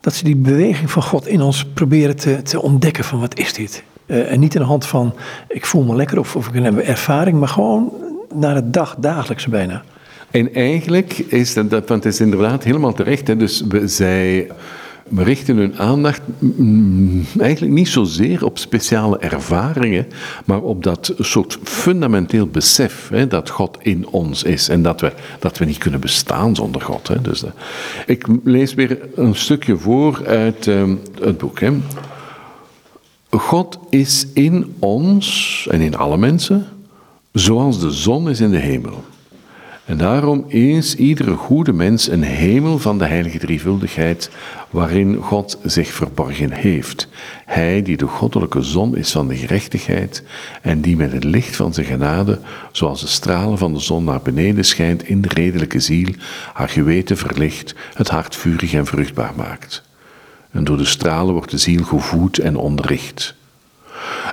Dat 0.00 0.14
ze 0.14 0.24
die 0.24 0.36
beweging 0.36 0.90
van 0.90 1.02
God 1.02 1.26
in 1.26 1.40
ons 1.40 1.64
proberen 1.64 2.16
te, 2.16 2.42
te 2.42 2.62
ontdekken 2.62 3.04
van 3.04 3.20
wat 3.20 3.38
is 3.38 3.52
dit? 3.52 3.84
Uh, 4.06 4.32
en 4.32 4.40
niet 4.40 4.54
in 4.54 4.60
de 4.60 4.66
hand 4.66 4.86
van 4.86 5.14
ik 5.48 5.66
voel 5.66 5.82
me 5.82 5.96
lekker 5.96 6.18
of, 6.18 6.36
of 6.36 6.48
ik 6.48 6.62
heb 6.62 6.78
ervaring, 6.78 7.38
maar 7.38 7.48
gewoon 7.48 7.92
naar 8.34 8.54
het 8.54 8.72
dag, 8.72 8.96
dagelijkse 8.98 9.50
bijna. 9.50 9.82
En 10.30 10.54
eigenlijk 10.54 11.18
is 11.18 11.54
dat, 11.54 11.70
want 11.70 11.88
het 11.88 12.04
is 12.04 12.20
inderdaad 12.20 12.64
helemaal 12.64 12.92
terecht. 12.92 13.26
Hè, 13.26 13.36
dus 13.36 13.64
we, 13.68 13.88
zij 13.88 14.50
richten 15.14 15.56
hun 15.56 15.78
aandacht 15.78 16.20
eigenlijk 17.38 17.72
niet 17.72 17.88
zozeer 17.88 18.44
op 18.44 18.58
speciale 18.58 19.18
ervaringen, 19.18 20.06
maar 20.44 20.60
op 20.60 20.82
dat 20.82 21.14
soort 21.18 21.58
fundamenteel 21.62 22.46
besef 22.46 23.08
hè, 23.08 23.26
dat 23.26 23.50
God 23.50 23.78
in 23.82 24.06
ons 24.08 24.42
is 24.42 24.68
en 24.68 24.82
dat 24.82 25.00
we, 25.00 25.12
dat 25.38 25.58
we 25.58 25.64
niet 25.64 25.78
kunnen 25.78 26.00
bestaan 26.00 26.54
zonder 26.54 26.80
God. 26.80 27.08
Hè. 27.08 27.20
Dus, 27.20 27.44
uh, 27.44 27.50
ik 28.06 28.26
lees 28.44 28.74
weer 28.74 28.98
een 29.14 29.34
stukje 29.34 29.76
voor 29.76 30.22
uit 30.26 30.66
uh, 30.66 30.82
het 31.20 31.38
boek. 31.38 31.60
Hè. 31.60 31.70
God 33.38 33.78
is 33.88 34.26
in 34.32 34.74
ons 34.78 35.66
en 35.70 35.80
in 35.80 35.96
alle 35.96 36.16
mensen, 36.16 36.66
zoals 37.32 37.80
de 37.80 37.90
zon 37.90 38.28
is 38.28 38.40
in 38.40 38.50
de 38.50 38.58
hemel. 38.58 39.04
En 39.84 39.96
daarom 39.96 40.44
is 40.48 40.94
iedere 40.94 41.34
goede 41.34 41.72
mens 41.72 42.08
een 42.08 42.22
hemel 42.22 42.78
van 42.78 42.98
de 42.98 43.04
heilige 43.04 43.38
drievuldigheid, 43.38 44.30
waarin 44.70 45.16
God 45.16 45.58
zich 45.62 45.88
verborgen 45.88 46.50
heeft. 46.50 47.08
Hij 47.44 47.82
die 47.82 47.96
de 47.96 48.06
goddelijke 48.06 48.62
zon 48.62 48.96
is 48.96 49.12
van 49.12 49.28
de 49.28 49.36
gerechtigheid 49.36 50.22
en 50.62 50.80
die 50.80 50.96
met 50.96 51.12
het 51.12 51.24
licht 51.24 51.56
van 51.56 51.74
zijn 51.74 51.86
genade, 51.86 52.38
zoals 52.72 53.00
de 53.00 53.06
stralen 53.06 53.58
van 53.58 53.72
de 53.72 53.80
zon 53.80 54.04
naar 54.04 54.22
beneden 54.22 54.64
schijnt 54.64 55.08
in 55.08 55.20
de 55.20 55.28
redelijke 55.28 55.80
ziel, 55.80 56.08
haar 56.52 56.68
geweten 56.68 57.16
verlicht, 57.16 57.74
het 57.94 58.08
hart 58.08 58.36
vurig 58.36 58.72
en 58.72 58.86
vruchtbaar 58.86 59.32
maakt 59.36 59.82
en 60.54 60.64
door 60.64 60.76
de 60.76 60.84
stralen 60.84 61.34
wordt 61.34 61.50
de 61.50 61.58
ziel 61.58 61.84
gevoed 61.84 62.38
en 62.38 62.56
onderricht. 62.56 63.34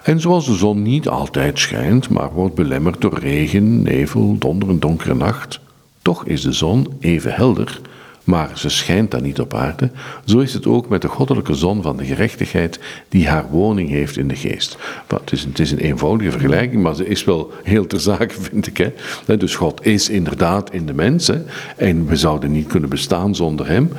En 0.03 0.19
zoals 0.19 0.45
de 0.45 0.55
zon 0.55 0.81
niet 0.81 1.07
altijd 1.07 1.59
schijnt, 1.59 2.09
maar 2.09 2.31
wordt 2.31 2.55
belemmerd 2.55 3.01
door 3.01 3.19
regen, 3.19 3.81
nevel, 3.81 4.35
donder 4.37 4.69
en 4.69 4.79
donkere 4.79 5.15
nacht, 5.15 5.59
toch 6.01 6.25
is 6.25 6.41
de 6.41 6.51
zon 6.51 6.87
even 6.99 7.33
helder, 7.33 7.81
maar 8.23 8.51
ze 8.53 8.69
schijnt 8.69 9.11
dan 9.11 9.23
niet 9.23 9.39
op 9.39 9.53
aarde, 9.53 9.91
zo 10.25 10.39
is 10.39 10.53
het 10.53 10.65
ook 10.65 10.89
met 10.89 11.01
de 11.01 11.07
goddelijke 11.07 11.53
zon 11.53 11.81
van 11.81 11.97
de 11.97 12.05
gerechtigheid 12.05 12.79
die 13.09 13.27
haar 13.27 13.49
woning 13.49 13.89
heeft 13.89 14.17
in 14.17 14.27
de 14.27 14.35
geest. 14.35 14.77
het, 15.07 15.31
is, 15.31 15.43
het, 15.43 15.59
is, 15.59 15.71
een 15.71 15.77
eenvoudige 15.77 16.31
vergelijking, 16.31 16.83
maar 16.83 16.95
ze 16.95 17.07
is 17.07 17.23
wel 17.23 17.51
heel 17.63 17.87
ter 17.87 17.99
zake, 17.99 18.33
vind 18.49 18.67
ik. 18.67 18.91
Hè. 19.25 19.37
Dus 19.37 19.55
God 19.55 19.85
is 19.85 20.09
inderdaad 20.09 20.73
in 20.73 20.85
de 20.85 20.93
mens 20.93 21.27
hè, 21.27 21.41
en 21.75 22.05
we 22.05 22.15
zouden 22.15 22.51
niet 22.51 22.67
kunnen 22.67 22.89
bestaan 22.89 23.35
zonder 23.35 23.67
hem. 23.67 23.91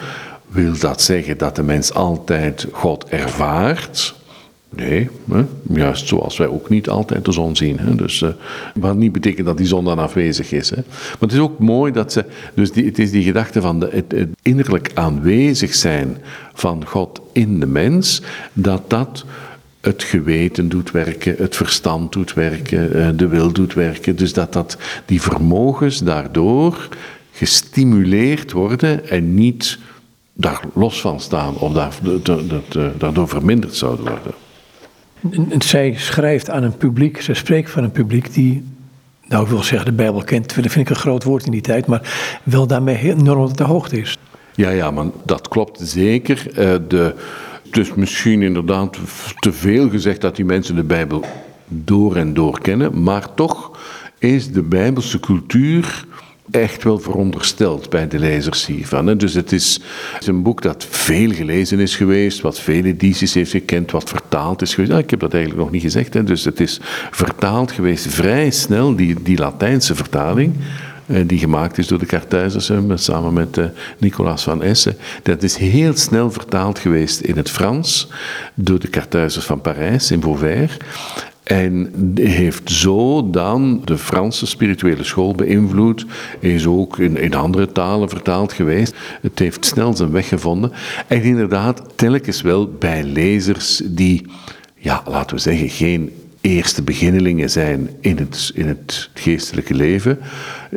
Wil 0.52 0.78
dat 0.78 1.02
zeggen 1.02 1.38
dat 1.38 1.56
de 1.56 1.62
mens 1.62 1.94
altijd 1.94 2.66
God 2.72 3.04
ervaart? 3.04 4.14
Nee, 4.68 5.08
hè? 5.30 5.44
juist 5.72 6.08
zoals 6.08 6.36
wij 6.36 6.46
ook 6.46 6.68
niet 6.68 6.88
altijd 6.88 7.24
de 7.24 7.32
zon 7.32 7.56
zien. 7.56 7.78
Hè? 7.78 7.94
Dus, 7.94 8.20
uh, 8.20 8.28
wat 8.74 8.96
niet 8.96 9.12
betekent 9.12 9.46
dat 9.46 9.56
die 9.56 9.66
zon 9.66 9.84
dan 9.84 9.98
afwezig 9.98 10.52
is. 10.52 10.70
Hè? 10.70 10.76
Maar 10.76 11.16
het 11.20 11.32
is 11.32 11.38
ook 11.38 11.58
mooi 11.58 11.92
dat 11.92 12.12
ze, 12.12 12.24
dus 12.54 12.72
die, 12.72 12.84
het 12.84 12.98
is 12.98 13.10
die 13.10 13.22
gedachte 13.22 13.60
van 13.60 13.80
de, 13.80 13.88
het, 13.90 14.12
het 14.12 14.28
innerlijk 14.42 14.90
aanwezig 14.94 15.74
zijn 15.74 16.16
van 16.54 16.86
God 16.86 17.20
in 17.32 17.60
de 17.60 17.66
mens, 17.66 18.22
dat 18.52 18.90
dat 18.90 19.24
het 19.80 20.02
geweten 20.02 20.68
doet 20.68 20.90
werken, 20.90 21.34
het 21.38 21.56
verstand 21.56 22.12
doet 22.12 22.34
werken, 22.34 22.94
eh, 22.94 23.08
de 23.14 23.28
wil 23.28 23.52
doet 23.52 23.74
werken. 23.74 24.16
Dus 24.16 24.32
dat, 24.32 24.52
dat 24.52 24.76
die 25.06 25.22
vermogens 25.22 25.98
daardoor 25.98 26.88
gestimuleerd 27.32 28.52
worden 28.52 29.08
en 29.08 29.34
niet 29.34 29.78
daar 30.42 30.60
los 30.74 31.00
van 31.00 31.20
staan 31.20 31.54
of 31.56 31.72
daar, 31.72 31.98
daardoor 32.98 33.28
verminderd 33.28 33.76
zouden 33.76 34.04
worden. 34.08 34.34
Zij 35.58 35.94
schrijft 35.96 36.50
aan 36.50 36.62
een 36.62 36.76
publiek, 36.76 37.22
zij 37.22 37.34
spreekt 37.34 37.70
van 37.70 37.84
een 37.84 37.92
publiek 37.92 38.34
die, 38.34 38.64
nou 39.28 39.42
ik 39.44 39.48
wil 39.48 39.62
zeggen 39.62 39.86
de 39.86 39.96
Bijbel 39.96 40.24
kent, 40.24 40.54
dat 40.54 40.72
vind 40.72 40.76
ik 40.76 40.90
een 40.90 41.02
groot 41.02 41.24
woord 41.24 41.44
in 41.44 41.50
die 41.50 41.60
tijd, 41.60 41.86
maar 41.86 42.12
wel 42.42 42.66
daarmee 42.66 42.98
enorm 42.98 43.40
op 43.42 43.56
de 43.56 43.64
hoogte 43.64 44.00
is. 44.00 44.18
Ja, 44.54 44.70
ja, 44.70 44.90
maar 44.90 45.06
dat 45.24 45.48
klopt 45.48 45.80
zeker. 45.82 46.46
Uh, 46.48 46.74
de, 46.88 47.14
het 47.64 47.76
is 47.76 47.94
misschien 47.94 48.42
inderdaad 48.42 48.98
te 49.38 49.52
veel 49.52 49.90
gezegd 49.90 50.20
dat 50.20 50.36
die 50.36 50.44
mensen 50.44 50.74
de 50.74 50.84
Bijbel 50.84 51.24
door 51.68 52.16
en 52.16 52.34
door 52.34 52.60
kennen, 52.60 53.02
maar 53.02 53.34
toch 53.34 53.78
is 54.18 54.52
de 54.52 54.62
Bijbelse 54.62 55.20
cultuur 55.20 56.04
echt 56.52 56.82
wel 56.82 56.98
verondersteld 56.98 57.90
bij 57.90 58.08
de 58.08 58.18
lezers 58.18 58.66
hiervan. 58.66 59.18
Dus 59.18 59.34
het 59.34 59.52
is, 59.52 59.80
een 60.26 60.42
boek 60.42 60.62
dat 60.62 60.86
veel 60.90 61.30
gelezen 61.30 61.78
is 61.78 61.96
geweest, 61.96 62.40
wat 62.40 62.60
vele 62.60 62.88
edities 62.88 63.34
heeft 63.34 63.50
gekend, 63.50 63.90
wat 63.90 64.08
vertaald 64.08 64.62
is 64.62 64.74
geweest. 64.74 64.92
ik 64.92 65.10
heb 65.10 65.20
dat 65.20 65.34
eigenlijk 65.34 65.62
nog 65.62 65.72
niet 65.72 65.82
gezegd. 65.82 66.26
Dus 66.26 66.44
het 66.44 66.60
is 66.60 66.80
vertaald 67.10 67.72
geweest 67.72 68.06
vrij 68.06 68.50
snel, 68.50 68.96
die, 68.96 69.22
die 69.22 69.38
Latijnse 69.38 69.94
vertaling 69.94 70.54
eh, 71.06 71.20
die 71.26 71.38
gemaakt 71.38 71.78
is 71.78 71.86
door 71.86 71.98
de 71.98 72.06
Kartuizers 72.06 72.70
samen 72.94 73.32
met 73.32 73.56
uh, 73.56 73.64
Nicolaas 73.98 74.42
van 74.42 74.62
Essen. 74.62 74.96
Dat 75.22 75.42
is 75.42 75.56
heel 75.56 75.96
snel 75.96 76.30
vertaald 76.30 76.78
geweest 76.78 77.20
in 77.20 77.36
het 77.36 77.50
Frans 77.50 78.08
door 78.54 78.78
de 78.78 78.88
Kartuizers 78.88 79.44
van 79.44 79.60
Parijs 79.60 80.10
in 80.10 80.22
Vauvert. 80.22 80.76
En 81.42 81.92
heeft 82.14 82.70
zo 82.70 83.30
dan 83.30 83.82
de 83.84 83.98
Franse 83.98 84.46
spirituele 84.46 85.04
school 85.04 85.34
beïnvloed, 85.34 86.06
is 86.40 86.66
ook 86.66 86.98
in, 86.98 87.34
andere 87.34 87.72
talen 87.72 88.08
vertaald 88.08 88.52
geweest. 88.52 88.94
Het 89.20 89.38
heeft 89.38 89.66
snel 89.66 89.96
zijn 89.96 90.10
weg 90.10 90.28
gevonden. 90.28 90.72
En 91.06 91.22
inderdaad, 91.22 91.82
telkens 91.94 92.42
wel 92.42 92.68
bij 92.78 93.04
lezers 93.04 93.82
die, 93.84 94.26
ja, 94.74 95.02
laten 95.06 95.36
we 95.36 95.42
zeggen, 95.42 95.68
geen 95.68 96.12
eerste 96.40 96.82
beginnelingen 96.82 97.50
zijn 97.50 97.90
in 98.00 98.16
het, 98.16 98.50
in 98.54 98.68
het 98.68 99.10
geestelijke 99.14 99.74
leven, 99.74 100.18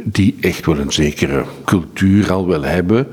die 0.03 0.35
echt 0.41 0.65
wel 0.65 0.79
een 0.79 0.93
zekere 0.93 1.45
cultuur 1.65 2.31
al 2.31 2.47
wel 2.47 2.63
hebben, 2.63 3.07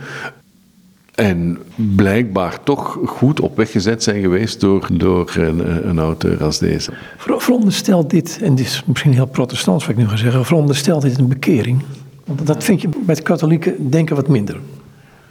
en 1.14 1.59
blijkbaar 1.75 2.62
toch 2.62 2.98
goed 3.05 3.40
op 3.40 3.57
weg 3.57 3.70
gezet 3.70 4.03
zijn 4.03 4.20
geweest 4.20 4.61
door, 4.61 4.88
door 4.92 5.35
een, 5.37 5.88
een 5.88 5.98
auteur 5.98 6.44
als 6.44 6.58
deze. 6.58 6.92
Veronderstelt 7.17 8.10
dit, 8.10 8.38
en 8.42 8.54
dit 8.54 8.67
is 8.67 8.83
misschien 8.87 9.13
heel 9.13 9.27
protestants 9.27 9.87
wat 9.87 9.94
ik 9.94 10.00
nu 10.00 10.08
ga 10.08 10.17
zeggen, 10.17 10.44
veronderstelt 10.44 11.02
dit 11.02 11.19
een 11.19 11.29
bekering? 11.29 11.83
Want 12.25 12.46
dat 12.46 12.65
vind 12.65 12.81
je 12.81 12.88
met 13.06 13.23
katholieken 13.23 13.90
denken 13.90 14.17
wat 14.17 14.29
minder. 14.29 14.60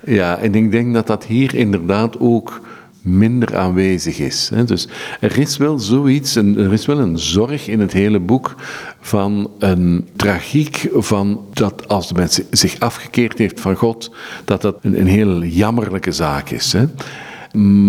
Ja, 0.05 0.37
en 0.37 0.55
ik 0.55 0.71
denk 0.71 0.93
dat 0.93 1.07
dat 1.07 1.25
hier 1.25 1.55
inderdaad 1.55 2.19
ook 2.19 2.61
minder 3.01 3.57
aanwezig 3.57 4.19
is. 4.19 4.51
Dus 4.65 4.87
er 5.19 5.37
is 5.37 5.57
wel 5.57 5.79
zoiets, 5.79 6.35
er 6.35 6.73
is 6.73 6.85
wel 6.85 6.99
een 6.99 7.19
zorg 7.19 7.67
in 7.67 7.79
het 7.79 7.93
hele 7.93 8.19
boek 8.19 8.55
van 8.99 9.51
een 9.59 10.07
tragiek 10.15 10.89
van 10.93 11.45
dat 11.53 11.87
als 11.87 12.07
de 12.07 12.13
mens 12.13 12.41
zich 12.51 12.79
afgekeerd 12.79 13.37
heeft 13.37 13.59
van 13.59 13.75
God, 13.75 14.11
dat 14.45 14.61
dat 14.61 14.77
een, 14.81 15.07
heel 15.07 15.43
jammerlijke 15.43 16.11
zaak 16.11 16.49
is. 16.49 16.75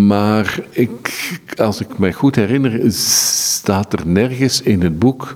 Maar 0.06 0.58
ik, 0.70 1.38
als 1.56 1.80
ik 1.80 1.98
me 1.98 2.12
goed 2.12 2.36
herinner, 2.36 2.92
staat 2.92 3.92
er 3.92 4.06
nergens 4.06 4.62
in 4.62 4.82
het 4.82 4.98
boek 4.98 5.34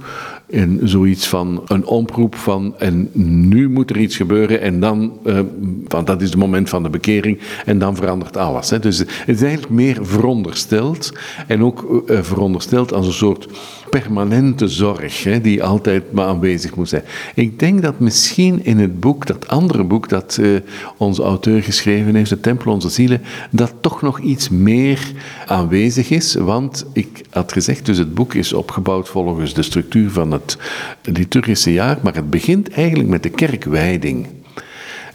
in 0.49 0.81
zoiets 0.85 1.27
van 1.27 1.63
een 1.67 1.85
oproep 1.85 2.35
van 2.35 2.75
en 2.79 3.11
nu 3.49 3.69
moet 3.69 3.91
er 3.91 3.99
iets 3.99 4.17
gebeuren 4.17 4.61
en 4.61 4.81
dan, 4.81 5.19
uh, 5.25 5.41
want 5.89 6.07
dat 6.07 6.23
is 6.23 6.29
het 6.29 6.39
moment 6.39 6.69
van 6.69 6.83
de 6.83 6.91
bekering 6.91 7.39
en 7.65 7.79
dan 7.79 7.97
verandert 7.97 8.37
alles. 8.37 8.71
Hè. 8.71 8.79
Dus 8.79 8.99
het 8.99 9.09
is 9.27 9.43
eigenlijk 9.43 9.73
meer 9.73 9.99
verondersteld 10.03 11.13
en 11.47 11.63
ook 11.63 12.05
uh, 12.07 12.23
verondersteld 12.23 12.93
als 12.93 13.07
een 13.07 13.13
soort 13.13 13.49
permanente 13.91 14.69
zorg 14.69 15.25
hè, 15.25 15.41
die 15.41 15.63
altijd 15.63 16.13
maar 16.13 16.27
aanwezig 16.27 16.75
moet 16.75 16.89
zijn. 16.89 17.03
Ik 17.35 17.59
denk 17.59 17.83
dat 17.83 18.01
misschien 18.01 18.65
in 18.65 18.79
het 18.79 19.01
boek, 19.01 19.27
dat 19.27 19.49
andere 19.49 19.85
boek 19.85 20.09
dat 20.09 20.39
uh, 20.41 20.59
onze 20.97 21.23
auteur 21.23 21.63
geschreven 21.63 22.15
heeft, 22.15 22.31
De 22.31 22.41
Tempel 22.41 22.73
Onze 22.73 22.89
Zielen, 22.89 23.23
dat 23.51 23.75
toch 23.81 24.03
nog 24.03 24.21
iets 24.21 24.49
meer 24.49 25.13
aanwezig 25.47 26.11
is, 26.11 26.35
want 26.35 26.87
ik 26.93 27.21
had 27.31 27.53
gezegd, 27.53 27.87
dus 27.87 27.99
het 27.99 28.15
boek 28.15 28.35
is 28.35 28.53
opgebouwd 28.53 29.09
volgens 29.09 29.55
de 29.55 29.63
structuur 29.63 30.11
van 30.11 30.31
het 30.31 30.59
liturgische 31.03 31.73
jaar, 31.73 31.99
maar 32.03 32.15
het 32.15 32.31
begint 32.31 32.71
eigenlijk 32.71 33.09
met 33.09 33.23
de 33.23 33.31
kerkwijding. 33.31 34.27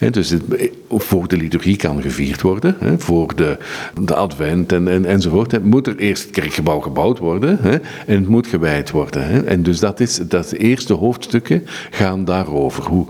Dus 0.09 0.29
het, 0.29 0.43
voor 0.89 1.27
de 1.27 1.37
liturgie 1.37 1.75
kan 1.75 2.01
gevierd 2.01 2.41
worden, 2.41 2.99
voor 3.01 3.35
de, 3.35 3.57
de 4.01 4.15
advent 4.15 4.71
en, 4.71 4.87
en, 4.87 5.05
enzovoort, 5.05 5.63
moet 5.63 5.87
er 5.87 5.97
eerst 5.97 6.23
het 6.23 6.31
kerkgebouw 6.31 6.79
gebouwd 6.79 7.19
worden 7.19 7.59
en 7.63 7.81
het 8.05 8.27
moet 8.27 8.47
gewijd 8.47 8.91
worden. 8.91 9.47
En 9.47 9.63
dus 9.63 9.79
dat 9.79 9.99
is, 9.99 10.15
dat 10.15 10.49
de 10.49 10.57
eerste 10.57 10.93
hoofdstukken 10.93 11.63
gaan 11.89 12.25
daarover. 12.25 12.83
Hoe 12.83 13.05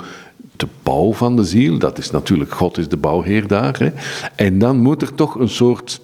de 0.56 0.68
bouw 0.84 1.14
van 1.14 1.36
de 1.36 1.44
ziel, 1.44 1.78
dat 1.78 1.98
is 1.98 2.12
natuurlijk, 2.12 2.54
God 2.54 2.78
is 2.78 2.88
de 2.88 2.98
bouwheer 2.98 3.48
daar. 3.48 3.92
En 4.36 4.60
dan 4.60 4.78
moet 4.78 5.02
er 5.02 5.16
toch 5.16 5.36
een 5.36 5.50
soort 5.50 6.02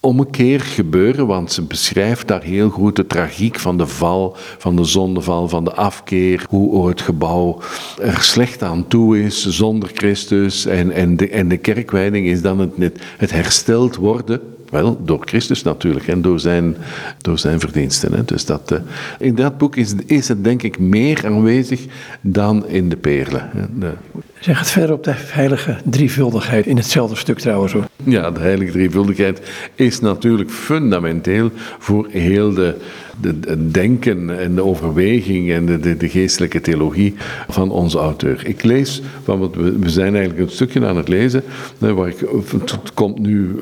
ommekeer 0.00 0.60
gebeuren, 0.60 1.26
want 1.26 1.52
ze 1.52 1.62
beschrijft 1.62 2.28
daar 2.28 2.42
heel 2.42 2.70
goed 2.70 2.96
de 2.96 3.06
tragiek 3.06 3.58
van 3.58 3.78
de 3.78 3.86
val, 3.86 4.36
van 4.58 4.76
de 4.76 4.84
zondeval, 4.84 5.48
van 5.48 5.64
de 5.64 5.74
afkeer, 5.74 6.44
hoe 6.48 6.88
het 6.88 7.00
gebouw 7.00 7.58
er 8.00 8.22
slecht 8.22 8.62
aan 8.62 8.88
toe 8.88 9.22
is 9.22 9.46
zonder 9.46 9.90
Christus. 9.94 10.66
En, 10.66 10.90
en, 10.90 11.16
de, 11.16 11.28
en 11.28 11.48
de 11.48 11.56
kerkwijding 11.56 12.26
is 12.26 12.42
dan 12.42 12.58
het, 12.58 13.00
het 13.16 13.30
hersteld 13.30 13.96
worden 13.96 14.40
wel, 14.70 15.00
door 15.04 15.22
Christus 15.24 15.62
natuurlijk 15.62 16.08
en 16.08 16.22
door 16.22 16.40
zijn, 16.40 16.76
door 17.18 17.38
zijn 17.38 17.60
verdiensten. 17.60 18.12
Hè. 18.12 18.24
Dus 18.24 18.44
dat, 18.44 18.72
uh, 18.72 18.78
in 19.18 19.34
dat 19.34 19.58
boek 19.58 19.76
is, 19.76 19.94
is 20.06 20.28
het 20.28 20.44
denk 20.44 20.62
ik 20.62 20.78
meer 20.78 21.26
aanwezig 21.26 21.80
dan 22.20 22.66
in 22.68 22.88
de 22.88 22.96
perlen. 22.96 23.50
De... 23.78 23.92
Zeg 24.40 24.58
het 24.58 24.70
verder 24.70 24.94
op 24.94 25.04
de 25.04 25.14
heilige 25.16 25.76
drievuldigheid 25.84 26.66
in 26.66 26.76
hetzelfde 26.76 27.16
stuk 27.16 27.38
trouwens 27.38 27.72
hoor. 27.72 27.84
Ja, 28.04 28.30
de 28.30 28.40
heilige 28.40 28.72
drievuldigheid 28.72 29.40
is 29.74 30.00
natuurlijk 30.00 30.50
fundamenteel 30.50 31.50
voor 31.78 32.08
heel 32.10 32.54
de, 32.54 32.76
de, 33.20 33.70
denken 33.70 34.40
en 34.40 34.54
de 34.54 34.64
overweging 34.64 35.50
en 35.50 35.66
de, 35.66 35.80
de, 35.80 35.96
de, 35.96 36.08
geestelijke 36.08 36.60
theologie 36.60 37.14
van 37.48 37.70
onze 37.70 37.98
auteur. 37.98 38.46
Ik 38.46 38.62
lees, 38.62 39.02
want 39.24 39.54
we 39.56 39.90
zijn 39.90 40.14
eigenlijk 40.14 40.48
een 40.48 40.54
stukje 40.54 40.86
aan 40.86 40.96
het 40.96 41.08
lezen, 41.08 41.42
waar 41.78 42.08
ik, 42.08 42.18
het 42.50 42.94
komt 42.94 43.18
nu, 43.18 43.56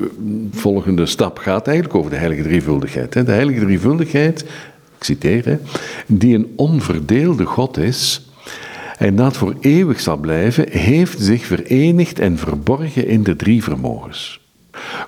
volgende 0.51 1.05
stap 1.05 1.37
gaat 1.37 1.67
eigenlijk 1.67 1.97
over 1.97 2.11
de 2.11 2.17
heilige 2.17 2.43
drievuldigheid. 2.43 3.13
De 3.13 3.31
heilige 3.31 3.59
drievuldigheid, 3.59 4.41
ik 4.97 5.03
citeer, 5.03 5.59
die 6.07 6.35
een 6.35 6.53
onverdeelde 6.55 7.45
God 7.45 7.77
is 7.77 8.29
en 8.97 9.15
dat 9.15 9.37
voor 9.37 9.55
eeuwig 9.59 9.99
zal 9.99 10.17
blijven, 10.17 10.65
heeft 10.69 11.21
zich 11.21 11.45
verenigd 11.45 12.19
en 12.19 12.37
verborgen 12.37 13.07
in 13.07 13.23
de 13.23 13.35
drie 13.35 13.63
vermogens. 13.63 14.39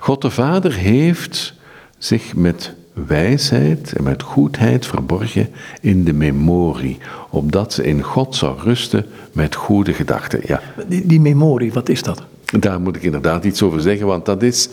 God 0.00 0.22
de 0.22 0.30
Vader 0.30 0.74
heeft 0.74 1.54
zich 1.98 2.34
met 2.34 2.74
wijsheid 2.92 3.92
en 3.92 4.02
met 4.02 4.22
goedheid 4.22 4.86
verborgen 4.86 5.48
in 5.80 6.04
de 6.04 6.12
memorie, 6.12 6.98
opdat 7.30 7.72
ze 7.72 7.84
in 7.84 8.02
God 8.02 8.36
zou 8.36 8.60
rusten 8.60 9.06
met 9.32 9.54
goede 9.54 9.92
gedachten. 9.92 10.40
Ja. 10.46 10.60
Die, 10.88 11.06
die 11.06 11.20
memorie, 11.20 11.72
wat 11.72 11.88
is 11.88 12.02
dat? 12.02 12.22
Daar 12.44 12.80
moet 12.80 12.96
ik 12.96 13.02
inderdaad 13.02 13.44
iets 13.44 13.62
over 13.62 13.80
zeggen, 13.80 14.06
want 14.06 14.26
dat 14.26 14.42
is 14.42 14.68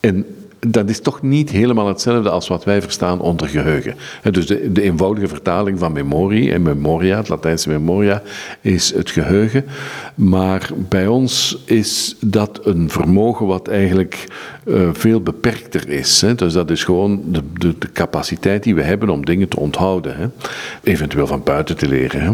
een 0.00 0.24
dat 0.60 0.88
is 0.88 1.00
toch 1.00 1.22
niet 1.22 1.50
helemaal 1.50 1.88
hetzelfde 1.88 2.30
als 2.30 2.48
wat 2.48 2.64
wij 2.64 2.82
verstaan 2.82 3.20
onder 3.20 3.48
geheugen. 3.48 3.94
Dus 4.30 4.46
de, 4.46 4.72
de, 4.72 4.82
eenvoudige 4.82 5.28
vertaling 5.28 5.78
van 5.78 5.92
memorie 5.92 6.52
en 6.52 6.62
memoria, 6.62 7.16
het 7.16 7.28
Latijnse 7.28 7.68
memoria, 7.68 8.22
is 8.60 8.94
het 8.94 9.10
geheugen. 9.10 9.64
Maar 10.14 10.70
bij 10.88 11.06
ons 11.06 11.62
is 11.64 12.16
dat 12.20 12.60
een 12.66 12.90
vermogen 12.90 13.46
wat 13.46 13.68
eigenlijk 13.68 14.26
uh, 14.68 14.88
veel 14.92 15.20
beperkter 15.20 15.88
is. 15.88 16.20
Hè. 16.20 16.34
Dus 16.34 16.52
dat 16.52 16.70
is 16.70 16.84
gewoon 16.84 17.22
de, 17.26 17.42
de, 17.52 17.78
de, 17.78 17.92
capaciteit 17.92 18.62
die 18.62 18.74
we 18.74 18.82
hebben 18.82 19.08
om 19.08 19.24
dingen 19.24 19.48
te 19.48 19.60
onthouden. 19.60 20.16
Hè. 20.16 20.26
Eventueel 20.82 21.26
van 21.26 21.42
buiten 21.42 21.76
te 21.76 21.88
leren. 21.88 22.20
Hè. 22.20 22.32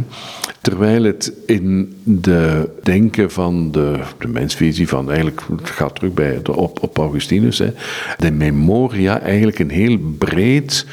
Terwijl 0.61 1.05
het 1.05 1.33
in 1.47 1.97
de 2.03 2.71
denken 2.83 3.31
van 3.31 3.73
de, 3.73 3.99
de 4.19 4.29
mensvisie, 4.29 4.89
van 4.89 5.07
eigenlijk, 5.07 5.43
het 5.57 5.71
gaat 5.71 5.95
terug 5.95 6.13
bij, 6.13 6.41
op, 6.51 6.83
op 6.83 6.99
Augustinus, 6.99 7.59
hè, 7.59 7.73
de 8.19 8.31
memoria 8.31 9.21
eigenlijk 9.21 9.59
een 9.59 9.71
heel 9.71 9.99
breed 10.19 10.87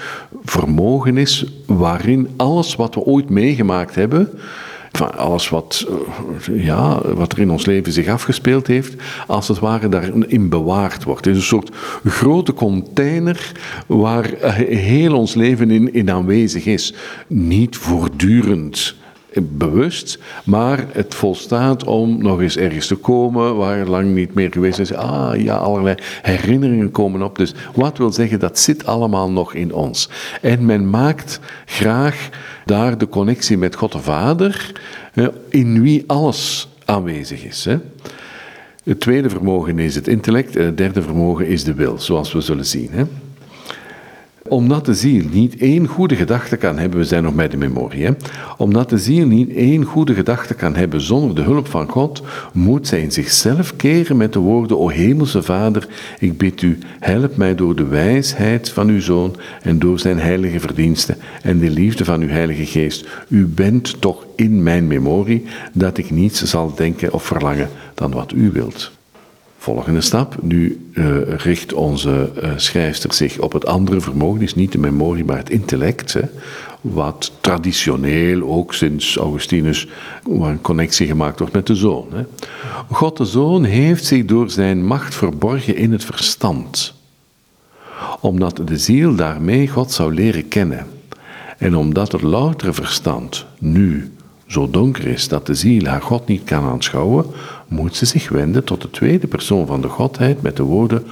vermogen 0.44 1.18
is 1.18 1.46
waarin 1.66 2.30
alles 2.38 2.76
wat 2.76 2.96
we 2.96 3.02
ooit 3.02 3.30
meegemaakt 3.30 3.96
hebben, 3.96 4.30
van 4.92 5.18
alles 5.18 5.50
wat, 5.50 5.86
eh, 5.88 6.66
ja, 6.66 7.14
wat 7.14 7.32
er 7.32 7.40
in 7.40 7.52
ons 7.52 7.66
leven 7.66 7.92
zich 7.92 8.08
afgespeeld 8.08 8.68
heeft, 8.68 8.96
als 9.28 9.48
het 9.48 9.60
ware 9.60 9.90
daarin 9.90 10.50
bewaard 10.50 11.04
wordt. 11.04 11.26
Het 11.26 11.34
is 11.36 11.42
een 11.42 11.48
soort 11.48 11.76
grote 12.06 12.54
container 12.54 13.52
waar 13.88 14.30
heel 14.68 15.18
ons 15.18 15.34
leven 15.34 15.94
in 15.94 16.12
aanwezig 16.12 16.66
is. 16.66 16.94
Niet 17.28 17.78
voortdurend 17.78 18.96
bewust, 19.40 20.20
maar 20.44 20.86
het 20.92 21.16
volstaat 21.16 21.84
om 21.84 22.22
nog 22.22 22.42
eens 22.42 22.58
ergens 22.58 22.88
te 22.88 22.96
komen 22.96 23.56
waar 23.56 23.86
lang 23.86 24.14
niet 24.14 24.34
meer 24.34 24.52
geweest 24.52 24.80
is. 24.80 24.94
Ah 24.94 25.42
ja, 25.42 25.56
allerlei 25.56 25.96
herinneringen 26.22 26.92
komen 26.92 27.22
op. 27.22 27.38
Dus 27.38 27.54
wat 27.76 27.98
wil 27.98 28.12
zeggen, 28.12 28.40
dat 28.40 28.60
zit 28.60 28.86
allemaal 28.86 29.32
nog 29.32 29.54
in 29.54 29.74
ons. 29.74 30.10
En 30.42 30.66
men 30.66 30.90
maakt 30.90 31.40
graag 31.66 32.30
daar 32.66 32.98
de 32.98 33.10
connectie 33.10 33.58
met 33.58 33.76
God 33.76 33.92
de 33.92 34.00
Vader, 34.00 34.72
in 35.50 35.82
wie 35.82 36.04
alles 36.08 36.70
aanwezig 36.86 37.44
is. 37.44 37.68
Het 38.84 39.00
tweede 39.00 39.30
vermogen 39.30 39.80
is 39.80 39.96
het 39.96 40.08
intellect, 40.08 40.56
en 40.56 40.66
het 40.66 40.78
derde 40.78 41.02
vermogen 41.02 41.48
is 41.48 41.64
de 41.64 41.74
wil, 41.74 42.00
zoals 42.00 42.34
we 42.34 42.42
zullen 42.42 42.66
zien 42.66 42.90
omdat 44.48 44.86
de 44.86 44.94
ziel 44.94 45.24
niet 45.32 45.58
één 45.58 45.88
goede 45.88 46.16
gedachte 46.16 46.58
kan 46.58 46.78
hebben, 46.78 47.00
we 47.00 47.06
zijn 47.06 47.24
nog 47.24 47.34
bij 47.34 47.48
de 47.48 47.58
memorie, 47.58 48.06
hè? 48.06 48.12
omdat 48.58 48.90
de 48.90 48.98
ziel 48.98 49.28
niet 49.28 49.54
één 49.54 49.84
goede 49.84 50.14
gedachte 50.14 50.54
kan 50.54 50.76
hebben 50.76 51.02
zonder 51.02 51.36
de 51.36 51.42
hulp 51.42 51.68
van 51.68 51.90
God, 51.90 52.24
moet 52.54 52.88
zij 52.88 53.02
in 53.02 53.12
zichzelf 53.12 53.76
keren 53.76 54.18
met 54.18 54.34
de 54.34 54.40
woorden, 54.40 54.80
O 54.80 54.90
Hemelse 54.90 55.44
Vader, 55.44 55.88
ik 56.20 56.38
bid 56.38 56.62
u, 56.62 56.78
help 57.00 57.36
mij 57.36 57.56
door 57.56 57.76
de 57.76 57.88
wijsheid 57.88 58.70
van 58.70 58.88
uw 58.88 59.02
Zoon 59.02 59.36
en 59.62 59.80
door 59.80 60.00
zijn 60.00 60.20
heilige 60.20 60.60
verdiensten 60.60 61.18
en 61.42 61.60
de 61.60 61.70
liefde 61.70 62.06
van 62.06 62.22
uw 62.22 62.30
Heilige 62.30 62.66
Geest. 62.66 63.08
U 63.28 63.46
bent 63.46 64.02
toch 64.02 64.26
in 64.36 64.64
mijn 64.64 64.88
memorie 64.88 65.44
dat 65.74 65.98
ik 65.98 66.12
niets 66.12 66.44
zal 66.44 66.74
denken 66.76 67.14
of 67.14 67.24
verlangen 67.24 67.70
dan 67.94 68.12
wat 68.12 68.32
u 68.32 68.52
wilt. 68.52 68.92
Volgende 69.62 70.02
stap. 70.02 70.36
Nu 70.42 70.90
uh, 70.94 71.06
richt 71.36 71.74
onze 71.74 72.32
uh, 72.44 72.50
schrijfster 72.56 73.14
zich 73.14 73.40
op 73.40 73.52
het 73.52 73.66
andere 73.66 74.02
vermogen, 74.02 74.40
dus 74.40 74.56
niet 74.56 74.72
de 74.72 74.78
memorie, 74.78 75.26
maar 75.26 75.38
het 75.38 75.50
intellect. 75.50 76.14
Hè, 76.14 76.22
wat 76.82 77.32
traditioneel 77.42 78.42
ook 78.44 78.74
sinds 78.74 79.18
Augustinus 79.18 79.88
een 80.30 80.62
connectie 80.62 81.08
gemaakt 81.08 81.40
wordt 81.40 81.54
met 81.54 81.68
de 81.68 81.76
zoon. 81.76 82.08
Hè. 82.14 82.24
God 82.92 83.18
de 83.18 83.26
zoon 83.26 83.64
heeft 83.64 84.06
zich 84.06 84.26
door 84.26 84.50
zijn 84.50 84.86
macht 84.86 85.16
verborgen 85.16 85.76
in 85.76 85.92
het 85.92 86.06
verstand, 86.06 86.94
omdat 88.20 88.62
de 88.66 88.78
ziel 88.78 89.16
daarmee 89.16 89.68
God 89.68 89.92
zou 89.92 90.14
leren 90.14 90.48
kennen. 90.48 90.88
En 91.58 91.76
omdat 91.76 92.12
het 92.12 92.22
loutere 92.22 92.74
verstand 92.74 93.46
nu 93.60 94.12
zo 94.52 94.70
donker 94.70 95.08
is 95.08 95.28
dat 95.28 95.46
de 95.46 95.54
ziel 95.54 95.86
haar 95.86 96.02
God 96.02 96.28
niet 96.28 96.44
kan 96.44 96.64
aanschouwen, 96.64 97.26
moet 97.72 97.96
ze 97.96 98.06
zich 98.06 98.30
wenden 98.30 98.64
tot 98.64 98.82
de 98.82 98.90
tweede 98.90 99.28
persoon 99.28 99.68
van 99.68 99.82
de 99.82 99.88
Godheid 99.88 100.42
met 100.42 100.58
de 100.58 100.64
woorden: 100.64 101.04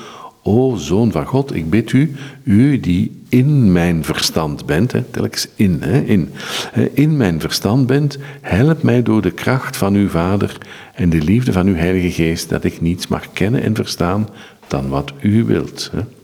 O 0.43 0.75
Zoon 0.75 1.11
van 1.11 1.25
God, 1.25 1.55
ik 1.55 1.69
bid 1.69 1.91
u, 1.91 2.15
u 2.43 2.79
die 2.79 3.21
in 3.29 3.71
mijn 3.71 4.03
verstand 4.03 4.65
bent, 4.65 4.91
hè, 4.91 5.03
telkens 5.03 5.47
in, 5.55 5.77
hè, 5.81 5.99
in, 5.99 6.29
in 6.93 7.17
mijn 7.17 7.39
verstand 7.39 7.87
bent, 7.87 8.17
help 8.41 8.83
mij 8.83 9.03
door 9.03 9.21
de 9.21 9.31
kracht 9.31 9.77
van 9.77 9.93
uw 9.93 10.09
Vader 10.09 10.57
en 10.93 11.09
de 11.09 11.21
liefde 11.21 11.51
van 11.51 11.67
uw 11.67 11.75
Heilige 11.75 12.11
Geest, 12.11 12.49
dat 12.49 12.63
ik 12.63 12.81
niets 12.81 13.07
mag 13.07 13.33
kennen 13.33 13.63
en 13.63 13.75
verstaan 13.75 14.29
dan 14.67 14.89
wat 14.89 15.13
u 15.21 15.43
wilt. 15.43 15.89
Hè. 15.93 16.18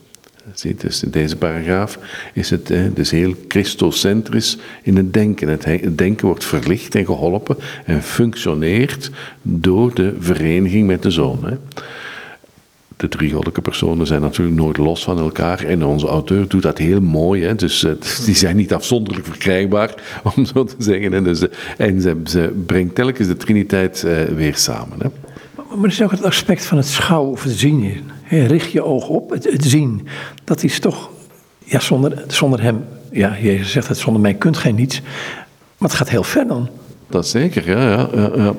Ziet, 0.54 0.82
dus 0.82 1.00
deze 1.00 1.36
paragraaf 1.36 2.00
is 2.34 2.50
het 2.50 2.74
dus 2.94 3.12
heel 3.12 3.36
christocentrisch 3.48 4.58
in 4.84 4.98
het 4.98 5.14
denken. 5.14 5.48
Het 5.48 5.98
denken 5.98 6.28
wordt 6.28 6.46
verlicht 6.46 6.96
en 6.96 7.06
geholpen 7.06 7.58
en 7.86 8.04
functioneert 8.04 9.12
door 9.42 9.94
de 9.94 10.16
vereniging 10.20 10.88
met 10.88 11.04
de 11.04 11.12
zoon. 11.12 11.58
de 12.98 13.08
drie 13.08 13.30
goddelijke 13.30 13.62
personen 13.62 14.08
zijn 14.08 14.22
natuurlijk 14.22 14.58
nooit 14.58 14.78
los 14.78 15.04
van 15.04 15.20
elkaar. 15.20 15.64
En 15.64 15.86
onze 15.86 16.08
auteur 16.08 16.48
doet 16.48 16.62
dat 16.62 16.78
heel 16.78 17.02
mooi. 17.02 17.44
Hè? 17.44 17.56
Dus 17.56 17.84
uh, 17.84 17.92
die 18.26 18.36
zijn 18.36 18.56
niet 18.56 18.74
afzonderlijk 18.74 19.26
verkrijgbaar, 19.26 19.94
om 20.36 20.46
zo 20.46 20.64
te 20.64 20.76
zeggen. 20.78 21.14
En, 21.14 21.24
dus, 21.24 21.48
en 21.78 22.02
ze, 22.02 22.22
ze, 22.26 22.54
brengt 22.66 22.96
telkens 22.96 23.28
de 23.28 23.38
Triniteit 23.38 24.04
uh, 24.06 24.24
weer 24.24 24.56
samen. 24.56 24.98
Hè? 25.00 25.08
Maar 25.76 25.84
er 25.84 25.92
is 25.92 26.02
ook 26.02 26.12
het 26.12 26.24
aspect 26.24 26.66
van 26.66 26.78
het 26.78 26.88
schouwen 26.88 27.32
of 27.32 27.44
het 27.44 27.58
zien. 27.58 28.12
Richt 28.30 28.72
je 28.72 28.84
oog 28.84 29.08
op, 29.08 29.30
het, 29.30 29.64
zien. 29.64 30.08
Dat 30.44 30.64
is 30.64 30.80
toch, 30.80 31.10
ja, 31.64 31.80
zonder, 31.80 32.24
zonder 32.28 32.62
hem, 32.62 32.86
ja, 33.12 33.38
Jezus 33.42 33.72
zegt 33.72 33.88
het, 33.88 33.98
zonder 33.98 34.22
mij 34.22 34.34
kunt 34.34 34.58
gij 34.58 34.72
niets. 34.72 35.02
Maar 35.78 35.90
het 35.90 35.98
gaat 35.98 36.10
heel 36.10 36.24
ver 36.24 36.48
dan. 36.48 36.70
Dat 37.10 37.28
zeker, 37.28 37.70
ja. 37.70 38.10
ja, 38.14 38.30
ja. 38.36 38.54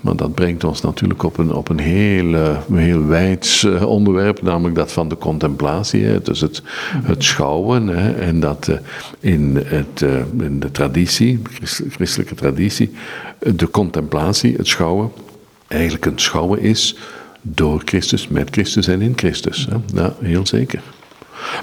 Maar 0.00 0.16
dat 0.16 0.34
brengt 0.34 0.64
ons 0.64 0.80
natuurlijk 0.80 1.22
op 1.22 1.38
een, 1.38 1.54
op 1.54 1.68
een 1.68 1.78
heel, 1.78 2.24
uh, 2.24 2.56
heel 2.72 3.06
wijd 3.06 3.62
uh, 3.66 3.86
onderwerp, 3.86 4.42
namelijk 4.42 4.74
dat 4.74 4.92
van 4.92 5.08
de 5.08 5.18
contemplatie. 5.18 6.22
Dus 6.22 6.40
het, 6.40 6.62
het 7.02 7.24
schouwen. 7.24 8.16
En 8.20 8.40
dat 8.40 8.68
uh, 8.70 8.76
in, 9.20 9.62
het, 9.64 10.04
in 10.38 10.60
de 10.60 10.70
traditie, 10.70 11.42
christelijke 11.90 12.34
traditie, 12.34 12.92
de 13.38 13.70
contemplatie, 13.70 14.56
het 14.56 14.66
schouwen, 14.66 15.10
eigenlijk 15.72 16.06
een 16.06 16.18
schouwen 16.18 16.60
is 16.60 16.96
door 17.42 17.82
Christus, 17.84 18.28
met 18.28 18.48
Christus 18.50 18.88
en 18.88 19.00
in 19.00 19.12
Christus. 19.16 19.66
Hè. 19.70 20.00
Ja, 20.00 20.14
heel 20.20 20.46
zeker. 20.46 20.82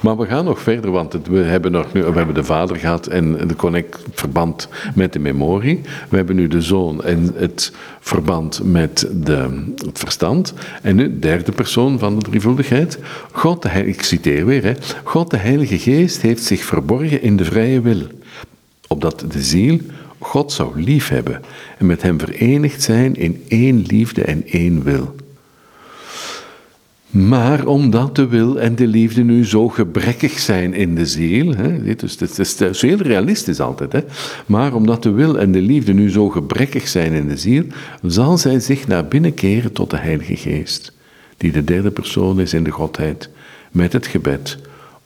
Maar 0.02 0.18
we 0.18 0.26
gaan 0.26 0.46
nog 0.46 0.62
verder, 0.62 0.92
want 0.92 1.16
we, 1.30 1.40
hebben 1.40 1.72
nog 1.72 1.92
we 1.92 2.00
hebben 2.00 2.34
de 2.34 2.44
vader 2.44 2.76
gehad 2.76 3.08
en 3.08 3.48
de 3.48 3.56
connect 3.56 4.04
verband 4.14 4.68
met 4.96 5.14
de 5.14 5.20
memorie. 5.20 5.82
We 6.10 6.18
hebben 6.18 6.36
nu 6.36 6.48
de 6.48 6.62
zoon 6.62 7.04
en 7.04 7.32
het 7.36 7.72
verband 8.00 8.62
met 8.64 9.08
de, 9.14 9.64
het 9.86 10.00
verstand. 10.00 10.54
En 10.82 10.96
nu 10.96 11.04
de 11.04 11.20
derde 11.20 11.52
persoon 11.52 12.00
van 12.00 12.20
de 12.20 12.26
drievuldigheid. 12.26 13.00
God, 13.32 13.62
de 13.62 13.86
ik 13.86 14.02
citeer 14.02 14.46
weer, 14.46 14.64
hè, 14.64 14.74
God 15.04 15.32
de 15.32 15.38
Heilige 15.38 15.78
Geest 15.78 16.22
heeft 16.22 16.44
zich 16.44 16.64
verborgen 16.64 17.22
in 17.22 17.38
de 17.38 17.46
vrije 17.46 17.82
wil. 17.82 18.02
Opdat 18.88 19.26
de 19.32 19.42
ziel 19.42 19.80
God 20.20 20.52
zou 20.52 20.82
liefhebben 20.82 21.42
en 21.78 21.86
met 21.86 22.02
hem 22.02 22.20
verenigd 22.20 22.82
zijn 22.82 23.16
in 23.16 23.44
één 23.48 23.82
liefde 23.88 24.24
en 24.24 24.48
één 24.48 24.84
wil. 24.84 25.16
Maar 27.10 27.66
omdat 27.66 28.16
de 28.16 28.28
wil 28.28 28.60
en 28.60 28.76
de 28.76 28.88
liefde 28.88 29.24
nu 29.24 29.46
zo 29.46 29.68
gebrekkig 29.68 30.40
zijn 30.40 30.74
in 30.74 30.96
de 30.96 31.06
ziel, 31.06 31.56
hè, 31.56 31.70
het 31.70 32.04
is, 32.04 32.20
het 32.20 32.62
is 32.62 32.82
heel 32.82 32.98
realistisch 32.98 33.60
altijd, 33.60 33.92
hè, 33.92 34.00
maar 34.46 34.74
omdat 34.74 35.04
de 35.04 35.12
wil 35.12 35.40
en 35.40 35.52
de 35.52 35.62
liefde 35.62 35.94
nu 35.94 36.10
zo 36.10 36.30
gebrekkig 36.30 36.88
zijn 36.88 37.14
in 37.14 37.28
de 37.28 37.38
ziel, 37.38 37.64
zal 38.04 38.38
zij 38.38 38.60
zich 38.60 38.88
naar 38.88 39.08
binnen 39.08 39.34
keren 39.34 39.72
tot 39.72 39.90
de 39.90 39.98
Heilige 39.98 40.36
Geest, 40.36 40.94
die 41.38 41.52
de 41.52 41.64
derde 41.64 41.92
persoon 41.92 42.40
is 42.40 42.54
in 42.54 42.64
de 42.64 42.72
Godheid, 42.72 43.30
met 43.72 43.94
het 43.94 44.08
gebed. 44.08 44.58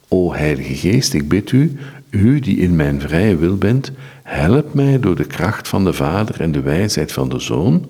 O 0.08 0.34
Heilige 0.34 0.76
Geest, 0.76 1.14
ik 1.14 1.28
bid 1.28 1.52
u, 1.52 1.78
u 2.10 2.40
die 2.40 2.58
in 2.58 2.76
mijn 2.76 3.02
vrije 3.02 3.38
wil 3.38 3.58
bent, 3.58 3.92
help 4.24 4.74
mij 4.74 5.00
door 5.00 5.16
de 5.16 5.26
kracht 5.26 5.68
van 5.68 5.84
de 5.84 5.94
Vader 5.94 6.42
en 6.42 6.52
de 6.52 6.62
wijsheid 6.62 7.12
van 7.12 7.30
de 7.30 7.40
Zoon, 7.40 7.86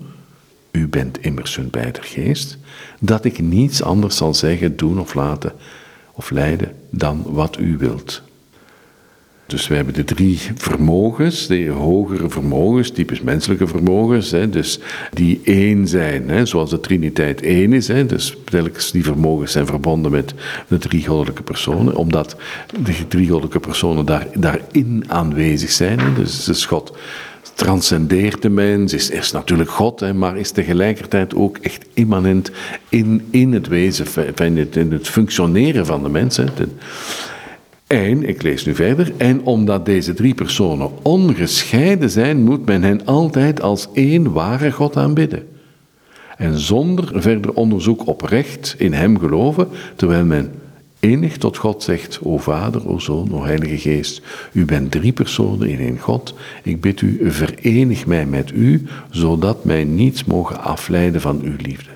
u 0.70 0.88
bent 0.88 1.18
immers 1.20 1.56
hun 1.56 1.70
beider 1.70 2.02
geest, 2.02 2.58
dat 3.00 3.24
ik 3.24 3.38
niets 3.38 3.82
anders 3.82 4.16
zal 4.16 4.34
zeggen, 4.34 4.76
doen 4.76 5.00
of 5.00 5.14
laten 5.14 5.52
of 6.12 6.30
leiden 6.30 6.72
dan 6.90 7.22
wat 7.26 7.58
u 7.58 7.76
wilt. 7.78 8.22
Dus 9.54 9.68
we 9.68 9.74
hebben 9.74 9.94
de 9.94 10.04
drie 10.04 10.38
vermogens, 10.56 11.46
de 11.46 11.68
hogere 11.68 12.30
vermogens, 12.30 12.90
typisch 12.90 13.20
menselijke 13.20 13.66
vermogens, 13.66 14.30
hè, 14.30 14.48
dus 14.48 14.78
die 15.12 15.40
één 15.44 15.88
zijn, 15.88 16.28
hè, 16.28 16.46
zoals 16.46 16.70
de 16.70 16.80
Triniteit 16.80 17.42
één 17.42 17.72
is. 17.72 17.88
Hè, 17.88 18.06
dus 18.06 18.36
telkens 18.44 18.90
die 18.90 19.04
vermogens 19.04 19.52
zijn 19.52 19.66
verbonden 19.66 20.10
met 20.10 20.34
de 20.68 20.78
drie 20.78 21.06
goddelijke 21.06 21.42
personen, 21.42 21.96
omdat 21.96 22.36
de 22.82 23.06
drie 23.08 23.28
goddelijke 23.28 23.60
personen 23.60 24.04
daar, 24.04 24.26
daarin 24.34 25.04
aanwezig 25.06 25.70
zijn. 25.70 26.00
Hè, 26.00 26.12
dus 26.12 26.48
is 26.48 26.66
God 26.66 26.96
transcendeert 27.54 28.42
de 28.42 28.50
mens, 28.50 28.92
is, 28.92 29.10
is 29.10 29.32
natuurlijk 29.32 29.70
God, 29.70 30.00
hè, 30.00 30.14
maar 30.14 30.36
is 30.36 30.50
tegelijkertijd 30.50 31.34
ook 31.34 31.58
echt 31.58 31.84
immanent 31.92 32.50
in, 32.88 33.26
in 33.30 33.52
het 33.52 33.68
wezen, 33.68 34.06
in 34.36 34.56
het, 34.56 34.76
in 34.76 34.92
het 34.92 35.08
functioneren 35.08 35.86
van 35.86 36.02
de 36.02 36.08
mens. 36.08 36.36
Hè. 36.36 36.44
En, 37.86 38.28
ik 38.28 38.42
lees 38.42 38.64
nu 38.64 38.74
verder, 38.74 39.12
en 39.16 39.44
omdat 39.44 39.86
deze 39.86 40.14
drie 40.14 40.34
personen 40.34 40.90
ongescheiden 41.02 42.10
zijn, 42.10 42.42
moet 42.42 42.66
men 42.66 42.82
hen 42.82 43.06
altijd 43.06 43.62
als 43.62 43.88
één 43.92 44.32
ware 44.32 44.72
God 44.72 44.96
aanbidden. 44.96 45.46
En 46.36 46.58
zonder 46.58 47.22
verder 47.22 47.52
onderzoek 47.52 48.06
oprecht 48.06 48.74
in 48.78 48.92
hem 48.92 49.18
geloven, 49.18 49.68
terwijl 49.96 50.24
men 50.24 50.52
enig 51.00 51.36
tot 51.36 51.56
God 51.56 51.82
zegt, 51.82 52.18
o 52.22 52.38
Vader, 52.38 52.88
o 52.88 52.98
Zoon, 52.98 53.34
o 53.34 53.44
Heilige 53.44 53.78
Geest, 53.78 54.22
u 54.52 54.64
bent 54.64 54.90
drie 54.90 55.12
personen 55.12 55.68
in 55.68 55.78
één 55.78 55.98
God. 55.98 56.34
Ik 56.62 56.80
bid 56.80 57.00
u, 57.00 57.30
verenig 57.30 58.06
mij 58.06 58.26
met 58.26 58.50
u, 58.50 58.86
zodat 59.10 59.64
mij 59.64 59.84
niets 59.84 60.24
mogen 60.24 60.60
afleiden 60.60 61.20
van 61.20 61.40
uw 61.42 61.56
liefde. 61.62 61.90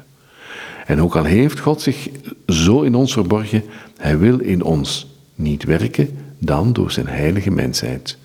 En 0.86 1.02
ook 1.02 1.16
al 1.16 1.24
heeft 1.24 1.60
God 1.60 1.80
zich 1.80 2.08
zo 2.46 2.82
in 2.82 2.94
ons 2.94 3.12
verborgen, 3.12 3.62
hij 3.96 4.18
wil 4.18 4.38
in 4.38 4.62
ons 4.62 5.06
niet 5.38 5.64
werken 5.64 6.16
dan 6.38 6.72
door 6.72 6.90
zijn 6.90 7.06
heilige 7.06 7.50
mensheid. 7.50 8.18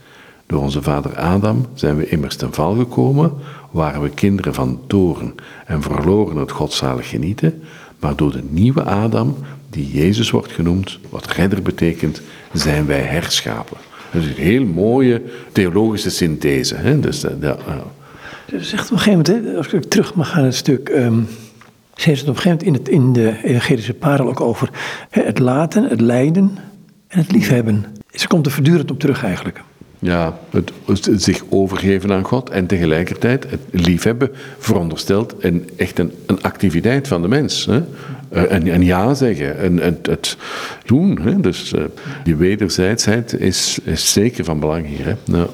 Door 0.46 0.62
onze 0.62 0.82
vader 0.82 1.16
Adam 1.16 1.66
zijn 1.74 1.98
we 1.98 2.10
immers 2.10 2.36
ten 2.36 2.54
val 2.54 2.76
gekomen, 2.76 3.34
waren 3.72 4.02
we 4.02 4.10
kinderen 4.10 4.54
van 4.54 4.80
toren 4.88 5.36
en 5.66 5.82
verloren 5.82 6.38
het 6.38 6.52
godzalig 6.52 7.10
genieten, 7.10 7.62
maar 8.00 8.16
door 8.16 8.32
de 8.32 8.44
nieuwe 8.50 8.84
Adam, 8.84 9.38
die 9.70 9.92
Jezus 9.92 10.30
wordt 10.30 10.52
genoemd, 10.52 11.00
wat 11.10 11.28
redder 11.28 11.62
betekent, 11.62 12.22
zijn 12.54 12.86
wij 12.86 13.02
herschapen. 13.02 13.78
Dat 14.12 14.22
is 14.22 14.28
een 14.28 14.44
heel 14.44 14.66
mooie 14.66 15.22
theologische 15.52 16.10
synthese. 16.10 16.76
Hè? 16.76 17.00
Dus, 17.00 17.22
ja. 17.42 17.58
Dus 18.46 18.74
op 18.74 18.80
een 18.80 19.00
gegeven 19.00 19.36
moment, 19.36 19.58
als 19.58 19.68
ik 19.68 19.84
terug 19.84 20.14
mag 20.16 20.30
gaan 20.30 20.44
het 20.44 20.56
stuk, 20.56 20.90
um, 20.90 21.28
ze 21.96 22.10
heeft 22.10 22.20
het 22.20 22.30
op 22.30 22.36
een 22.36 22.42
gegeven 22.42 22.66
moment 22.66 22.90
in, 22.90 22.94
het, 22.94 23.04
in 23.04 23.14
de 23.14 23.44
evangelische 23.44 23.94
parel 23.94 24.28
ook 24.28 24.42
over 24.42 24.70
het 25.10 25.40
laten, 25.40 25.84
het 25.84 26.02
lijden 26.02 26.58
en 27.14 27.20
het 27.20 27.32
liefhebben. 27.32 27.86
Ze 28.12 28.28
komt 28.28 28.46
er 28.46 28.52
voortdurend 28.52 28.92
op 28.92 29.00
terug 29.00 29.24
eigenlijk. 29.24 29.62
Ja, 30.00 30.38
het, 30.50 30.72
het, 30.86 31.24
zich 31.24 31.44
overgeven 31.50 32.12
aan 32.12 32.24
God 32.24 32.50
en 32.50 32.66
tegelijkertijd 32.66 33.50
het 33.50 33.60
liefhebben 33.72 34.32
veronderstelt 34.58 35.36
een, 35.40 35.70
echt 35.76 36.00
een, 36.00 36.12
een 36.26 36.42
activiteit 36.42 37.08
van 37.08 37.22
de 37.22 37.28
mens. 37.28 37.66
Hè? 37.66 37.82
En, 38.48 38.68
en, 38.68 38.84
ja 38.84 39.14
zeggen 39.14 39.58
en 39.58 39.78
het, 39.78 40.06
het 40.06 40.38
doen. 40.86 41.20
Hè? 41.22 41.40
Dus 41.40 41.74
uh, 41.74 41.84
die 42.24 42.36
wederzijdsheid 42.36 43.34
is, 43.40 43.80
is 43.84 44.12
zeker 44.12 44.44
van 44.44 44.60
belang 44.60 44.86
hier. 44.86 45.06
Hè? 45.06 45.14
Ja. 45.26 45.48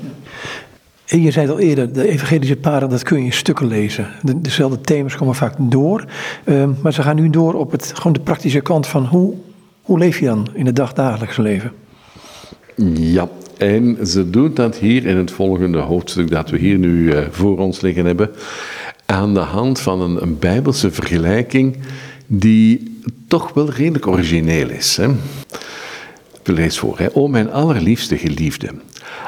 En 1.07 1.21
je 1.21 1.31
zei 1.31 1.45
het 1.45 1.55
al 1.55 1.61
eerder, 1.61 1.93
de 1.93 2.09
evangelische 2.09 2.55
paren, 2.55 2.89
dat 2.89 3.03
kun 3.03 3.17
je 3.17 3.25
in 3.25 3.33
stukken 3.33 3.67
lezen. 3.67 4.07
De, 4.21 4.41
dezelfde 4.41 4.81
thema's 4.81 5.15
komen 5.15 5.35
vaak 5.35 5.53
door, 5.57 6.05
uh, 6.43 6.69
maar 6.81 6.93
ze 6.93 7.01
gaan 7.01 7.15
nu 7.15 7.29
door 7.29 7.53
op 7.53 7.71
het, 7.71 7.91
gewoon 7.95 8.13
de 8.13 8.19
praktische 8.19 8.61
kant 8.61 8.87
van 8.87 9.05
hoe, 9.05 9.33
hoe 9.89 9.99
leef 9.99 10.19
je 10.19 10.25
dan 10.25 10.47
in 10.53 10.65
het 10.65 10.75
dagdagelijkse 10.75 11.41
leven? 11.41 11.71
Ja, 12.93 13.29
en 13.57 14.07
ze 14.07 14.29
doet 14.29 14.55
dat 14.55 14.77
hier 14.77 15.05
in 15.05 15.17
het 15.17 15.31
volgende 15.31 15.77
hoofdstuk 15.77 16.29
dat 16.29 16.49
we 16.49 16.57
hier 16.57 16.77
nu 16.77 17.13
uh, 17.13 17.19
voor 17.31 17.57
ons 17.57 17.81
liggen 17.81 18.05
hebben, 18.05 18.29
aan 19.05 19.33
de 19.33 19.39
hand 19.39 19.79
van 19.79 20.01
een, 20.01 20.21
een 20.21 20.39
bijbelse 20.39 20.91
vergelijking 20.91 21.77
die 22.27 23.01
toch 23.27 23.53
wel 23.53 23.69
redelijk 23.69 24.07
origineel 24.07 24.69
is. 24.69 24.97
Hè? 24.97 25.07
Ik 26.41 26.47
lees 26.57 26.79
voor. 26.79 26.99
Hè? 26.99 27.07
O 27.13 27.27
mijn 27.27 27.51
allerliefste 27.51 28.17
geliefde, 28.17 28.69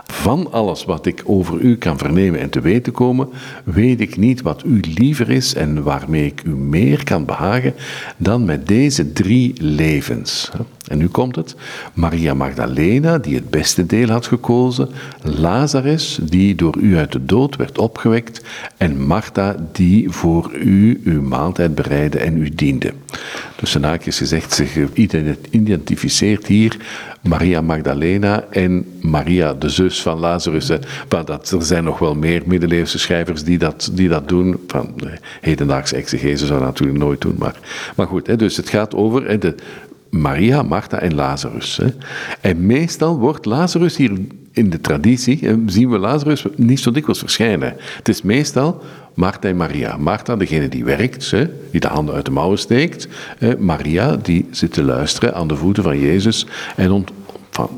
van 0.05 0.51
alles 0.51 0.85
wat 0.85 1.05
ik 1.05 1.21
over 1.25 1.59
u 1.59 1.77
kan 1.77 1.97
vernemen 1.97 2.39
en 2.39 2.49
te 2.49 2.61
weten 2.61 2.93
komen, 2.93 3.29
weet 3.63 4.01
ik 4.01 4.17
niet 4.17 4.41
wat 4.41 4.63
u 4.65 4.79
liever 4.95 5.29
is 5.29 5.53
en 5.53 5.83
waarmee 5.83 6.25
ik 6.25 6.41
u 6.45 6.55
meer 6.55 7.03
kan 7.03 7.25
behagen 7.25 7.73
dan 8.17 8.45
met 8.45 8.67
deze 8.67 9.13
drie 9.13 9.53
levens. 9.59 10.51
En 10.87 10.97
nu 10.97 11.07
komt 11.07 11.35
het. 11.35 11.55
Maria 11.93 12.33
Magdalena, 12.33 13.17
die 13.17 13.35
het 13.35 13.49
beste 13.49 13.85
deel 13.85 14.07
had 14.07 14.27
gekozen. 14.27 14.89
Lazarus, 15.21 16.19
die 16.23 16.55
door 16.55 16.77
u 16.77 16.97
uit 16.97 17.11
de 17.11 17.25
dood 17.25 17.55
werd 17.55 17.77
opgewekt. 17.77 18.41
En 18.77 19.05
Martha, 19.05 19.55
die 19.71 20.09
voor 20.09 20.51
u 20.53 21.01
uw 21.03 21.21
maaltijd 21.21 21.75
bereidde 21.75 22.19
en 22.19 22.37
u 22.37 22.49
diende. 22.49 22.93
Dus 23.55 23.73
haakjes 23.73 24.17
gezegd, 24.17 24.53
zich 24.53 24.77
identificeert 25.49 26.47
hier 26.47 26.77
Maria 27.21 27.61
Magdalena 27.61 28.43
en 28.49 28.85
Maria, 29.01 29.53
de 29.53 29.69
zus 29.69 30.01
van 30.01 30.19
Lazarus. 30.19 30.69
Maar 31.09 31.25
dat, 31.25 31.51
er 31.51 31.63
zijn 31.63 31.83
nog 31.83 31.99
wel 31.99 32.15
meer 32.15 32.41
middeleeuwse 32.45 32.99
schrijvers 32.99 33.43
die 33.43 33.57
dat, 33.57 33.89
die 33.93 34.09
dat 34.09 34.27
doen. 34.27 34.63
Van, 34.67 34.93
hedendaagse 35.41 35.95
exegese 35.95 36.45
zou 36.45 36.59
dat 36.59 36.67
natuurlijk 36.67 36.99
nooit 36.99 37.21
doen. 37.21 37.35
Maar, 37.37 37.59
maar 37.95 38.07
goed, 38.07 38.27
hè, 38.27 38.35
dus 38.35 38.57
het 38.57 38.69
gaat 38.69 38.95
over 38.95 39.27
hè, 39.27 39.37
de 39.37 39.55
Maria, 40.09 40.63
Martha 40.63 40.99
en 40.99 41.15
Lazarus. 41.15 41.77
Hè. 41.77 41.87
En 42.41 42.65
meestal 42.65 43.17
wordt 43.17 43.45
Lazarus 43.45 43.97
hier 43.97 44.11
in 44.51 44.69
de 44.69 44.81
traditie, 44.81 45.55
zien 45.65 45.89
we 45.89 45.97
Lazarus 45.97 46.45
niet 46.55 46.79
zo 46.79 46.91
dikwijls 46.91 47.19
verschijnen. 47.19 47.75
Het 47.95 48.09
is 48.09 48.21
meestal 48.21 48.81
Martha 49.13 49.49
en 49.49 49.57
Maria. 49.57 49.97
Martha, 49.97 50.35
degene 50.35 50.67
die 50.67 50.83
werkt, 50.83 51.31
hè, 51.31 51.45
die 51.71 51.79
de 51.79 51.87
handen 51.87 52.15
uit 52.15 52.25
de 52.25 52.31
mouwen 52.31 52.57
steekt. 52.57 53.07
Maria, 53.59 54.15
die 54.15 54.47
zit 54.51 54.73
te 54.73 54.83
luisteren 54.83 55.33
aan 55.33 55.47
de 55.47 55.55
voeten 55.55 55.83
van 55.83 55.99
Jezus 55.99 56.45
en 56.75 56.91
ont, 56.91 57.11
van 57.49 57.69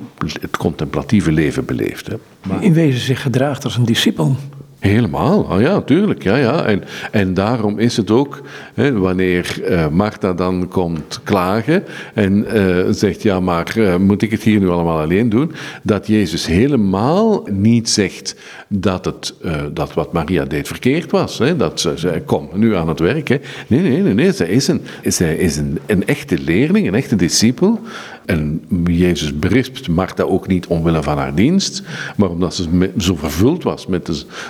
het 0.42 0.58
contemplatieve 0.58 1.32
leven 1.32 1.66
beleeft. 1.66 2.08
Hè. 2.08 2.16
Maar, 2.48 2.64
in 2.64 2.74
wezen 2.74 3.02
zich 3.02 3.22
gedraagt 3.22 3.64
als 3.64 3.78
een 3.78 3.86
discipel. 3.86 4.36
Helemaal, 4.80 5.40
oh 5.42 5.62
ja, 5.62 5.82
tuurlijk. 5.82 6.24
Ja, 6.24 6.36
ja. 6.36 6.66
En, 6.66 6.84
en 7.12 7.34
daarom 7.34 7.80
is 7.80 7.98
het 7.98 8.12
ook, 8.12 8.42
hè, 8.74 8.92
wanneer 8.92 9.62
uh, 9.70 9.88
Martha 9.88 10.34
dan 10.34 10.68
komt 10.68 11.20
klagen 11.24 11.84
en 12.14 12.46
uh, 12.56 12.86
zegt, 12.90 13.22
ja, 13.22 13.40
maar 13.40 13.74
uh, 13.78 13.96
moet 13.96 14.22
ik 14.22 14.32
het 14.32 14.44
hier 14.44 14.60
nu 14.60 14.70
allemaal 14.70 15.00
alleen 15.00 15.30
doen? 15.30 15.52
Dat 15.84 16.08
Jezus 16.08 16.46
helemaal 16.46 17.48
niet 17.52 17.90
zegt 17.90 18.36
dat, 18.68 19.06
het, 19.06 19.36
dat 19.74 19.94
wat 19.94 20.14
Maria 20.14 20.46
deed 20.46 20.68
verkeerd 20.68 21.12
was. 21.12 21.38
Hè? 21.38 21.56
Dat 21.56 21.80
ze 21.80 21.94
zei, 21.96 22.22
kom, 22.22 22.50
nu 22.54 22.76
aan 22.76 22.88
het 22.88 23.00
werk. 23.00 23.28
Hè? 23.28 23.38
Nee, 23.68 23.82
nee, 23.82 24.02
nee, 24.02 24.14
nee. 24.14 24.32
Zij 24.32 24.48
is, 24.48 24.68
een, 24.68 24.82
zij 25.04 25.36
is 25.36 25.58
een, 25.58 25.80
een 25.86 26.08
echte 26.08 26.38
leerling, 26.38 26.88
een 26.88 26.96
echte 26.96 27.16
discipel. 27.16 27.82
En 28.26 28.66
Jezus 28.86 29.40
berispt 29.40 29.88
Martha 29.88 30.24
ook 30.24 30.48
niet 30.48 30.68
omwille 30.68 31.04
van 31.04 31.18
haar 31.18 31.36
dienst, 31.36 31.84
maar 32.16 32.30
omdat 32.30 32.56
ze 32.56 32.92
zo 32.98 33.16
vervuld 33.16 33.64
was 33.64 33.88
met 33.88 34.06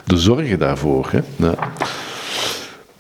de, 0.06 0.18
zorgen 0.18 0.60
daarvoor. 0.60 1.10
Hè. 1.12 1.22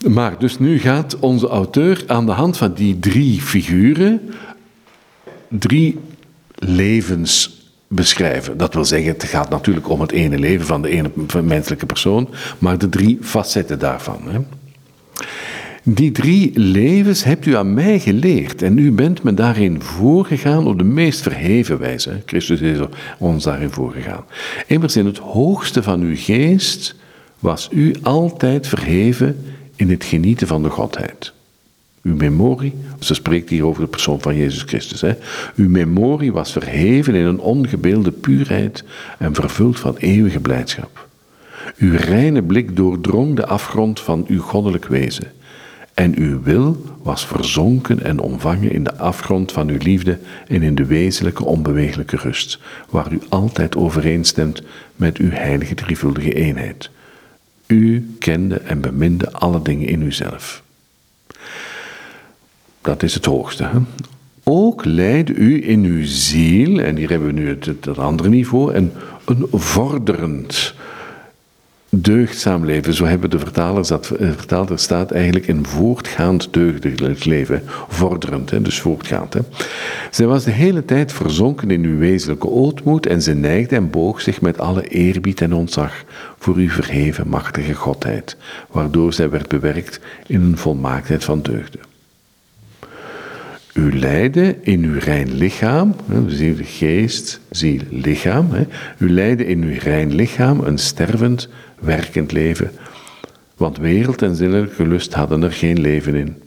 Maar 0.09 0.39
dus 0.39 0.59
nu 0.59 0.79
gaat 0.79 1.19
onze 1.19 1.47
auteur 1.47 2.03
aan 2.07 2.25
de 2.25 2.31
hand 2.31 2.57
van 2.57 2.73
die 2.73 2.99
drie 2.99 3.41
figuren 3.41 4.21
drie 5.47 5.99
levens 6.55 7.61
beschrijven. 7.87 8.57
Dat 8.57 8.73
wil 8.73 8.85
zeggen, 8.85 9.11
het 9.11 9.23
gaat 9.23 9.49
natuurlijk 9.49 9.89
om 9.89 10.01
het 10.01 10.11
ene 10.11 10.39
leven 10.39 10.65
van 10.65 10.81
de 10.81 10.89
ene 10.89 11.11
menselijke 11.43 11.85
persoon, 11.85 12.29
maar 12.57 12.77
de 12.77 12.89
drie 12.89 13.17
facetten 13.21 13.79
daarvan. 13.79 14.21
Hè. 14.27 14.39
Die 15.85 16.11
drie 16.11 16.59
levens 16.59 17.23
hebt 17.23 17.45
u 17.45 17.55
aan 17.55 17.73
mij 17.73 17.99
geleerd 17.99 18.61
en 18.61 18.77
u 18.77 18.91
bent 18.91 19.23
me 19.23 19.33
daarin 19.33 19.81
voorgegaan 19.81 20.67
op 20.67 20.77
de 20.77 20.83
meest 20.83 21.21
verheven 21.21 21.79
wijze. 21.79 22.21
Christus 22.25 22.61
is 22.61 22.77
ons 23.17 23.43
daarin 23.43 23.69
voorgegaan. 23.69 24.25
Immers 24.67 24.95
in 24.95 25.05
het 25.05 25.17
hoogste 25.17 25.83
van 25.83 26.01
uw 26.01 26.15
geest 26.15 26.95
was 27.39 27.69
u 27.71 27.95
altijd 28.01 28.67
verheven 28.67 29.45
in 29.75 29.89
het 29.89 30.03
genieten 30.03 30.47
van 30.47 30.63
de 30.63 30.69
Godheid. 30.69 31.33
Uw 32.01 32.15
memorie, 32.15 32.73
ze 32.99 33.13
spreekt 33.13 33.49
hier 33.49 33.65
over 33.65 33.81
de 33.81 33.87
persoon 33.87 34.21
van 34.21 34.35
Jezus 34.35 34.61
Christus. 34.61 35.01
Hè. 35.01 35.13
Uw 35.55 35.69
memorie 35.69 36.31
was 36.31 36.51
verheven 36.51 37.15
in 37.15 37.25
een 37.25 37.39
ongebeelde 37.39 38.11
puurheid 38.11 38.83
en 39.19 39.35
vervuld 39.35 39.79
van 39.79 39.95
eeuwige 39.97 40.39
blijdschap. 40.39 41.07
Uw 41.77 41.95
reine 41.97 42.41
blik 42.41 42.75
doordrong 42.75 43.35
de 43.35 43.45
afgrond 43.45 43.99
van 43.99 44.25
uw 44.27 44.41
goddelijk 44.41 44.85
wezen. 44.85 45.31
En 45.93 46.17
uw 46.17 46.41
wil 46.41 46.85
was 47.01 47.25
verzonken 47.25 48.03
en 48.03 48.19
omvangen 48.19 48.71
in 48.71 48.83
de 48.83 48.97
afgrond 48.97 49.51
van 49.51 49.69
uw 49.69 49.77
liefde 49.77 50.19
en 50.47 50.63
in 50.63 50.75
de 50.75 50.85
wezenlijke 50.85 51.45
onbewegelijke 51.45 52.17
rust, 52.17 52.59
waar 52.89 53.11
u 53.11 53.19
altijd 53.29 53.75
overeenstemt 53.75 54.61
met 54.95 55.17
uw 55.17 55.29
heilige 55.29 55.75
drievuldige 55.75 56.33
eenheid. 56.33 56.89
U 57.67 58.15
kende 58.19 58.55
en 58.55 58.81
beminde 58.81 59.31
alle 59.31 59.61
dingen 59.61 59.87
in 59.87 60.01
uzelf. 60.01 60.63
Dat 62.81 63.03
is 63.03 63.13
het 63.13 63.25
hoogste. 63.25 63.69
Ook 64.43 64.85
leidde 64.85 65.33
u 65.33 65.67
in 65.69 65.83
uw 65.83 66.05
ziel, 66.05 66.79
en 66.79 66.95
hier 66.95 67.09
hebben 67.09 67.27
we 67.27 67.33
nu 67.33 67.49
het, 67.49 67.65
het 67.65 67.97
andere 67.97 68.29
niveau, 68.29 68.73
een, 68.73 68.91
een 69.25 69.47
vorderend, 69.51 70.73
deugdzaam 71.95 72.65
leven, 72.65 72.93
zo 72.93 73.05
hebben 73.05 73.29
de 73.29 73.39
vertalers 73.39 73.87
dat 73.87 74.09
eh, 74.09 74.31
vertaald. 74.31 74.69
Er 74.69 74.79
staat 74.79 75.11
eigenlijk 75.11 75.47
een 75.47 75.65
voortgaand 75.65 76.53
deugdelijk 76.53 77.25
leven, 77.25 77.63
vorderend, 77.87 78.49
hè, 78.49 78.61
dus 78.61 78.79
voortgaand. 78.79 79.33
Hè. 79.33 79.39
Zij 80.11 80.25
was 80.25 80.43
de 80.43 80.51
hele 80.51 80.85
tijd 80.85 81.11
verzonken 81.11 81.71
in 81.71 81.83
uw 81.83 81.97
wezenlijke 81.97 82.49
ootmoed 82.49 83.05
en 83.05 83.21
ze 83.21 83.33
neigde 83.33 83.75
en 83.75 83.89
boog 83.89 84.21
zich 84.21 84.41
met 84.41 84.59
alle 84.59 84.87
eerbied 84.87 85.41
en 85.41 85.53
ontzag 85.53 86.03
voor 86.37 86.55
uw 86.55 86.69
verheven 86.69 87.27
machtige 87.27 87.73
godheid, 87.73 88.37
waardoor 88.71 89.13
zij 89.13 89.29
werd 89.29 89.47
bewerkt 89.47 89.99
in 90.27 90.41
een 90.41 90.57
volmaaktheid 90.57 91.23
van 91.23 91.41
deugden. 91.41 91.79
U 93.73 93.99
leidde 93.99 94.55
in 94.61 94.83
uw 94.83 94.99
rein 94.99 95.33
lichaam, 95.33 95.95
de 96.05 96.55
geest, 96.63 97.39
ziel, 97.49 97.79
lichaam. 97.89 98.49
U 98.97 99.11
leidde 99.11 99.45
in 99.45 99.63
uw 99.63 99.75
rein 99.79 100.15
lichaam 100.15 100.59
een 100.59 100.77
stervend, 100.77 101.49
werkend 101.83 102.31
leven, 102.31 102.71
want 103.57 103.77
wereld 103.77 104.21
en 104.21 104.35
zinnelijke 104.35 104.87
lust 104.87 105.13
hadden 105.13 105.43
er 105.43 105.51
geen 105.51 105.79
leven 105.79 106.15
in. 106.15 106.41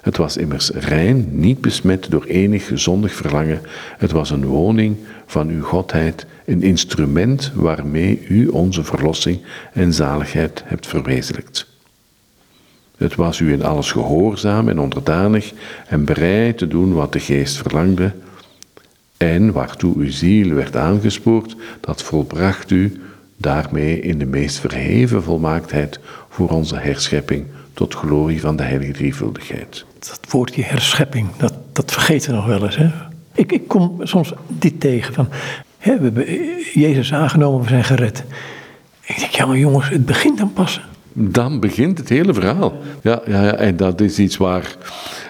Het 0.00 0.16
was 0.16 0.36
immers 0.36 0.70
rein, 0.70 1.26
niet 1.30 1.60
besmet 1.60 2.10
door 2.10 2.24
enig 2.24 2.70
zondig 2.74 3.14
verlangen. 3.14 3.60
Het 3.98 4.10
was 4.10 4.30
een 4.30 4.44
woning 4.44 4.96
van 5.26 5.48
uw 5.48 5.62
godheid, 5.62 6.26
een 6.44 6.62
instrument 6.62 7.52
waarmee 7.54 8.26
u 8.28 8.46
onze 8.46 8.84
verlossing 8.84 9.40
en 9.72 9.92
zaligheid 9.92 10.62
hebt 10.66 10.86
verwezenlijkt. 10.86 11.66
Het 12.96 13.14
was 13.14 13.40
u 13.40 13.52
in 13.52 13.64
alles 13.64 13.92
gehoorzaam 13.92 14.68
en 14.68 14.78
onderdanig 14.78 15.52
en 15.86 16.04
bereid 16.04 16.58
te 16.58 16.68
doen 16.68 16.92
wat 16.92 17.12
de 17.12 17.20
geest 17.20 17.56
verlangde. 17.56 18.12
En 19.16 19.52
waartoe 19.52 19.96
uw 19.96 20.10
ziel 20.10 20.54
werd 20.54 20.76
aangespoord, 20.76 21.56
dat 21.80 22.02
volbracht 22.02 22.70
u 22.70 23.00
daarmee 23.40 24.00
in 24.00 24.18
de 24.18 24.26
meest 24.26 24.58
verheven 24.58 25.22
volmaaktheid 25.22 26.00
voor 26.28 26.48
onze 26.48 26.76
herschepping 26.76 27.46
tot 27.72 27.94
glorie 27.94 28.40
van 28.40 28.56
de 28.56 28.62
heilige 28.62 28.92
drievuldigheid. 28.92 29.84
Dat 29.98 30.20
woordje 30.28 30.62
herschepping, 30.62 31.28
dat, 31.36 31.54
dat 31.72 31.92
vergeten 31.92 32.30
we 32.30 32.36
nog 32.36 32.46
wel 32.46 32.64
eens. 32.64 32.76
Hè? 32.76 32.90
Ik, 33.34 33.52
ik 33.52 33.68
kom 33.68 33.98
soms 34.02 34.32
dit 34.48 34.80
tegen 34.80 35.14
van, 35.14 35.28
hè, 35.78 35.98
we 35.98 36.02
hebben 36.02 36.24
Jezus 36.74 37.12
aangenomen, 37.12 37.62
we 37.62 37.68
zijn 37.68 37.84
gered. 37.84 38.24
Ik 39.04 39.18
denk, 39.18 39.30
ja 39.30 39.46
maar 39.46 39.58
jongens, 39.58 39.88
het 39.88 40.06
begint 40.06 40.38
dan 40.38 40.52
pas 40.52 40.80
dan 41.12 41.60
begint 41.60 41.98
het 41.98 42.08
hele 42.08 42.34
verhaal. 42.34 42.72
Ja, 43.02 43.22
ja, 43.26 43.42
ja, 43.44 43.54
en 43.54 43.76
dat 43.76 44.00
is 44.00 44.18
iets 44.18 44.36
waar 44.36 44.76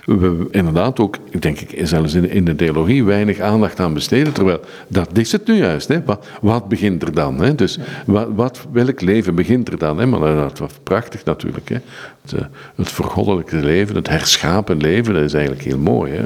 we 0.04 0.46
inderdaad 0.50 1.00
ook, 1.00 1.16
denk 1.40 1.60
ik, 1.60 1.86
zelfs 1.86 2.14
in, 2.14 2.30
in 2.30 2.44
de 2.44 2.56
theologie 2.56 3.04
weinig 3.04 3.38
aandacht 3.38 3.80
aan 3.80 3.94
besteden. 3.94 4.32
Terwijl 4.32 4.60
dat 4.88 5.18
is 5.18 5.32
het 5.32 5.46
nu 5.46 5.54
juist. 5.54 5.88
Hè? 5.88 6.04
Wat, 6.04 6.26
wat 6.40 6.68
begint 6.68 7.02
er 7.02 7.14
dan? 7.14 7.40
Hè? 7.40 7.54
Dus 7.54 7.78
wat, 8.06 8.28
wat, 8.34 8.66
welk 8.72 9.00
leven 9.00 9.34
begint 9.34 9.68
er 9.68 9.78
dan? 9.78 9.98
Hè? 9.98 10.06
Maar 10.06 10.20
dat 10.20 10.58
was 10.58 10.72
prachtig 10.82 11.24
natuurlijk. 11.24 11.68
Hè? 11.68 11.78
Het, 12.22 12.32
eh, 12.32 12.44
het 12.74 12.90
vergoddelijke 12.90 13.56
leven, 13.56 13.96
het 13.96 14.08
herschapen 14.08 14.76
leven, 14.76 15.14
dat 15.14 15.22
is 15.22 15.34
eigenlijk 15.34 15.64
heel 15.64 15.78
mooi. 15.78 16.12
Hè? 16.12 16.24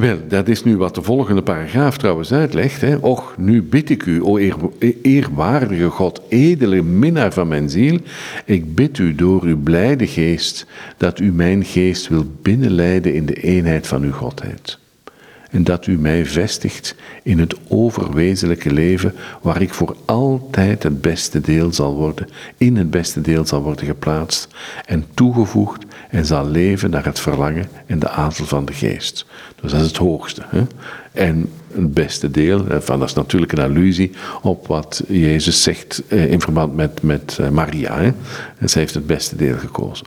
Wel, 0.00 0.18
dat 0.28 0.48
is 0.48 0.64
nu 0.64 0.76
wat 0.76 0.94
de 0.94 1.02
volgende 1.02 1.42
paragraaf 1.42 1.96
trouwens 1.96 2.32
uitlegt. 2.32 2.80
Hè. 2.80 2.96
Och, 2.96 3.34
nu 3.36 3.62
bid 3.62 3.90
ik 3.90 4.06
u, 4.06 4.22
o 4.22 4.38
eer, 4.38 4.56
eerwaardige 5.02 5.88
God, 5.88 6.20
edele 6.28 6.82
minnaar 6.82 7.32
van 7.32 7.48
mijn 7.48 7.70
ziel, 7.70 7.98
ik 8.44 8.74
bid 8.74 8.98
u 8.98 9.14
door 9.14 9.42
uw 9.42 9.62
blijde 9.62 10.06
geest, 10.06 10.66
dat 10.96 11.20
u 11.20 11.32
mijn 11.32 11.64
geest 11.64 12.08
wil 12.08 12.24
binnenleiden 12.42 13.14
in 13.14 13.26
de 13.26 13.34
eenheid 13.34 13.86
van 13.86 14.02
uw 14.02 14.12
Godheid. 14.12 14.78
En 15.52 15.64
dat 15.64 15.86
u 15.86 15.98
mij 15.98 16.26
vestigt 16.26 16.94
in 17.22 17.38
het 17.38 17.54
overwezenlijke 17.68 18.72
leven, 18.72 19.14
waar 19.42 19.62
ik 19.62 19.74
voor 19.74 19.96
altijd 20.04 20.82
het 20.82 21.00
beste 21.00 21.40
deel 21.40 21.72
zal 21.72 21.94
worden, 21.94 22.28
in 22.56 22.76
het 22.76 22.90
beste 22.90 23.20
deel 23.20 23.46
zal 23.46 23.62
worden 23.62 23.86
geplaatst 23.86 24.48
en 24.84 25.06
toegevoegd 25.14 25.84
en 26.10 26.26
zal 26.26 26.46
leven 26.48 26.90
naar 26.90 27.04
het 27.04 27.20
verlangen 27.20 27.68
en 27.86 27.98
de 27.98 28.08
adel 28.08 28.44
van 28.44 28.64
de 28.64 28.72
geest. 28.72 29.26
Dus 29.60 29.70
dat 29.70 29.80
is 29.80 29.86
het 29.86 29.96
hoogste. 29.96 30.42
Hè? 30.46 30.62
En 31.12 31.50
het 31.74 31.94
beste 31.94 32.30
deel, 32.30 32.64
van, 32.68 32.98
dat 32.98 33.08
is 33.08 33.14
natuurlijk 33.14 33.52
een 33.52 33.64
allusie 33.64 34.10
op 34.42 34.66
wat 34.66 35.02
Jezus 35.08 35.62
zegt 35.62 36.02
eh, 36.08 36.30
in 36.30 36.40
verband 36.40 36.74
met, 36.74 37.02
met 37.02 37.38
eh, 37.40 37.48
Maria. 37.48 37.96
Hè? 37.96 38.12
En 38.58 38.68
zij 38.68 38.80
heeft 38.80 38.94
het 38.94 39.06
beste 39.06 39.36
deel 39.36 39.58
gekozen. 39.58 40.06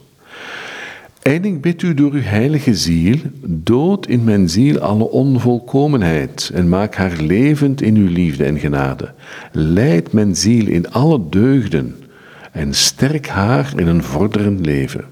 En 1.25 1.45
ik 1.45 1.61
bid 1.61 1.81
u 1.81 1.93
door 1.93 2.11
uw 2.11 2.21
heilige 2.21 2.75
ziel, 2.75 3.17
dood 3.45 4.07
in 4.07 4.23
mijn 4.23 4.49
ziel 4.49 4.79
alle 4.79 5.09
onvolkomenheid 5.09 6.51
en 6.53 6.69
maak 6.69 6.95
haar 6.95 7.21
levend 7.21 7.81
in 7.81 7.95
uw 7.95 8.07
liefde 8.07 8.43
en 8.43 8.59
genade. 8.59 9.11
Leid 9.51 10.11
mijn 10.11 10.35
ziel 10.35 10.67
in 10.67 10.91
alle 10.91 11.21
deugden 11.29 11.95
en 12.51 12.73
sterk 12.73 13.27
haar 13.27 13.73
in 13.75 13.87
een 13.87 14.03
vorderend 14.03 14.65
leven. 14.65 15.05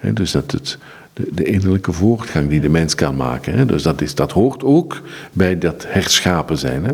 dus 0.00 0.30
dat 0.30 0.50
de, 0.50 1.28
de, 1.34 1.44
innerlijke 1.44 1.92
voortgang 1.92 2.48
die 2.48 2.60
de 2.60 2.68
mens 2.68 2.94
kan 2.94 3.16
maken. 3.16 3.66
Dus 3.66 3.82
dat, 3.82 4.00
is, 4.00 4.14
dat 4.14 4.32
hoort 4.32 4.64
ook 4.64 5.02
bij 5.32 5.58
dat 5.58 5.84
herschapen 5.88 6.58
zijn. 6.58 6.84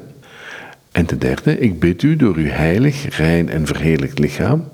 En 0.92 1.06
ten 1.06 1.18
derde, 1.18 1.58
ik 1.58 1.80
bid 1.80 2.02
u 2.02 2.16
door 2.16 2.36
uw 2.36 2.50
heilig, 2.50 3.16
rein 3.16 3.48
en 3.48 3.66
verheerlijkt 3.66 4.18
lichaam, 4.18 4.68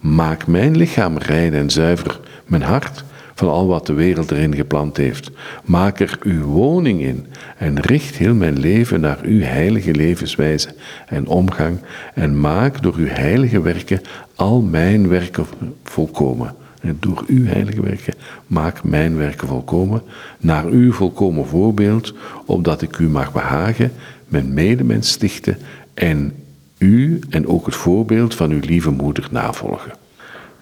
maak 0.00 0.46
mijn 0.46 0.76
lichaam 0.76 1.18
rein 1.18 1.54
en 1.54 1.70
zuiver 1.70 2.20
mijn 2.48 2.62
hart, 2.62 3.04
van 3.34 3.48
al 3.48 3.66
wat 3.66 3.86
de 3.86 3.92
wereld 3.92 4.30
erin 4.30 4.54
geplant 4.54 4.96
heeft. 4.96 5.30
Maak 5.64 6.00
er 6.00 6.18
uw 6.22 6.42
woning 6.42 7.00
in 7.00 7.26
en 7.56 7.80
richt 7.80 8.16
heel 8.16 8.34
mijn 8.34 8.58
leven 8.58 9.00
naar 9.00 9.18
uw 9.22 9.40
heilige 9.40 9.94
levenswijze 9.94 10.68
en 11.06 11.26
omgang 11.26 11.78
en 12.14 12.40
maak 12.40 12.82
door 12.82 12.94
uw 12.96 13.08
heilige 13.08 13.60
werken 13.60 14.00
al 14.34 14.60
mijn 14.60 15.08
werken 15.08 15.46
volkomen. 15.84 16.54
En 16.80 16.96
door 17.00 17.24
uw 17.26 17.44
heilige 17.46 17.82
werken 17.82 18.14
maak 18.46 18.84
mijn 18.84 19.16
werken 19.16 19.48
volkomen, 19.48 20.02
naar 20.38 20.64
uw 20.64 20.92
volkomen 20.92 21.46
voorbeeld, 21.46 22.14
opdat 22.44 22.82
ik 22.82 22.98
u 22.98 23.08
mag 23.08 23.32
behagen, 23.32 23.92
mijn 24.28 24.54
medemens 24.54 25.10
stichten 25.10 25.58
en 25.94 26.32
u 26.78 27.20
en 27.30 27.46
ook 27.46 27.66
het 27.66 27.74
voorbeeld 27.74 28.34
van 28.34 28.50
uw 28.50 28.60
lieve 28.60 28.90
moeder 28.90 29.28
navolgen. 29.30 29.92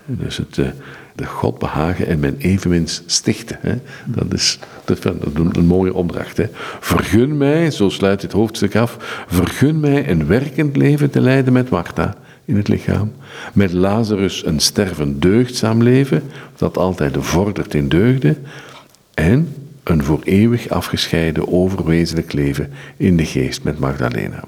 Dus 0.04 0.36
het, 0.36 0.56
uh, 0.56 0.66
de 1.16 1.24
God 1.24 1.58
behagen 1.58 2.06
en 2.06 2.20
mijn 2.20 2.36
evenmens 2.38 3.02
stichten. 3.06 3.58
Hè. 3.60 3.74
Dat, 4.04 4.32
is, 4.32 4.58
dat 4.84 5.04
een, 5.04 5.50
een, 5.52 5.66
mooie 5.66 5.94
opdracht. 5.94 6.36
Hè. 6.36 6.46
Vergun 6.80 7.36
mij, 7.36 7.70
zo 7.70 7.88
sluit 7.88 8.20
dit 8.20 8.32
hoofdstuk 8.32 8.76
af, 8.76 9.24
vergun 9.28 9.80
mij 9.80 10.10
een 10.10 10.26
werkend 10.26 10.76
leven 10.76 11.10
te 11.10 11.20
leiden 11.20 11.52
met 11.52 11.70
Martha 11.70 12.14
in 12.44 12.56
het 12.56 12.68
lichaam. 12.68 13.12
Met 13.52 13.72
Lazarus 13.72 14.46
een 14.46 14.60
stervend 14.60 15.22
deugdzaam 15.22 15.82
leven, 15.82 16.22
dat 16.56 16.76
altijd 16.76 17.16
vordert 17.18 17.74
in 17.74 17.88
deugden. 17.88 18.36
En 19.14 19.54
een 19.82 20.04
voor 20.04 20.20
eeuwig 20.24 20.68
afgescheiden 20.68 21.52
overwezenlijk 21.52 22.32
leven 22.32 22.72
in 22.96 23.16
de 23.16 23.24
geest 23.24 23.62
met 23.62 23.78
Magdalena 23.78 24.44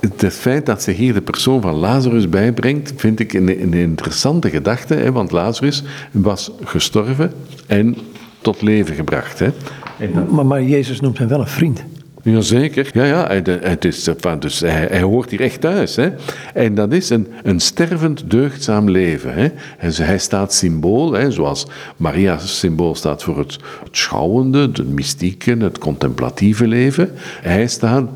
het 0.00 0.34
feit 0.34 0.66
dat 0.66 0.82
ze 0.82 0.90
hier 0.90 1.14
de 1.14 1.20
persoon 1.20 1.60
van 1.60 1.74
Lazarus 1.74 2.28
bijbrengt, 2.28 2.92
vind 2.96 3.20
ik 3.20 3.32
een, 3.32 3.74
interessante 3.74 4.50
gedachte. 4.50 4.94
Hè, 4.94 5.12
want 5.12 5.30
Lazarus 5.30 5.82
was 6.10 6.50
gestorven 6.64 7.32
en 7.66 7.96
tot 8.40 8.62
leven 8.62 8.94
gebracht. 8.94 9.38
Hè. 9.38 9.50
Maar 10.30 10.62
Jezus 10.62 11.00
noemt 11.00 11.18
hem 11.18 11.28
wel 11.28 11.40
een 11.40 11.46
vriend. 11.46 11.84
Jazeker, 12.32 12.90
ja, 12.92 13.04
ja, 13.04 13.42
het 13.60 13.84
is, 13.84 14.08
dus 14.38 14.60
hij, 14.60 15.00
hoort 15.00 15.30
hier 15.30 15.40
echt 15.40 15.60
thuis. 15.60 15.96
Hè? 15.96 16.10
En 16.54 16.74
dat 16.74 16.92
is 16.92 17.10
een, 17.10 17.26
een 17.42 17.60
stervend, 17.60 18.30
deugdzaam 18.30 18.90
leven. 18.90 19.34
Hè? 19.34 19.48
En 19.78 19.92
hij 19.94 20.18
staat 20.18 20.54
symbool, 20.54 21.12
hè, 21.12 21.30
zoals 21.30 21.66
Maria's 21.96 22.58
symbool 22.58 22.94
staat 22.94 23.22
voor 23.22 23.38
het, 23.38 23.58
schouwende, 23.90 24.58
het 24.58 24.88
mystieke, 24.88 25.56
het 25.56 25.78
contemplatieve 25.78 26.66
leven. 26.66 27.10
Hij 27.42 27.66
staat 27.66 28.08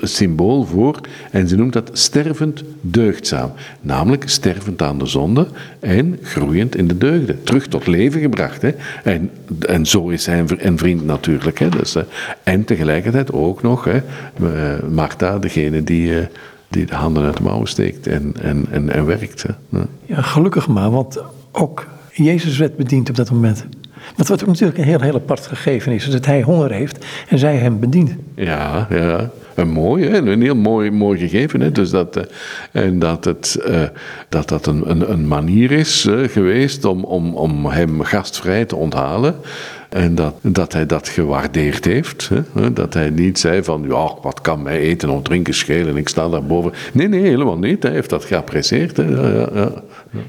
symbool 0.00 0.64
voor, 0.64 1.00
en 1.30 1.48
ze 1.48 1.56
noemt 1.56 1.72
dat 1.72 1.90
stervend, 1.92 2.62
deugdzaam. 2.80 3.52
Namelijk 3.80 4.28
stervend 4.28 4.82
aan 4.82 4.98
de 4.98 5.06
zonde 5.06 5.46
en 5.80 6.18
groeiend 6.22 6.76
in 6.76 6.88
de 6.88 6.98
deugden. 6.98 7.42
Terug 7.42 7.66
tot 7.66 7.86
leven 7.86 8.20
gebracht. 8.20 8.62
Hè? 8.62 8.70
En, 9.04 9.30
en 9.60 9.86
zo 9.86 10.08
is 10.08 10.26
hij 10.26 10.44
een 10.58 10.78
vriend 10.78 11.04
natuurlijk. 11.04 11.58
Hè? 11.58 11.68
Dus, 11.68 11.96
en 12.42 12.64
tegelijkertijd 12.64 13.25
ook 13.32 13.62
nog 13.62 13.84
hè, 13.84 13.96
eh, 13.96 14.82
Martha, 14.90 15.38
degene 15.38 15.82
die, 15.84 16.18
eh, 16.18 16.26
die 16.68 16.86
de 16.86 16.94
handen 16.94 17.24
uit 17.24 17.36
de 17.36 17.42
mouwen 17.42 17.68
steekt 17.68 18.06
en, 18.06 18.34
en, 18.42 18.66
en, 18.70 18.90
en 18.92 19.06
werkt. 19.06 19.42
Hè. 19.42 19.78
Ja. 20.04 20.22
gelukkig 20.22 20.68
maar, 20.68 20.90
want 20.90 21.22
ook 21.52 21.86
Jezus 22.12 22.58
werd 22.58 22.76
bediend 22.76 23.08
op 23.08 23.16
dat 23.16 23.30
moment. 23.30 23.66
Wat, 24.16 24.28
wat 24.28 24.46
natuurlijk 24.46 24.78
een 24.78 24.84
heel, 24.84 25.00
heel 25.00 25.14
apart 25.14 25.46
gegeven 25.46 25.92
is, 25.92 26.06
is 26.06 26.12
dat 26.12 26.26
hij 26.26 26.42
honger 26.42 26.70
heeft 26.70 27.06
en 27.28 27.38
zij 27.38 27.56
hem 27.56 27.80
bedient. 27.80 28.14
Ja, 28.34 28.86
ja. 28.90 29.30
Een 29.54 29.70
mooi, 29.70 30.08
hè? 30.08 30.16
een 30.16 30.42
heel 30.42 30.56
mooi, 30.56 30.90
mooi 30.90 31.18
gegeven. 31.18 31.60
Hè? 31.60 31.72
Dus 31.72 31.90
dat, 31.90 32.16
uh, 32.16 32.22
en 32.72 32.98
dat, 32.98 33.24
het, 33.24 33.58
dat 34.28 34.48
dat 34.48 34.66
een, 34.66 34.90
een, 34.90 35.10
een 35.10 35.28
manier 35.28 35.72
is 35.72 36.08
geweest 36.10 36.84
om, 36.84 37.04
om, 37.04 37.34
om 37.34 37.66
hem 37.66 38.02
gastvrij 38.02 38.64
te 38.64 38.76
onthalen. 38.76 39.34
En 39.88 40.14
dat, 40.14 40.34
dat 40.40 40.72
hij 40.72 40.86
dat 40.86 41.08
gewaardeerd 41.08 41.84
heeft. 41.84 42.30
Hè? 42.52 42.72
Dat 42.72 42.94
hij 42.94 43.10
niet 43.10 43.38
zei 43.38 43.62
van, 43.62 43.82
ja, 43.88 44.14
wat 44.22 44.40
kan 44.40 44.62
mij 44.62 44.78
eten 44.78 45.08
of 45.08 45.22
drinken 45.22 45.54
schelen, 45.54 45.96
ik 45.96 46.08
sta 46.08 46.28
daarboven. 46.28 46.72
Nee, 46.92 47.08
nee, 47.08 47.22
helemaal 47.22 47.58
niet. 47.58 47.82
Hij 47.82 47.92
heeft 47.92 48.10
dat 48.10 48.24
geapprecieerd. 48.24 48.96
Hè? 48.96 49.04
Ja, 49.04 49.48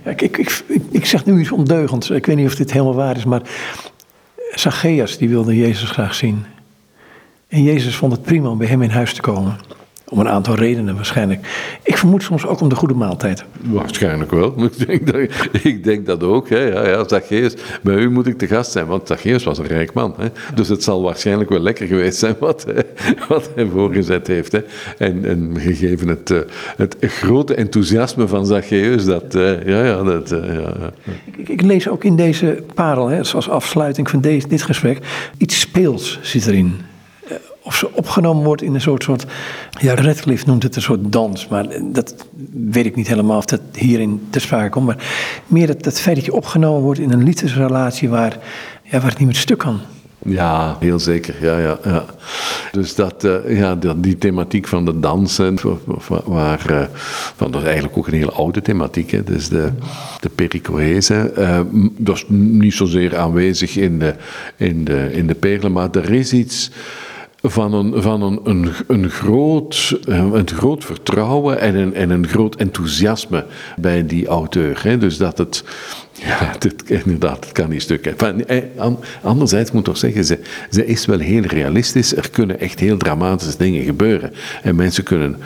ja, 0.04 0.12
ik, 0.12 0.22
ik, 0.22 0.64
ik, 0.92 1.06
zeg 1.06 1.26
nu 1.26 1.40
iets 1.40 1.52
ondeugends. 1.52 2.10
Ik 2.10 2.26
weet 2.26 2.36
niet 2.36 2.48
of 2.48 2.56
dit 2.56 2.72
helemaal 2.72 2.96
waar 2.96 3.18
is, 3.18 3.26
maar 3.26 3.42
Zacchaeus 4.54 5.18
die 5.18 5.30
wilde 5.30 5.56
Jezus 5.56 5.90
graag 5.90 6.16
zien. 6.16 6.46
En 7.48 7.64
Jezus 7.64 7.96
vond 7.96 8.12
het 8.12 8.22
prima 8.22 8.50
om 8.50 8.58
bij 8.58 8.68
hem 8.68 8.82
in 8.82 8.90
huis 8.90 9.14
te 9.14 9.22
komen. 9.22 9.56
Om 10.10 10.20
een 10.20 10.30
aantal 10.30 10.56
redenen 10.56 10.96
waarschijnlijk. 10.96 11.48
Ik 11.84 11.98
vermoed 11.98 12.24
soms 12.24 12.46
ook 12.46 12.62
om 12.62 12.70
de 12.70 12.76
goede 12.76 12.94
maaltijd. 12.94 13.44
Waarschijnlijk 13.62 14.32
wel. 14.32 14.54
Ik 14.64 14.88
denk 14.88 15.12
dat, 15.12 15.64
ik 15.64 15.84
denk 15.84 16.06
dat 16.06 16.24
ook. 16.24 16.50
Hè. 16.50 16.60
Ja, 16.60 16.88
ja, 16.88 17.08
Zacchaeus, 17.08 17.54
bij 17.82 17.96
u 17.96 18.10
moet 18.10 18.28
ik 18.28 18.38
te 18.38 18.48
gast 18.48 18.72
zijn, 18.72 18.86
want 18.86 19.08
Zacchaeus 19.08 19.44
was 19.44 19.58
een 19.58 19.68
rijk 19.68 19.94
man. 19.94 20.14
Hè. 20.18 20.28
Dus 20.56 20.68
het 20.68 20.84
zal 20.84 21.02
waarschijnlijk 21.02 21.50
wel 21.50 21.60
lekker 21.60 21.88
geweest 21.88 22.18
zijn 22.18 22.36
wat 22.40 22.66
hij, 22.66 22.86
wat 23.28 23.50
hij 23.56 23.66
voorgezet 23.66 24.28
heeft. 24.28 24.52
Hè. 24.52 24.60
En, 24.98 25.26
en 25.26 25.60
gegeven 25.60 26.08
het, 26.08 26.32
eh, 26.32 26.40
het 26.78 26.96
grote 27.00 27.56
enthousiasme 27.56 28.28
van 28.28 28.46
Zacchaeus, 28.46 29.06
dat, 29.06 29.36
eh, 29.36 29.66
ja, 29.66 29.86
ja, 29.86 30.04
dat, 30.04 30.32
eh, 30.32 30.54
ja. 30.54 30.92
Ik, 31.38 31.50
ik, 31.50 31.62
lees 31.62 31.90
ook 31.90 32.04
in 32.04 32.16
deze 32.16 32.64
parel, 32.74 33.08
hè, 33.08 33.24
zoals 33.24 33.50
afsluiting 33.50 34.10
van 34.10 34.22
deze, 34.22 34.48
dit 34.48 34.62
gesprek, 34.62 35.00
iets 35.38 35.60
speels 35.60 36.20
zit 36.22 36.48
erin 36.48 36.76
of 37.68 37.76
ze 37.76 37.94
opgenomen 37.94 38.44
wordt 38.44 38.62
in 38.62 38.74
een 38.74 38.82
soort, 38.82 39.04
soort 39.04 39.26
ja, 39.80 39.96
Radcliffe 39.96 40.46
noemt 40.46 40.64
het 40.64 40.76
een 40.76 40.82
soort 40.82 41.12
dans, 41.12 41.48
maar 41.48 41.68
dat 41.84 42.16
weet 42.52 42.86
ik 42.86 42.96
niet 42.96 43.08
helemaal 43.08 43.38
of 43.38 43.46
dat 43.46 43.62
hierin 43.74 44.28
te 44.30 44.40
sprake 44.40 44.70
komt. 44.70 44.86
Maar 44.86 45.06
meer 45.48 45.68
het, 45.68 45.86
het 45.86 46.00
feit 46.00 46.16
dat 46.16 46.26
je 46.26 46.34
opgenomen 46.34 46.82
wordt 46.82 47.00
in 47.00 47.12
een 47.12 47.24
liefdesrelatie 47.24 48.10
waar, 48.10 48.38
ja, 48.84 49.00
waar 49.00 49.10
het 49.10 49.18
niet 49.18 49.28
meer 49.28 49.38
stuk 49.38 49.58
kan. 49.58 49.80
Ja, 50.20 50.78
heel 50.80 51.00
zeker. 51.00 51.36
Ja, 51.42 51.58
ja, 51.60 51.80
ja. 51.84 52.06
Dus 52.72 52.96
dat, 52.96 53.24
uh, 53.24 53.58
ja, 53.60 53.76
die 53.96 54.18
thematiek 54.18 54.68
van 54.68 54.86
de 54.86 55.00
dansen, 55.00 55.58
waar, 56.26 56.72
uh, 56.72 56.82
van, 57.36 57.52
dat 57.52 57.62
is 57.62 57.68
eigenlijk 57.68 57.98
ook 57.98 58.08
een 58.08 58.14
hele 58.14 58.32
oude 58.32 58.62
thematiek. 58.62 59.12
Hè. 59.12 59.24
Dus 59.24 59.50
de, 59.50 59.72
de 60.20 60.30
pericoese, 60.30 61.34
uh, 61.38 61.60
dat 61.98 62.16
is 62.16 62.26
niet 62.28 62.74
zozeer 62.74 63.18
aanwezig 63.18 63.76
in 63.78 64.00
de, 64.00 64.14
in, 64.56 64.84
de, 64.84 65.10
in 65.14 65.28
de 65.28 65.36
perlen, 65.36 65.72
maar 65.72 65.90
er 65.92 66.12
is 66.12 66.34
iets 66.34 66.72
van 67.42 67.74
een, 67.74 68.02
van 68.02 68.22
een, 68.22 68.40
een, 68.44 68.72
een, 68.88 69.10
groot, 69.10 70.00
een 70.06 70.48
groot 70.48 70.86
vertrouwen 70.86 71.60
en 71.60 71.76
een, 71.76 71.94
en 71.94 72.10
een 72.10 72.28
groot 72.28 72.56
enthousiasme 72.56 73.46
bij 73.78 74.06
die 74.06 74.28
auteur. 74.28 74.84
Hè? 74.84 74.98
Dus 74.98 75.18
dat 75.18 75.38
het, 75.38 75.64
ja, 76.14 76.56
inderdaad, 77.04 77.44
het 77.44 77.52
kan 77.52 77.70
niet 77.70 77.82
stukken. 77.82 78.48
Eh, 78.48 78.64
anderzijds 79.24 79.72
moet 79.72 79.80
ik 79.80 79.88
toch 79.88 79.98
zeggen, 79.98 80.26
ze, 80.26 80.40
ze 80.70 80.86
is 80.86 81.06
wel 81.06 81.20
heel 81.20 81.42
realistisch. 81.42 82.16
Er 82.16 82.30
kunnen 82.30 82.60
echt 82.60 82.80
heel 82.80 82.98
dramatische 82.98 83.58
dingen 83.58 83.84
gebeuren. 83.84 84.32
En 84.64 84.76
mensen 84.76 85.04
kunnen 85.04 85.38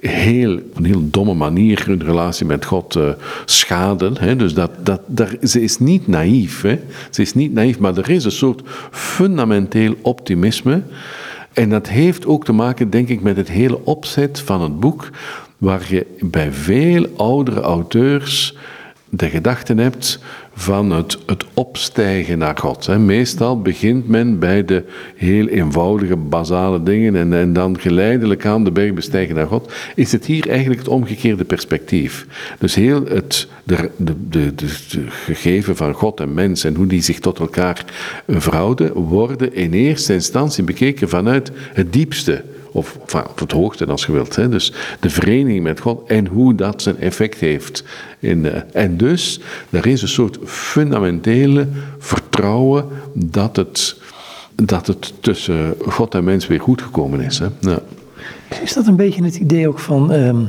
heel, 0.00 0.56
op 0.56 0.76
een 0.76 0.84
heel 0.84 1.10
domme 1.10 1.34
manier 1.34 1.82
hun 1.86 2.02
relatie 2.04 2.46
met 2.46 2.64
God 2.64 2.96
uh, 2.96 3.08
schaden. 3.44 4.18
Hè? 4.18 4.36
Dus 4.36 4.54
dat, 4.54 4.70
dat, 4.82 5.00
daar, 5.06 5.36
ze 5.42 5.62
is 5.62 5.78
niet 5.78 6.06
naïef. 6.06 6.62
Hè? 6.62 6.78
Ze 7.10 7.22
is 7.22 7.34
niet 7.34 7.52
naïef, 7.52 7.78
maar 7.78 7.96
er 7.96 8.10
is 8.10 8.24
een 8.24 8.30
soort 8.30 8.62
fundamenteel 8.90 9.94
optimisme 10.02 10.82
en 11.52 11.68
dat 11.68 11.88
heeft 11.88 12.26
ook 12.26 12.44
te 12.44 12.52
maken, 12.52 12.90
denk 12.90 13.08
ik, 13.08 13.20
met 13.20 13.36
het 13.36 13.48
hele 13.48 13.84
opzet 13.84 14.40
van 14.40 14.62
het 14.62 14.80
boek, 14.80 15.10
waar 15.58 15.86
je 15.88 16.06
bij 16.20 16.52
veel 16.52 17.06
oudere 17.16 17.60
auteurs 17.60 18.56
de 19.08 19.28
gedachten 19.28 19.78
hebt 19.78 20.18
van 20.54 20.90
het, 20.90 21.18
het 21.26 21.44
opstijgen 21.54 22.38
naar 22.38 22.56
God. 22.56 22.98
Meestal 22.98 23.60
begint 23.60 24.08
men 24.08 24.38
bij 24.38 24.64
de 24.64 24.84
heel 25.16 25.46
eenvoudige, 25.46 26.16
basale 26.16 26.82
dingen 26.82 27.16
en, 27.16 27.32
en 27.32 27.52
dan 27.52 27.80
geleidelijk 27.80 28.46
aan 28.46 28.64
de 28.64 28.70
berg 28.70 28.94
bestijgen 28.94 29.34
naar 29.34 29.46
God. 29.46 29.72
Is 29.94 30.12
het 30.12 30.26
hier 30.26 30.48
eigenlijk 30.48 30.80
het 30.80 30.88
omgekeerde 30.88 31.44
perspectief? 31.44 32.26
Dus 32.58 32.74
heel 32.74 33.06
het 33.06 33.48
de, 33.64 33.90
de, 33.96 34.14
de, 34.28 34.54
de, 34.54 34.68
gegeven 35.08 35.76
van 35.76 35.92
God 35.92 36.20
en 36.20 36.34
mens 36.34 36.64
en 36.64 36.74
hoe 36.74 36.86
die 36.86 37.02
zich 37.02 37.18
tot 37.18 37.38
elkaar 37.38 37.84
verhouden, 38.28 38.92
worden 38.92 39.54
in 39.54 39.72
eerste 39.72 40.12
instantie 40.12 40.64
bekeken 40.64 41.08
vanuit 41.08 41.50
het 41.72 41.92
diepste 41.92 42.44
of 42.72 42.98
van, 43.06 43.26
het 43.34 43.52
hoogte 43.52 43.86
als 43.86 44.06
je 44.06 44.12
wilt. 44.12 44.36
Hè. 44.36 44.48
Dus 44.48 44.72
de 45.00 45.10
vereniging 45.10 45.62
met 45.62 45.80
God 45.80 46.08
en 46.08 46.26
hoe 46.26 46.54
dat 46.54 46.82
zijn 46.82 46.98
effect 46.98 47.38
heeft. 47.38 47.84
In, 48.18 48.46
en 48.72 48.96
dus, 48.96 49.40
er 49.70 49.86
is 49.86 50.02
een 50.02 50.08
soort 50.08 50.38
fundamentele 50.44 51.68
vertrouwen 51.98 52.84
dat 53.14 53.56
het, 53.56 53.96
dat 54.54 54.86
het 54.86 55.12
tussen 55.20 55.74
God 55.78 56.14
en 56.14 56.24
mens 56.24 56.46
weer 56.46 56.60
goed 56.60 56.82
gekomen 56.82 57.20
is. 57.20 57.38
Hè. 57.38 57.46
Ja. 57.60 57.78
Is 58.62 58.72
dat 58.72 58.86
een 58.86 58.96
beetje 58.96 59.24
het 59.24 59.36
idee 59.36 59.68
ook 59.68 59.78
van, 59.78 60.12
um, 60.12 60.48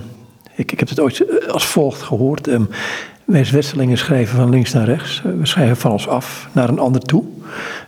ik, 0.55 0.71
ik 0.71 0.79
heb 0.79 0.89
het 0.89 0.99
ooit 0.99 1.25
eh, 1.25 1.47
als 1.47 1.65
volgt 1.65 2.01
gehoord, 2.01 2.47
um, 2.47 2.69
wij 3.25 3.43
Zwitserlingen 3.43 3.97
schrijven 3.97 4.35
van 4.35 4.49
links 4.49 4.73
naar 4.73 4.85
rechts. 4.85 5.21
We 5.39 5.45
schrijven 5.45 5.77
van 5.77 5.91
ons 5.91 6.07
af 6.07 6.49
naar 6.51 6.69
een 6.69 6.79
ander 6.79 7.01
toe. 7.01 7.23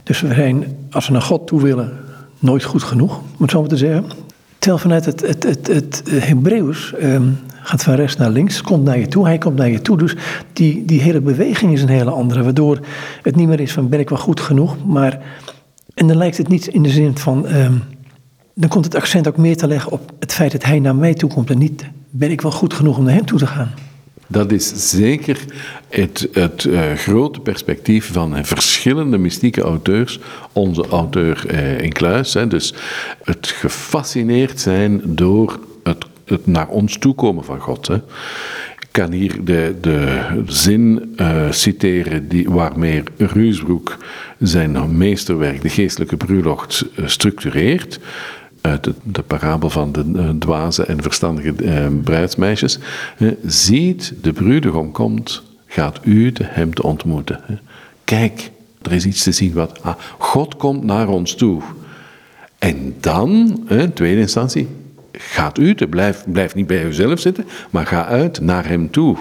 Dus 0.04 0.22
we 0.22 0.34
zijn, 0.34 0.78
als 0.92 1.08
we 1.08 1.14
naar 1.14 1.22
God 1.22 1.48
toe 1.48 1.62
willen, 1.62 2.00
nooit 2.40 2.64
goed 2.64 2.84
genoeg, 2.84 3.18
om 3.18 3.42
het 3.42 3.52
zo 3.52 3.60
maar 3.60 3.70
te 3.70 3.78
zeggen. 3.78 4.06
Terwijl 4.66 4.84
vanuit 4.84 5.06
het, 5.06 5.22
het, 5.22 5.44
het, 5.44 5.68
het 5.68 6.04
Hebreeuws 6.10 6.94
ehm, 6.94 7.30
gaat 7.62 7.84
van 7.84 7.94
rechts 7.94 8.16
naar 8.16 8.30
links, 8.30 8.62
komt 8.62 8.84
naar 8.84 9.00
je 9.00 9.08
toe, 9.08 9.26
hij 9.26 9.38
komt 9.38 9.56
naar 9.56 9.70
je 9.70 9.82
toe. 9.82 9.98
Dus 9.98 10.16
die, 10.54 10.86
die 10.86 11.02
hele 11.02 11.22
beweging 11.22 11.74
is 11.74 11.82
een 11.82 11.90
hele 11.90 12.10
andere, 12.10 12.44
waardoor 12.44 12.80
het 13.22 13.36
niet 13.36 13.48
meer 13.48 13.60
is 13.60 13.72
van 13.72 13.90
ben 13.90 14.00
ik 14.00 14.10
wel 14.10 14.18
goed 14.18 14.40
genoeg, 14.40 14.86
maar 14.86 15.20
en 15.94 16.08
dan 16.08 16.18
lijkt 16.18 16.38
het 16.38 16.48
niet 16.48 16.68
in 16.68 16.84
de 16.84 16.90
zin 16.90 17.18
van, 17.18 17.48
ehm, 17.48 17.74
dan 18.54 18.70
komt 18.70 18.86
het 18.86 18.96
accent 18.96 19.28
ook 19.28 19.38
meer 19.38 19.58
te 19.58 19.68
leggen 19.68 19.92
op 19.92 20.12
het 20.20 20.34
feit 20.34 20.52
dat 20.52 20.64
hij 20.64 20.80
naar 20.80 20.96
mij 20.96 21.14
toe 21.14 21.30
komt 21.30 21.50
en 21.50 21.58
niet 21.58 21.86
ben 22.10 22.32
ik 22.32 22.42
wel 22.42 22.52
goed 22.52 22.74
genoeg 22.74 22.98
om 22.98 23.04
naar 23.04 23.14
hem 23.14 23.26
toe 23.26 23.40
te 23.40 23.48
gaan. 23.48 23.72
Dat 24.28 24.52
is 24.52 24.90
zeker 24.92 25.40
het, 25.90 26.28
het 26.32 26.64
uh, 26.64 26.94
grote 26.94 27.40
perspectief 27.40 28.12
van 28.14 28.46
verschillende 28.46 29.18
mystieke 29.18 29.62
auteurs. 29.62 30.20
Onze 30.52 30.88
auteur 30.88 31.44
uh, 31.52 31.80
in 31.80 31.92
Kluis. 31.92 32.34
Hè, 32.34 32.48
dus 32.48 32.74
het 33.24 33.48
gefascineerd 33.48 34.60
zijn 34.60 35.02
door 35.04 35.60
het, 35.84 36.06
het 36.26 36.48
naar 36.48 36.68
ons 36.68 36.98
toekomen 36.98 37.44
van 37.44 37.60
God. 37.60 37.88
Hè. 37.88 37.96
Ik 38.80 39.02
kan 39.02 39.12
hier 39.12 39.44
de, 39.44 39.76
de 39.82 40.22
zin 40.48 41.16
citeren 41.50 42.28
die, 42.28 42.50
waarmee 42.50 43.04
Ruusbroek 43.18 43.98
zijn 44.40 44.98
meesterwerk, 44.98 45.62
de 45.62 45.70
geestelijke 45.70 46.18
bruiloft, 46.18 46.86
structureert 47.06 48.00
uit 48.66 48.90
de, 49.04 49.22
parabel 49.22 49.70
van 49.70 49.92
de 49.92 50.04
uh, 50.16 50.30
dwaze 50.30 50.86
en 50.86 51.02
verstandige 51.02 51.54
uh, 51.58 51.88
bruidsmeisjes. 52.04 52.80
Ziet, 53.46 54.14
de 54.22 54.34
bruidegom 54.34 54.92
komt, 54.92 55.44
gaat 55.66 56.00
u 56.04 56.34
hem 56.44 56.74
te 56.74 56.84
ontmoeten. 56.84 57.40
Kijk, 58.04 58.52
er 58.82 58.92
is 58.92 59.06
iets 59.06 59.24
te 59.24 59.32
zien 59.32 59.54
wat. 59.54 59.84
Ah, 59.84 59.96
God 60.18 60.56
komt 60.56 60.84
naar 60.84 61.08
ons 61.08 61.36
toe. 61.36 61.62
En 62.58 62.96
dan, 63.00 63.60
in 63.70 63.94
tweede 63.94 64.22
instantie, 64.22 64.68
gaat 65.12 65.58
u, 65.58 65.76
te, 65.76 65.88
blijf, 65.88 66.24
blijf 66.28 66.56
niet 66.56 66.68
bij 66.68 66.86
uzelf 66.86 67.20
zitten, 67.20 67.46
maar 67.70 67.86
ga 67.86 68.06
uit 68.06 68.42
naar 68.42 68.68
hem 68.68 68.92
toe. 68.92 69.18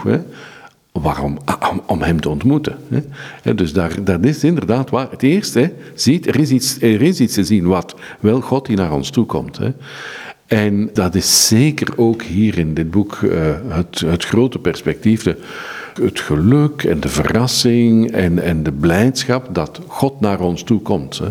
Waarom? 1.02 1.38
Ah, 1.44 1.76
om, 1.86 2.02
hem 2.02 2.20
te 2.20 2.28
ontmoeten. 2.28 2.76
Hè. 3.42 3.54
Dus 3.54 3.72
daar, 3.72 4.04
dat 4.04 4.24
is 4.24 4.44
inderdaad 4.44 4.90
waar. 4.90 5.10
Het 5.10 5.22
eerste, 5.22 5.58
hè, 5.58 5.68
ziet, 5.94 6.26
er 6.26 6.36
is, 6.40 6.50
iets, 6.50 6.80
er 6.80 7.02
is 7.02 7.20
iets 7.20 7.34
te 7.34 7.44
zien 7.44 7.66
wat 7.66 7.94
wel 8.20 8.40
God 8.40 8.66
die 8.66 8.76
naar 8.76 8.92
ons 8.92 9.10
toe 9.10 9.26
komt. 9.26 9.58
Hè. 9.58 9.72
En 10.46 10.90
dat 10.92 11.14
is 11.14 11.46
zeker 11.46 11.88
ook 11.96 12.22
hier 12.22 12.58
in 12.58 12.74
dit 12.74 12.90
boek 12.90 13.20
uh, 13.20 13.32
het, 13.68 14.00
het 14.00 14.24
grote 14.24 14.58
perspectief. 14.58 15.22
De, 15.22 15.36
het 16.02 16.20
geluk 16.20 16.82
en 16.82 17.00
de 17.00 17.08
verrassing 17.08 18.12
en, 18.12 18.42
en 18.42 18.62
de 18.62 18.72
blijdschap 18.72 19.54
dat 19.54 19.80
God 19.86 20.20
naar 20.20 20.40
ons 20.40 20.62
toe 20.62 20.80
komt. 20.80 21.18
Hè. 21.18 21.28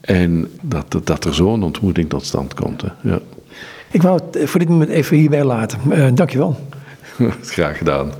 En 0.00 0.50
dat, 0.60 1.00
dat 1.04 1.24
er 1.24 1.34
zo'n 1.34 1.62
ontmoeting 1.62 2.08
tot 2.08 2.24
stand 2.24 2.54
komt. 2.54 2.82
Hè. 2.82 2.88
Ja. 3.02 3.18
Ik 3.90 4.02
wou 4.02 4.20
het 4.30 4.50
voor 4.50 4.60
dit 4.60 4.68
moment 4.68 4.90
even 4.90 5.16
hierbij 5.16 5.44
laten. 5.44 5.78
Uh, 5.88 6.08
dankjewel. 6.14 6.60
Graag 7.42 7.78
gedaan. 7.78 8.10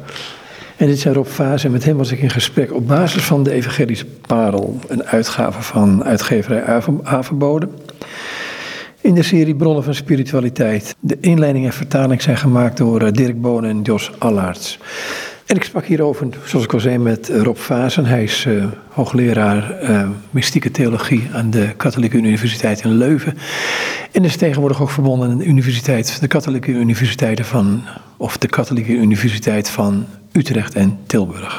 En 0.81 0.87
dit 0.87 0.99
zijn 0.99 1.14
Rob 1.14 1.26
Vaas 1.26 1.64
en 1.64 1.70
met 1.70 1.85
hem 1.85 1.97
was 1.97 2.12
ik 2.12 2.22
in 2.22 2.31
gesprek 2.31 2.72
op 2.72 2.89
basis 2.89 3.22
van 3.22 3.43
de 3.43 3.51
Evangelische 3.51 4.07
Parel, 4.26 4.78
een 4.89 5.05
uitgave 5.05 5.62
van 5.62 6.05
uitgeverij 6.05 6.83
Averbode. 7.03 7.68
In 9.01 9.14
de 9.14 9.22
serie 9.22 9.55
Bronnen 9.55 9.85
van 9.85 9.95
Spiritualiteit. 9.95 10.97
De 11.01 11.16
inleiding 11.20 11.64
en 11.66 11.72
vertaling 11.72 12.22
zijn 12.22 12.37
gemaakt 12.37 12.76
door 12.76 13.03
eh, 13.03 13.12
Dirk 13.12 13.41
Bonen 13.41 13.70
en 13.70 13.83
Jos 13.83 14.11
Allaerts. 14.18 14.78
En 15.51 15.57
ik 15.57 15.65
sprak 15.65 15.85
hierover, 15.85 16.29
zoals 16.45 16.65
ik 16.65 16.73
al 16.73 16.81
zei, 16.81 16.99
met 16.99 17.29
Rob 17.29 17.57
Vazen. 17.57 18.05
Hij 18.05 18.23
is 18.23 18.45
uh, 18.49 18.65
hoogleraar 18.89 19.83
uh, 19.83 20.09
mystieke 20.31 20.71
theologie 20.71 21.29
aan 21.33 21.51
de 21.51 21.73
Katholieke 21.77 22.17
Universiteit 22.17 22.85
in 22.85 22.91
Leuven. 22.91 23.39
En 24.13 24.25
is 24.25 24.37
tegenwoordig 24.37 24.83
ook 24.83 24.91
verbonden 24.91 25.31
aan 25.31 25.39
de 25.39 25.45
universiteit, 25.45 26.21
de 26.21 26.27
Katholieke 26.27 26.71
Universiteiten 26.71 27.45
van, 27.45 27.83
of 28.17 28.39
de 28.39 28.49
Katholieke 28.49 28.93
Universiteit 28.93 29.69
van 29.69 30.07
Utrecht 30.33 30.75
en 30.75 30.99
Tilburg. 31.07 31.59